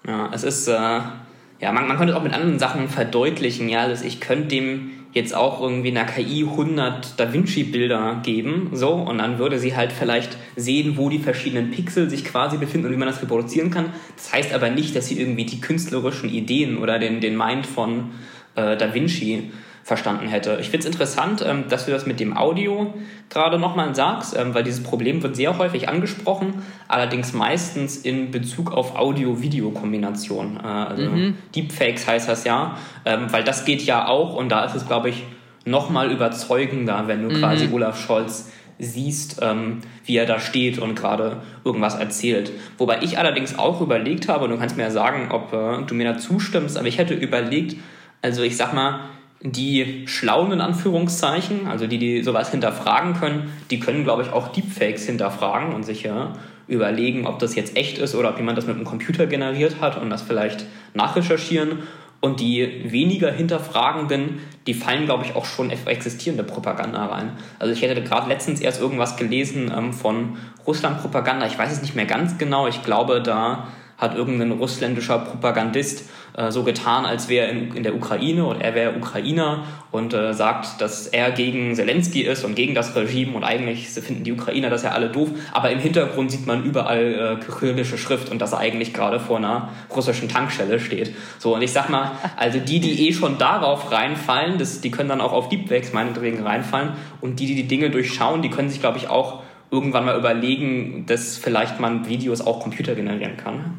Ja, 0.08 0.30
es 0.34 0.44
ist, 0.44 0.68
äh, 0.68 0.72
ja, 0.72 1.72
man, 1.72 1.88
man 1.88 1.98
könnte 1.98 2.14
es 2.14 2.20
auch 2.20 2.24
mit 2.24 2.34
anderen 2.34 2.60
Sachen 2.60 2.88
verdeutlichen, 2.88 3.70
ja, 3.70 3.82
also 3.82 4.06
ich 4.06 4.20
könnte 4.22 4.48
dem 4.48 4.92
jetzt 5.14 5.36
auch 5.36 5.62
irgendwie 5.62 5.92
einer 5.92 6.06
KI 6.06 6.44
100 6.44 7.20
Da 7.20 7.32
Vinci 7.32 7.64
Bilder 7.64 8.22
geben, 8.24 8.70
so, 8.74 8.94
und 8.94 9.20
dann 9.20 9.38
würde 9.38 9.60
sie 9.60 9.76
halt 9.76 9.92
vielleicht 9.92 10.38
sehen, 10.56 10.98
wo 10.98 11.10
die 11.10 11.20
verschiedenen 11.20 11.72
Pixel 11.72 12.10
sich 12.10 12.26
quasi 12.26 12.58
befinden 12.58 12.88
und 12.88 12.94
wie 12.94 12.98
man 12.98 13.08
das 13.08 13.22
reproduzieren 13.22 13.70
kann. 13.70 13.94
Das 14.16 14.34
heißt 14.34 14.54
aber 14.54 14.70
nicht, 14.70 14.96
dass 14.96 15.08
sie 15.08 15.20
irgendwie 15.20 15.46
die 15.46 15.62
künstlerischen 15.62 16.30
Ideen 16.30 16.78
oder 16.78 17.00
den, 17.00 17.22
den 17.22 17.38
Mind 17.38 17.66
von 17.68 18.12
äh, 18.56 18.76
Da 18.76 18.94
Vinci 18.94 19.52
verstanden 19.84 20.28
hätte. 20.30 20.58
Ich 20.62 20.70
finde 20.70 20.80
es 20.80 20.86
interessant, 20.86 21.44
ähm, 21.46 21.66
dass 21.68 21.86
du 21.86 21.92
das 21.92 22.06
mit 22.06 22.20
dem 22.20 22.36
Audio 22.38 22.94
gerade 23.30 23.60
nochmal 23.60 23.94
sagst, 23.94 24.36
ähm, 24.38 24.54
weil 24.54 24.64
dieses 24.64 24.82
Problem 24.82 25.22
wird 25.22 25.36
sehr 25.36 25.58
häufig 25.58 25.90
angesprochen, 25.90 26.64
allerdings 26.88 27.34
meistens 27.34 27.98
in 27.98 28.32
Bezug 28.32 28.72
auf 28.72 28.96
Audio-Video-Kombination. 28.96 30.58
Äh, 30.64 30.68
also 30.68 31.10
mhm. 31.10 31.38
Deepfakes 31.54 32.08
heißt 32.08 32.30
das 32.30 32.46
ja, 32.46 32.78
ähm, 33.06 33.28
weil 33.32 33.44
das 33.44 33.66
geht 33.66 33.82
ja 33.84 34.08
auch 34.08 34.36
und 34.36 34.50
da 34.50 34.64
ist 34.64 34.76
es, 34.76 34.88
glaube 34.88 35.10
ich, 35.10 35.24
nochmal 35.66 36.12
überzeugender, 36.12 37.04
wenn 37.08 37.28
du 37.28 37.36
mhm. 37.36 37.40
quasi 37.40 37.70
Olaf 37.72 38.00
Scholz 38.00 38.52
siehst, 38.80 39.40
ähm, 39.42 39.82
wie 40.06 40.16
er 40.16 40.26
da 40.26 40.40
steht 40.40 40.80
und 40.80 40.96
gerade 40.96 41.42
irgendwas 41.66 41.96
erzählt. 41.96 42.52
Wobei 42.78 43.00
ich 43.02 43.18
allerdings 43.18 43.58
auch 43.60 43.82
überlegt 43.82 44.30
habe, 44.30 44.46
und 44.46 44.52
du 44.52 44.58
kannst 44.58 44.78
mir 44.78 44.84
ja 44.84 44.92
sagen, 44.92 45.30
ob 45.32 45.54
äh, 45.54 45.86
du 45.86 45.94
mir 45.94 46.14
da 46.14 46.18
zustimmst, 46.18 46.78
aber 46.78 46.88
ich 46.88 46.98
hätte 46.98 47.14
überlegt, 47.14 47.78
also 48.22 48.44
ich 48.44 48.58
sag 48.58 48.74
mal, 48.74 49.02
die 49.44 50.04
Schlauen 50.08 50.54
in 50.54 50.62
Anführungszeichen, 50.62 51.68
also 51.68 51.86
die, 51.86 51.98
die 51.98 52.24
sowas 52.24 52.50
hinterfragen 52.50 53.14
können, 53.14 53.52
die 53.70 53.80
können, 53.80 54.06
glaube 54.06 54.24
ich, 54.24 54.32
auch 54.32 54.48
Deepfakes 54.48 55.06
hinterfragen 55.06 55.74
und 55.74 55.84
sich 55.84 56.04
ja 56.04 56.34
überlegen, 56.68 57.28
ob 57.28 57.40
das 57.40 57.56
jetzt 57.56 57.76
echt 57.76 57.98
ist 57.98 58.16
oder 58.16 58.30
ob 58.30 58.38
jemand 58.38 58.58
das 58.58 58.66
mit 58.66 58.78
einem 58.78 58.86
Computer 58.86 59.28
generiert 59.28 59.82
hat 59.82 60.02
und 60.02 60.10
das 60.10 60.22
vielleicht 60.22 60.66
nachrecherchieren. 60.94 61.80
Und 62.22 62.40
die 62.40 62.84
weniger 62.86 63.34
Hinterfragenden, 63.34 64.40
die 64.66 64.74
fallen, 64.74 65.04
glaube 65.04 65.26
ich, 65.26 65.36
auch 65.36 65.44
schon 65.44 65.70
existierende 65.72 66.46
Propaganda 66.46 67.06
rein. 67.08 67.34
Also 67.60 67.74
ich 67.74 67.82
hätte 67.82 68.02
gerade 68.02 68.30
letztens 68.30 68.62
erst 68.62 68.80
irgendwas 68.80 69.18
gelesen 69.18 69.70
ähm, 69.78 69.92
von 69.92 70.38
Russland-Propaganda. 70.66 71.48
Ich 71.48 71.60
weiß 71.60 71.70
es 71.74 71.82
nicht 71.82 71.96
mehr 71.96 72.06
ganz 72.06 72.38
genau. 72.38 72.68
Ich 72.68 72.82
glaube, 72.82 73.22
da 73.22 73.68
hat 73.98 74.16
irgendein 74.16 74.54
russländischer 74.54 75.20
Propagandist 75.20 76.10
äh, 76.36 76.52
so 76.52 76.64
getan, 76.64 77.06
als 77.06 77.30
wäre 77.30 77.46
er 77.46 77.52
in, 77.52 77.76
in, 77.76 77.84
der 77.84 77.96
Ukraine 77.96 78.46
und 78.46 78.60
er 78.60 78.74
wäre 78.74 78.96
Ukrainer 78.96 79.66
und 79.92 80.16
äh, 80.16 80.34
sagt, 80.34 80.82
dass 80.82 81.06
er 81.06 81.30
gegen 81.30 81.76
Zelensky 81.76 82.22
ist 82.22 82.44
und 82.44 82.56
gegen 82.56 82.74
das 82.74 82.96
Regime 82.96 83.36
und 83.36 83.44
eigentlich 83.44 83.90
finden 83.90 84.24
die 84.24 84.32
Ukrainer 84.32 84.72
das 84.72 84.82
ja 84.82 84.92
alle 84.92 85.10
doof, 85.10 85.30
aber 85.52 85.70
im 85.70 85.78
Hintergrund 85.78 86.32
sieht 86.32 86.48
man 86.48 86.64
überall 86.64 87.38
äh, 87.40 87.46
kyrillische 87.46 88.00
Schrift 88.00 88.32
und 88.32 88.42
dass 88.42 88.52
er 88.52 88.60
eigentlich 88.60 88.96
gerade 88.96 89.20
vor 89.20 89.38
einer 89.38 89.70
russischen 89.96 90.28
Tankstelle 90.28 90.80
steht. 90.80 91.14
So, 91.38 91.54
und 91.54 91.62
ich 91.62 91.72
sag 91.72 91.90
mal, 91.90 92.14
also 92.36 92.58
die, 92.58 92.80
die 92.80 93.08
eh 93.08 93.14
schon 93.14 93.38
darauf 93.38 93.92
reinfallen, 93.92 94.58
das, 94.58 94.82
die 94.82 94.90
können 94.90 95.10
dann 95.10 95.22
auch 95.22 95.34
auf 95.34 95.50
Deepfakes 95.50 95.94
meinetwegen 95.94 96.42
reinfallen 96.42 96.94
und 97.22 97.40
die, 97.40 97.46
die 97.46 97.56
die 97.56 97.68
Dinge 97.68 97.92
durchschauen, 97.92 98.42
die 98.42 98.50
können 98.50 98.70
sich, 98.70 98.80
glaube 98.80 98.98
ich, 98.98 99.08
auch 99.08 99.44
irgendwann 99.70 100.06
mal 100.06 100.18
überlegen, 100.18 101.06
dass 101.06 101.38
vielleicht 101.38 101.80
man 101.80 102.08
Videos 102.08 102.42
auch 102.42 102.60
Computer 102.60 102.96
generieren 102.96 103.38
kann. 103.38 103.78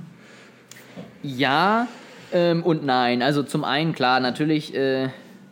Ja 1.25 1.89
ähm, 2.35 2.63
und 2.63 2.85
nein. 2.85 3.23
Also 3.23 3.43
zum 3.43 3.65
einen, 3.65 3.95
klar, 3.95 4.21
natürlich, 4.21 4.75
äh, 4.75 5.09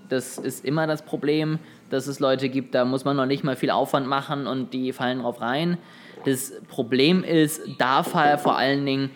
das 0.08 0.36
ist 0.36 0.64
immer 0.64 0.86
das 0.86 1.02
Problem, 1.02 1.58
dass 1.88 2.06
es 2.06 2.20
Leute 2.20 2.48
gibt, 2.48 2.74
da 2.74 2.84
muss 2.84 3.04
man 3.04 3.16
noch 3.16 3.26
nicht 3.26 3.44
mal 3.44 3.56
viel 3.56 3.70
Aufwand 3.70 4.06
machen 4.06 4.46
und 4.46 4.74
die 4.74 4.92
fallen 4.92 5.20
drauf 5.20 5.40
rein. 5.40 5.78
Das 6.24 6.52
Problem 6.68 7.24
ist 7.24 7.62
da 7.78 8.02
vor 8.02 8.56
allen 8.56 8.84
Dingen, 8.84 9.10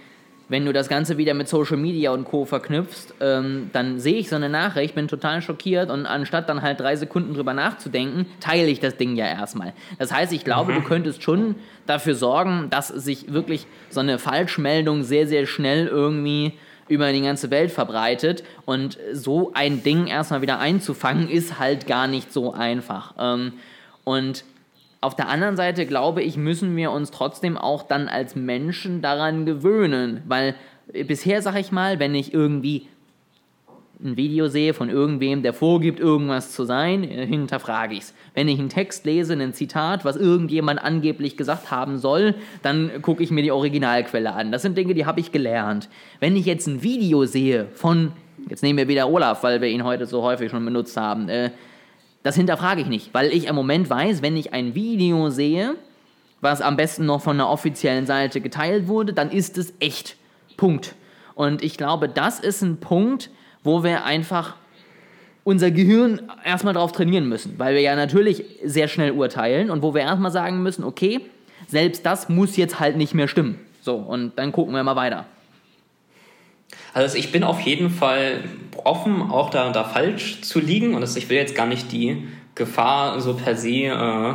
wenn 0.48 0.64
du 0.64 0.72
das 0.72 0.88
Ganze 0.88 1.18
wieder 1.18 1.34
mit 1.34 1.48
Social 1.48 1.76
Media 1.76 2.12
und 2.12 2.24
Co. 2.24 2.44
verknüpfst, 2.44 3.14
ähm, 3.20 3.70
dann 3.72 3.98
sehe 3.98 4.14
ich 4.14 4.28
so 4.28 4.36
eine 4.36 4.48
Nachricht, 4.48 4.94
bin 4.94 5.08
total 5.08 5.42
schockiert 5.42 5.90
und 5.90 6.06
anstatt 6.06 6.48
dann 6.48 6.62
halt 6.62 6.78
drei 6.78 6.94
Sekunden 6.94 7.34
drüber 7.34 7.52
nachzudenken, 7.52 8.26
teile 8.38 8.68
ich 8.68 8.78
das 8.78 8.96
Ding 8.96 9.16
ja 9.16 9.26
erstmal. 9.26 9.72
Das 9.98 10.12
heißt, 10.12 10.32
ich 10.32 10.44
glaube, 10.44 10.72
mhm. 10.72 10.76
du 10.76 10.82
könntest 10.82 11.22
schon 11.22 11.56
dafür 11.86 12.14
sorgen, 12.14 12.68
dass 12.70 12.88
sich 12.88 13.32
wirklich 13.32 13.66
so 13.90 14.00
eine 14.00 14.18
Falschmeldung 14.18 15.02
sehr, 15.02 15.26
sehr 15.26 15.46
schnell 15.46 15.88
irgendwie 15.88 16.52
über 16.88 17.12
die 17.12 17.22
ganze 17.22 17.50
Welt 17.50 17.70
verbreitet 17.70 18.44
und 18.64 18.98
so 19.12 19.52
ein 19.54 19.82
Ding 19.82 20.06
erstmal 20.06 20.42
wieder 20.42 20.58
einzufangen, 20.58 21.28
ist 21.28 21.58
halt 21.58 21.86
gar 21.86 22.06
nicht 22.06 22.32
so 22.32 22.52
einfach. 22.52 23.14
Ähm, 23.18 23.54
und 24.04 24.44
auf 25.00 25.14
der 25.14 25.28
anderen 25.28 25.56
Seite 25.56 25.86
glaube 25.86 26.22
ich, 26.22 26.36
müssen 26.36 26.76
wir 26.76 26.90
uns 26.90 27.10
trotzdem 27.10 27.56
auch 27.56 27.82
dann 27.82 28.08
als 28.08 28.34
Menschen 28.34 29.02
daran 29.02 29.46
gewöhnen, 29.46 30.22
weil 30.26 30.54
bisher 31.06 31.42
sage 31.42 31.60
ich 31.60 31.72
mal, 31.72 31.98
wenn 31.98 32.14
ich 32.14 32.32
irgendwie 32.32 32.88
ein 34.02 34.16
Video 34.16 34.48
sehe 34.48 34.74
von 34.74 34.90
irgendwem, 34.90 35.42
der 35.42 35.54
vorgibt, 35.54 36.00
irgendwas 36.00 36.52
zu 36.52 36.64
sein, 36.64 37.02
äh, 37.04 37.26
hinterfrage 37.26 37.94
ich 37.94 38.00
es. 38.00 38.14
Wenn 38.34 38.48
ich 38.48 38.58
einen 38.58 38.68
Text 38.68 39.06
lese, 39.06 39.32
ein 39.32 39.54
Zitat, 39.54 40.04
was 40.04 40.16
irgendjemand 40.16 40.82
angeblich 40.82 41.36
gesagt 41.36 41.70
haben 41.70 41.98
soll, 41.98 42.34
dann 42.62 43.00
gucke 43.00 43.22
ich 43.22 43.30
mir 43.30 43.42
die 43.42 43.52
Originalquelle 43.52 44.32
an. 44.34 44.52
Das 44.52 44.62
sind 44.62 44.76
Dinge, 44.76 44.94
die 44.94 45.06
habe 45.06 45.20
ich 45.20 45.32
gelernt. 45.32 45.88
Wenn 46.20 46.36
ich 46.36 46.44
jetzt 46.44 46.66
ein 46.66 46.82
Video 46.82 47.24
sehe 47.24 47.68
von, 47.72 48.12
jetzt 48.50 48.62
nehmen 48.62 48.78
wir 48.78 48.88
wieder 48.88 49.08
Olaf, 49.08 49.42
weil 49.42 49.60
wir 49.60 49.68
ihn 49.68 49.84
heute 49.84 50.06
so 50.06 50.22
häufig 50.22 50.50
schon 50.50 50.64
benutzt 50.64 50.96
haben, 50.96 51.28
äh, 51.28 51.50
das 52.22 52.36
hinterfrage 52.36 52.82
ich 52.82 52.88
nicht, 52.88 53.14
weil 53.14 53.32
ich 53.32 53.46
im 53.46 53.54
Moment 53.54 53.88
weiß, 53.88 54.20
wenn 54.20 54.36
ich 54.36 54.52
ein 54.52 54.74
Video 54.74 55.30
sehe, 55.30 55.76
was 56.40 56.60
am 56.60 56.76
besten 56.76 57.06
noch 57.06 57.22
von 57.22 57.36
einer 57.36 57.48
offiziellen 57.48 58.04
Seite 58.04 58.40
geteilt 58.40 58.88
wurde, 58.88 59.12
dann 59.14 59.30
ist 59.30 59.56
es 59.56 59.72
echt. 59.80 60.16
Punkt. 60.56 60.94
Und 61.34 61.62
ich 61.62 61.76
glaube, 61.76 62.08
das 62.08 62.40
ist 62.40 62.62
ein 62.62 62.78
Punkt, 62.78 63.30
wo 63.66 63.84
wir 63.84 64.04
einfach 64.04 64.54
unser 65.44 65.70
Gehirn 65.70 66.22
erstmal 66.44 66.74
drauf 66.74 66.92
trainieren 66.92 67.28
müssen, 67.28 67.58
weil 67.58 67.74
wir 67.74 67.82
ja 67.82 67.94
natürlich 67.94 68.44
sehr 68.64 68.88
schnell 68.88 69.12
urteilen 69.12 69.70
und 69.70 69.82
wo 69.82 69.94
wir 69.94 70.00
erstmal 70.00 70.32
sagen 70.32 70.62
müssen, 70.62 70.82
okay, 70.82 71.20
selbst 71.68 72.06
das 72.06 72.28
muss 72.28 72.56
jetzt 72.56 72.80
halt 72.80 72.96
nicht 72.96 73.14
mehr 73.14 73.28
stimmen. 73.28 73.58
So, 73.82 73.94
und 73.94 74.38
dann 74.38 74.50
gucken 74.50 74.74
wir 74.74 74.82
mal 74.82 74.96
weiter. 74.96 75.26
Also 76.94 77.16
ich 77.16 77.30
bin 77.30 77.44
auf 77.44 77.60
jeden 77.60 77.90
Fall 77.90 78.42
offen, 78.82 79.30
auch 79.30 79.50
da, 79.50 79.70
da 79.70 79.84
falsch 79.84 80.40
zu 80.40 80.58
liegen. 80.58 80.94
Und 80.94 81.00
das, 81.00 81.14
ich 81.16 81.28
will 81.28 81.36
jetzt 81.36 81.54
gar 81.54 81.66
nicht 81.66 81.92
die 81.92 82.26
Gefahr 82.54 83.20
so 83.20 83.34
per 83.34 83.54
se 83.54 83.84
äh, 83.84 84.34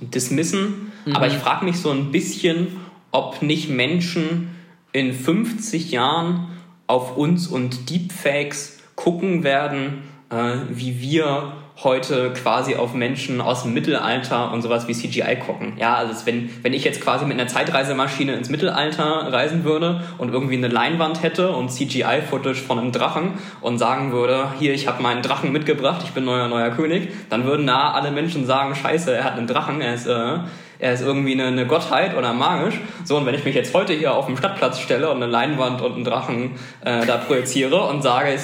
dismissen. 0.00 0.92
Mhm. 1.04 1.16
Aber 1.16 1.26
ich 1.26 1.34
frage 1.34 1.64
mich 1.64 1.76
so 1.76 1.90
ein 1.90 2.12
bisschen, 2.12 2.68
ob 3.10 3.42
nicht 3.42 3.68
Menschen 3.68 4.54
in 4.92 5.12
50 5.12 5.90
Jahren 5.90 6.48
auf 6.86 7.16
uns 7.16 7.46
und 7.46 7.90
Deepfakes 7.90 8.80
gucken 8.96 9.44
werden, 9.44 10.02
äh, 10.30 10.54
wie 10.70 11.00
wir 11.00 11.54
heute 11.82 12.32
quasi 12.32 12.76
auf 12.76 12.94
Menschen 12.94 13.40
aus 13.40 13.62
dem 13.62 13.74
Mittelalter 13.74 14.52
und 14.52 14.62
sowas 14.62 14.86
wie 14.88 14.92
CGI 14.92 15.36
gucken. 15.36 15.72
Ja, 15.78 15.94
also 15.94 16.26
wenn, 16.26 16.50
wenn 16.62 16.74
ich 16.74 16.84
jetzt 16.84 17.00
quasi 17.00 17.24
mit 17.24 17.38
einer 17.38 17.48
Zeitreisemaschine 17.48 18.34
ins 18.34 18.50
Mittelalter 18.50 19.32
reisen 19.32 19.64
würde 19.64 20.02
und 20.18 20.32
irgendwie 20.32 20.56
eine 20.56 20.68
Leinwand 20.68 21.22
hätte 21.22 21.50
und 21.52 21.70
CGI-Footage 21.70 22.60
von 22.60 22.78
einem 22.78 22.92
Drachen 22.92 23.32
und 23.60 23.78
sagen 23.78 24.12
würde, 24.12 24.52
hier, 24.58 24.74
ich 24.74 24.86
habe 24.86 25.02
meinen 25.02 25.22
Drachen 25.22 25.50
mitgebracht, 25.50 26.02
ich 26.04 26.12
bin 26.12 26.24
neuer, 26.24 26.48
neuer 26.48 26.70
König, 26.70 27.08
dann 27.30 27.44
würden 27.44 27.66
da 27.66 27.92
alle 27.92 28.10
Menschen 28.10 28.46
sagen, 28.46 28.74
scheiße, 28.74 29.14
er 29.14 29.24
hat 29.24 29.36
einen 29.36 29.46
Drachen, 29.46 29.80
er 29.80 29.94
ist, 29.94 30.06
äh, 30.06 30.38
er 30.82 30.94
ist 30.94 31.02
irgendwie 31.02 31.32
eine, 31.32 31.46
eine 31.46 31.64
Gottheit 31.64 32.16
oder 32.16 32.32
magisch. 32.32 32.74
So, 33.04 33.16
und 33.16 33.24
wenn 33.24 33.36
ich 33.36 33.44
mich 33.44 33.54
jetzt 33.54 33.72
heute 33.72 33.92
hier 33.92 34.14
auf 34.14 34.26
dem 34.26 34.36
Stadtplatz 34.36 34.80
stelle 34.80 35.08
und 35.10 35.22
eine 35.22 35.30
Leinwand 35.30 35.80
und 35.80 35.94
einen 35.94 36.02
Drachen 36.02 36.56
äh, 36.84 37.06
da 37.06 37.18
projiziere 37.18 37.86
und 37.86 38.02
sage, 38.02 38.36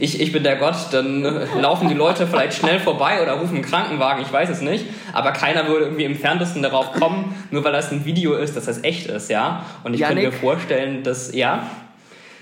ich, 0.00 0.20
ich 0.20 0.32
bin 0.32 0.42
der 0.42 0.56
Gott, 0.56 0.74
dann 0.90 1.22
laufen 1.60 1.88
die 1.88 1.94
Leute 1.94 2.26
vielleicht 2.26 2.54
schnell 2.54 2.80
vorbei 2.80 3.22
oder 3.22 3.34
rufen 3.34 3.54
einen 3.54 3.64
Krankenwagen, 3.64 4.24
ich 4.24 4.32
weiß 4.32 4.48
es 4.48 4.60
nicht. 4.60 4.86
Aber 5.12 5.30
keiner 5.30 5.68
würde 5.68 5.84
irgendwie 5.84 6.02
im 6.02 6.12
Entferntesten 6.12 6.62
darauf 6.62 6.94
kommen, 6.94 7.32
nur 7.52 7.62
weil 7.62 7.72
das 7.72 7.92
ein 7.92 8.04
Video 8.04 8.34
ist, 8.34 8.56
dass 8.56 8.64
das 8.64 8.82
echt 8.82 9.06
ist, 9.06 9.30
ja. 9.30 9.64
Und 9.84 9.94
ich 9.94 10.00
Janik, 10.00 10.24
könnte 10.24 10.36
mir 10.36 10.40
vorstellen, 10.40 11.04
dass, 11.04 11.32
ja. 11.32 11.70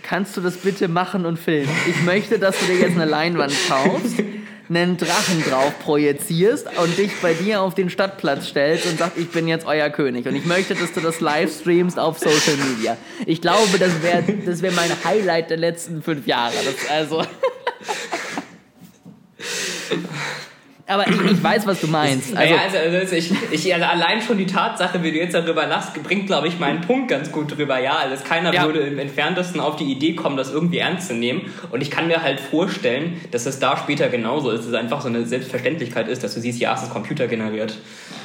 Kannst 0.02 0.34
du 0.34 0.40
das 0.40 0.56
bitte 0.56 0.88
machen 0.88 1.26
und 1.26 1.38
filmen? 1.38 1.68
Ich 1.90 2.02
möchte, 2.04 2.38
dass 2.38 2.58
du 2.58 2.64
dir 2.64 2.80
jetzt 2.80 2.96
eine 2.96 3.04
Leinwand 3.04 3.52
kaufst 3.68 4.16
einen 4.74 4.96
Drachen 4.96 5.42
drauf 5.48 5.78
projizierst 5.80 6.66
und 6.78 6.96
dich 6.96 7.12
bei 7.20 7.34
dir 7.34 7.60
auf 7.60 7.74
den 7.74 7.90
Stadtplatz 7.90 8.48
stellst 8.48 8.86
und 8.86 8.98
sagst, 8.98 9.18
ich 9.18 9.30
bin 9.30 9.46
jetzt 9.48 9.66
euer 9.66 9.90
König. 9.90 10.26
Und 10.26 10.34
ich 10.34 10.44
möchte, 10.44 10.74
dass 10.74 10.92
du 10.92 11.00
das 11.00 11.20
live 11.20 11.52
streamst 11.52 11.98
auf 11.98 12.18
Social 12.18 12.56
Media. 12.56 12.96
Ich 13.26 13.40
glaube, 13.40 13.78
das 13.78 14.02
wäre 14.02 14.22
das 14.46 14.62
wär 14.62 14.72
mein 14.72 14.90
Highlight 15.04 15.50
der 15.50 15.58
letzten 15.58 16.02
fünf 16.02 16.26
Jahre. 16.26 16.54
Das, 16.64 16.90
also. 16.90 17.22
Aber 20.92 21.08
ich, 21.08 21.32
ich, 21.32 21.42
weiß, 21.42 21.66
was 21.66 21.80
du 21.80 21.86
meinst. 21.86 22.36
Also, 22.36 22.54
also, 22.54 22.76
also 22.76 23.16
ich, 23.16 23.32
ich, 23.50 23.74
also 23.74 23.86
allein 23.86 24.20
schon 24.20 24.36
die 24.36 24.46
Tatsache, 24.46 25.02
wie 25.02 25.10
du 25.10 25.16
jetzt 25.16 25.34
darüber 25.34 25.66
lachst, 25.66 26.00
bringt, 26.02 26.26
glaube 26.26 26.48
ich, 26.48 26.58
meinen 26.58 26.82
Punkt 26.82 27.08
ganz 27.08 27.32
gut 27.32 27.56
drüber. 27.56 27.80
Ja, 27.80 27.96
also 27.98 28.22
keiner 28.22 28.52
ja. 28.52 28.64
würde 28.64 28.80
im 28.80 28.98
Entferntesten 28.98 29.60
auf 29.60 29.76
die 29.76 29.90
Idee 29.90 30.14
kommen, 30.14 30.36
das 30.36 30.52
irgendwie 30.52 30.78
ernst 30.78 31.08
zu 31.08 31.14
nehmen. 31.14 31.50
Und 31.70 31.80
ich 31.80 31.90
kann 31.90 32.08
mir 32.08 32.22
halt 32.22 32.40
vorstellen, 32.40 33.20
dass 33.30 33.46
es 33.46 33.58
da 33.58 33.76
später 33.76 34.08
genauso 34.08 34.50
ist, 34.50 34.60
dass 34.60 34.68
es 34.68 34.74
einfach 34.74 35.00
so 35.00 35.08
eine 35.08 35.24
Selbstverständlichkeit 35.24 36.08
ist, 36.08 36.22
dass 36.22 36.34
du 36.34 36.40
siehst, 36.40 36.60
ja, 36.60 36.74
es 36.74 36.82
ist 36.82 36.90
Computer 36.90 37.26
generiert. 37.26 37.74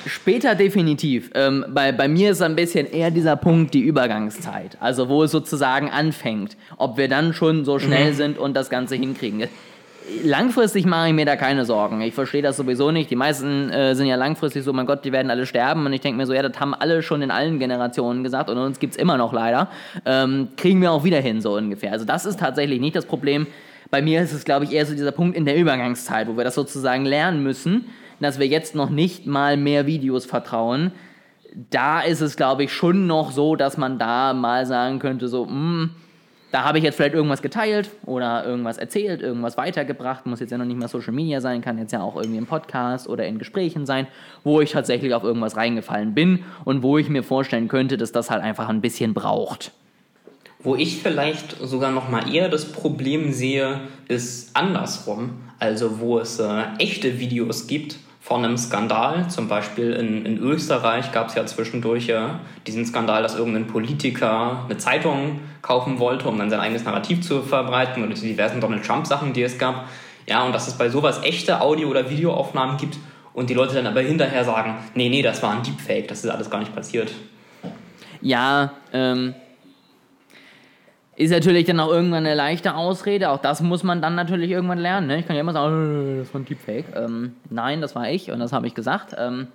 Später 0.05 0.55
definitiv. 0.55 1.31
Ähm, 1.35 1.65
bei, 1.69 1.91
bei 1.91 2.07
mir 2.07 2.31
ist 2.31 2.41
ein 2.41 2.55
bisschen 2.55 2.85
eher 2.85 3.11
dieser 3.11 3.35
Punkt 3.35 3.73
die 3.73 3.81
Übergangszeit. 3.81 4.77
Also 4.79 5.09
wo 5.09 5.23
es 5.23 5.31
sozusagen 5.31 5.89
anfängt. 5.89 6.57
Ob 6.77 6.97
wir 6.97 7.07
dann 7.07 7.33
schon 7.33 7.65
so 7.65 7.79
schnell 7.79 8.11
mhm. 8.11 8.15
sind 8.15 8.37
und 8.37 8.53
das 8.55 8.69
Ganze 8.69 8.95
hinkriegen 8.95 9.47
langfristig 10.23 10.85
mache 10.85 11.09
ich 11.09 11.13
mir 11.13 11.25
da 11.25 11.35
keine 11.35 11.65
Sorgen. 11.65 12.01
Ich 12.01 12.13
verstehe 12.13 12.41
das 12.41 12.57
sowieso 12.57 12.91
nicht. 12.91 13.09
Die 13.09 13.15
meisten 13.15 13.69
äh, 13.69 13.95
sind 13.95 14.07
ja 14.07 14.15
langfristig 14.15 14.63
so, 14.63 14.73
mein 14.73 14.85
Gott, 14.85 15.05
die 15.05 15.11
werden 15.11 15.29
alle 15.29 15.45
sterben. 15.45 15.85
Und 15.85 15.93
ich 15.93 16.01
denke 16.01 16.17
mir 16.17 16.25
so, 16.25 16.33
ja, 16.33 16.41
das 16.41 16.59
haben 16.59 16.73
alle 16.73 17.01
schon 17.03 17.21
in 17.21 17.31
allen 17.31 17.59
Generationen 17.59 18.23
gesagt 18.23 18.49
und 18.49 18.57
uns 18.57 18.79
gibt 18.79 18.93
es 18.93 18.97
immer 18.97 19.17
noch 19.17 19.33
leider. 19.33 19.69
Ähm, 20.05 20.49
kriegen 20.57 20.81
wir 20.81 20.91
auch 20.91 21.03
wieder 21.03 21.19
hin, 21.19 21.41
so 21.41 21.55
ungefähr. 21.55 21.91
Also 21.91 22.05
das 22.05 22.25
ist 22.25 22.39
tatsächlich 22.39 22.79
nicht 22.79 22.95
das 22.95 23.05
Problem. 23.05 23.47
Bei 23.89 24.01
mir 24.01 24.21
ist 24.21 24.33
es, 24.33 24.43
glaube 24.43 24.65
ich, 24.65 24.73
eher 24.73 24.85
so 24.85 24.93
dieser 24.93 25.11
Punkt 25.11 25.37
in 25.37 25.45
der 25.45 25.55
Übergangszeit, 25.55 26.27
wo 26.27 26.35
wir 26.35 26.43
das 26.43 26.55
sozusagen 26.55 27.05
lernen 27.05 27.43
müssen, 27.43 27.85
dass 28.19 28.39
wir 28.39 28.47
jetzt 28.47 28.75
noch 28.75 28.89
nicht 28.89 29.27
mal 29.27 29.57
mehr 29.57 29.85
Videos 29.85 30.25
vertrauen. 30.25 30.91
Da 31.69 32.01
ist 32.01 32.21
es, 32.21 32.35
glaube 32.35 32.63
ich, 32.63 32.73
schon 32.73 33.07
noch 33.07 33.31
so, 33.31 33.55
dass 33.55 33.77
man 33.77 33.97
da 33.97 34.33
mal 34.33 34.65
sagen 34.65 34.99
könnte, 34.99 35.27
so, 35.27 35.45
mh, 35.45 35.51
hm, 35.51 35.89
da 36.51 36.63
habe 36.63 36.77
ich 36.77 36.83
jetzt 36.83 36.95
vielleicht 36.95 37.13
irgendwas 37.13 37.41
geteilt 37.41 37.89
oder 38.05 38.45
irgendwas 38.45 38.77
erzählt, 38.77 39.21
irgendwas 39.21 39.57
weitergebracht. 39.57 40.25
Muss 40.25 40.39
jetzt 40.39 40.51
ja 40.51 40.57
noch 40.57 40.65
nicht 40.65 40.79
mal 40.79 40.87
Social 40.87 41.13
Media 41.13 41.41
sein, 41.41 41.61
kann 41.61 41.77
jetzt 41.77 41.91
ja 41.91 42.01
auch 42.01 42.15
irgendwie 42.15 42.37
im 42.37 42.45
Podcast 42.45 43.09
oder 43.09 43.25
in 43.27 43.37
Gesprächen 43.37 43.85
sein, 43.85 44.07
wo 44.43 44.61
ich 44.61 44.71
tatsächlich 44.71 45.13
auf 45.13 45.23
irgendwas 45.23 45.57
reingefallen 45.57 46.13
bin 46.13 46.45
und 46.63 46.83
wo 46.83 46.97
ich 46.97 47.09
mir 47.09 47.23
vorstellen 47.23 47.67
könnte, 47.67 47.97
dass 47.97 48.13
das 48.13 48.29
halt 48.29 48.43
einfach 48.43 48.69
ein 48.69 48.79
bisschen 48.81 49.13
braucht. 49.13 49.71
Wo 50.59 50.75
ich 50.75 51.01
vielleicht 51.01 51.57
sogar 51.59 51.91
noch 51.91 52.09
mal 52.09 52.33
eher 52.33 52.49
das 52.49 52.71
Problem 52.71 53.31
sehe, 53.33 53.81
ist 54.07 54.55
andersrum. 54.55 55.41
Also 55.59 55.99
wo 55.99 56.19
es 56.19 56.39
äh, 56.39 56.63
echte 56.79 57.19
Videos 57.19 57.67
gibt, 57.67 57.97
von 58.27 58.43
einem 58.43 58.57
Skandal. 58.57 59.29
Zum 59.29 59.47
Beispiel 59.47 59.93
in, 59.93 60.25
in 60.25 60.37
Österreich 60.37 61.13
gab 61.13 61.29
es 61.29 61.35
ja 61.35 61.45
zwischendurch 61.45 62.07
ja 62.07 62.41
diesen 62.67 62.85
Skandal, 62.85 63.23
dass 63.23 63.37
irgendein 63.37 63.67
Politiker 63.67 64.65
eine 64.65 64.77
Zeitung 64.77 65.39
kaufen 65.61 65.99
wollte, 65.99 66.27
um 66.27 66.37
dann 66.37 66.49
sein 66.49 66.59
eigenes 66.59 66.83
Narrativ 66.83 67.21
zu 67.21 67.41
verbreiten 67.41 68.03
oder 68.03 68.13
die 68.13 68.27
diversen 68.27 68.59
Donald 68.59 68.85
Trump-Sachen, 68.85 69.31
die 69.31 69.43
es 69.43 69.57
gab. 69.57 69.87
Ja, 70.27 70.43
und 70.43 70.53
dass 70.53 70.67
es 70.67 70.77
bei 70.77 70.89
sowas 70.89 71.23
echte 71.23 71.61
Audio- 71.61 71.87
oder 71.87 72.09
Videoaufnahmen 72.09 72.75
gibt 72.75 72.97
und 73.31 73.49
die 73.49 73.53
Leute 73.53 73.75
dann 73.75 73.87
aber 73.87 74.01
hinterher 74.01 74.43
sagen, 74.43 74.75
nee, 74.93 75.07
nee, 75.07 75.21
das 75.21 75.41
war 75.41 75.53
ein 75.53 75.63
Deepfake, 75.63 76.09
das 76.09 76.25
ist 76.25 76.29
alles 76.29 76.49
gar 76.49 76.59
nicht 76.59 76.75
passiert. 76.75 77.13
Ja, 78.19 78.73
ähm, 78.91 79.35
ist 81.17 81.31
natürlich 81.31 81.65
dann 81.65 81.79
auch 81.79 81.89
irgendwann 81.89 82.25
eine 82.27 82.35
leichte 82.35 82.75
Ausrede. 82.75 83.31
Auch 83.31 83.39
das 83.39 83.61
muss 83.61 83.83
man 83.83 84.01
dann 84.03 84.13
natürlich 84.13 84.51
irgendwann 84.51 84.77
lernen. 84.77 85.07
Ne? 85.07 85.19
Ich 85.19 85.25
kann 85.25 85.35
ja 85.35 85.41
immer 85.41 85.51
sagen, 85.51 86.15
äh, 86.15 86.19
das 86.19 86.31
war 86.31 86.41
ein 86.41 86.45
Deepfake. 86.45 86.85
Ähm, 86.95 87.35
nein, 87.49 87.81
das 87.81 87.95
war 87.95 88.09
ich 88.09 88.31
und 88.31 88.39
das 88.39 88.53
habe 88.53 88.67
ich 88.67 88.75
gesagt. 88.75 89.15
Ähm, 89.17 89.47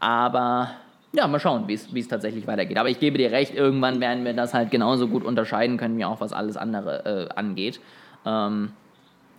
aber 0.00 0.70
ja, 1.12 1.26
mal 1.28 1.40
schauen, 1.40 1.68
wie 1.68 1.74
es 1.74 2.08
tatsächlich 2.08 2.46
weitergeht. 2.46 2.78
Aber 2.78 2.88
ich 2.88 3.00
gebe 3.00 3.18
dir 3.18 3.30
recht, 3.30 3.54
irgendwann 3.54 4.00
werden 4.00 4.24
wir 4.24 4.32
das 4.32 4.54
halt 4.54 4.70
genauso 4.70 5.08
gut 5.08 5.24
unterscheiden 5.24 5.76
können, 5.76 5.98
wie 5.98 6.06
auch 6.06 6.22
was 6.22 6.32
alles 6.32 6.56
andere 6.56 7.28
äh, 7.28 7.34
angeht. 7.34 7.80
Ähm, 8.24 8.72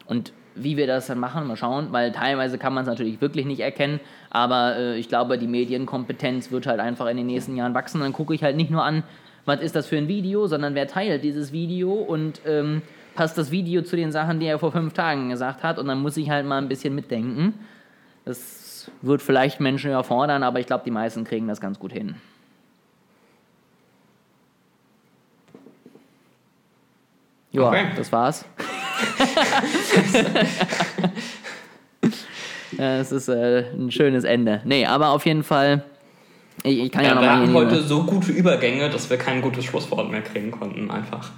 und 0.06 0.34
wie 0.54 0.78
wir 0.78 0.86
das 0.86 1.08
dann 1.08 1.20
machen, 1.20 1.48
mal 1.48 1.56
schauen, 1.56 1.88
weil 1.92 2.12
teilweise 2.12 2.60
kann 2.60 2.74
man 2.74 2.84
es 2.84 2.88
natürlich 2.88 3.22
wirklich 3.22 3.46
nicht 3.46 3.62
erkennen, 3.62 4.00
aber 4.30 4.76
äh, 4.76 4.98
ich 4.98 5.08
glaube, 5.08 5.38
die 5.38 5.48
Medienkompetenz 5.48 6.52
wird 6.52 6.68
halt 6.68 6.80
einfach 6.80 7.08
in 7.08 7.18
den 7.18 7.28
nächsten 7.28 7.56
Jahren 7.56 7.74
wachsen. 7.74 8.02
Dann 8.02 8.14
gucke 8.14 8.34
ich 8.34 8.44
halt 8.44 8.58
nicht 8.58 8.72
nur 8.72 8.84
an, 8.84 9.04
was 9.46 9.62
ist 9.62 9.76
das 9.76 9.88
für 9.88 9.98
ein 9.98 10.08
Video, 10.08 10.48
sondern 10.48 10.76
wer 10.76 10.88
teilt 10.88 11.24
dieses 11.24 11.52
Video 11.52 11.94
und 11.94 12.42
ähm, 12.46 12.82
passt 13.16 13.38
das 13.38 13.52
Video 13.52 13.82
zu 13.82 13.96
den 13.96 14.12
Sachen, 14.12 14.40
die 14.40 14.46
er 14.46 14.60
vor 14.60 14.72
fünf 14.72 14.94
Tagen 14.94 15.30
gesagt 15.30 15.64
hat. 15.64 15.80
Und 15.80 15.88
dann 15.88 16.02
muss 16.02 16.18
ich 16.18 16.30
halt 16.30 16.46
mal 16.46 16.58
ein 16.58 16.68
bisschen 16.68 16.96
mitdenken. 16.96 17.54
Das 18.26 18.92
wird 19.02 19.22
vielleicht 19.22 19.60
Menschen 19.60 19.92
überfordern, 19.92 20.44
aber 20.44 20.60
ich 20.60 20.68
glaube, 20.68 20.84
die 20.86 20.92
meisten 20.92 21.24
kriegen 21.24 21.48
das 21.48 21.60
ganz 21.60 21.80
gut 21.80 21.92
hin. 21.92 22.16
Ja, 27.52 27.68
okay. 27.68 27.86
das 27.96 28.12
war's. 28.12 28.46
Es 32.80 33.12
ist 33.12 33.28
äh, 33.28 33.66
ein 33.74 33.92
schönes 33.92 34.24
Ende. 34.24 34.62
Nee, 34.64 34.86
aber 34.86 35.10
auf 35.10 35.26
jeden 35.26 35.44
Fall 35.44 35.84
ich, 36.64 36.80
ich 36.80 36.92
kann 36.92 37.04
ja, 37.04 37.10
Ja, 37.10 37.16
noch 37.16 37.22
wir 37.22 37.32
hatten 37.32 37.54
heute 37.54 37.84
so 37.84 38.04
gute 38.04 38.32
Übergänge, 38.32 38.90
dass 38.90 39.10
wir 39.10 39.18
kein 39.18 39.42
gutes 39.42 39.66
Schlusswort 39.66 40.12
mehr 40.12 40.22
kriegen 40.22 40.52
konnten, 40.52 40.92
einfach. 40.92 41.30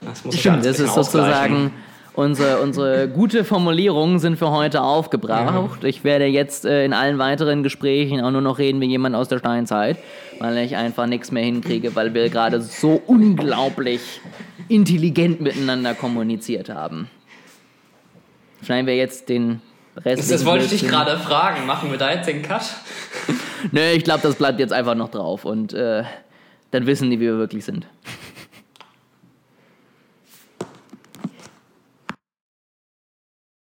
Das 0.00 0.24
muss 0.24 0.38
Stimmt, 0.38 0.64
das 0.64 0.78
ist 0.78 0.94
sozusagen 0.94 1.72
unsere, 2.14 2.60
unsere 2.60 3.08
gute 3.14 3.44
Formulierungen 3.44 4.18
sind 4.18 4.38
für 4.38 4.50
heute 4.50 4.82
aufgebraucht. 4.82 5.84
Ich 5.84 6.04
werde 6.04 6.26
jetzt 6.26 6.64
äh, 6.64 6.84
in 6.84 6.92
allen 6.92 7.18
weiteren 7.18 7.62
Gesprächen 7.62 8.20
auch 8.20 8.30
nur 8.30 8.40
noch 8.40 8.58
reden 8.58 8.80
wie 8.80 8.86
jemand 8.86 9.14
aus 9.14 9.28
der 9.28 9.38
Steinzeit, 9.38 9.98
weil 10.38 10.56
ich 10.58 10.76
einfach 10.76 11.06
nichts 11.06 11.30
mehr 11.30 11.44
hinkriege, 11.44 11.94
weil 11.94 12.14
wir 12.14 12.28
gerade 12.28 12.60
so 12.60 13.00
unglaublich 13.06 14.00
intelligent 14.68 15.40
miteinander 15.40 15.94
kommuniziert 15.94 16.68
haben. 16.68 17.08
Schneiden 18.62 18.86
wir 18.86 18.96
jetzt 18.96 19.28
den 19.28 19.60
Rest. 20.04 20.30
Das 20.30 20.44
wollte 20.44 20.64
ich 20.64 20.70
dich 20.70 20.88
gerade 20.88 21.18
fragen. 21.18 21.66
Machen 21.66 21.90
wir 21.90 21.98
da 21.98 22.12
jetzt 22.12 22.26
den 22.26 22.42
Cut? 22.42 22.62
Nö, 23.72 23.90
ich 23.92 24.04
glaube, 24.04 24.20
das 24.22 24.36
bleibt 24.36 24.60
jetzt 24.60 24.72
einfach 24.72 24.94
noch 24.94 25.10
drauf 25.10 25.44
und 25.44 25.72
äh, 25.72 26.04
dann 26.70 26.86
wissen 26.86 27.10
die, 27.10 27.20
wie 27.20 27.24
wir 27.24 27.38
wirklich 27.38 27.64
sind. 27.64 27.86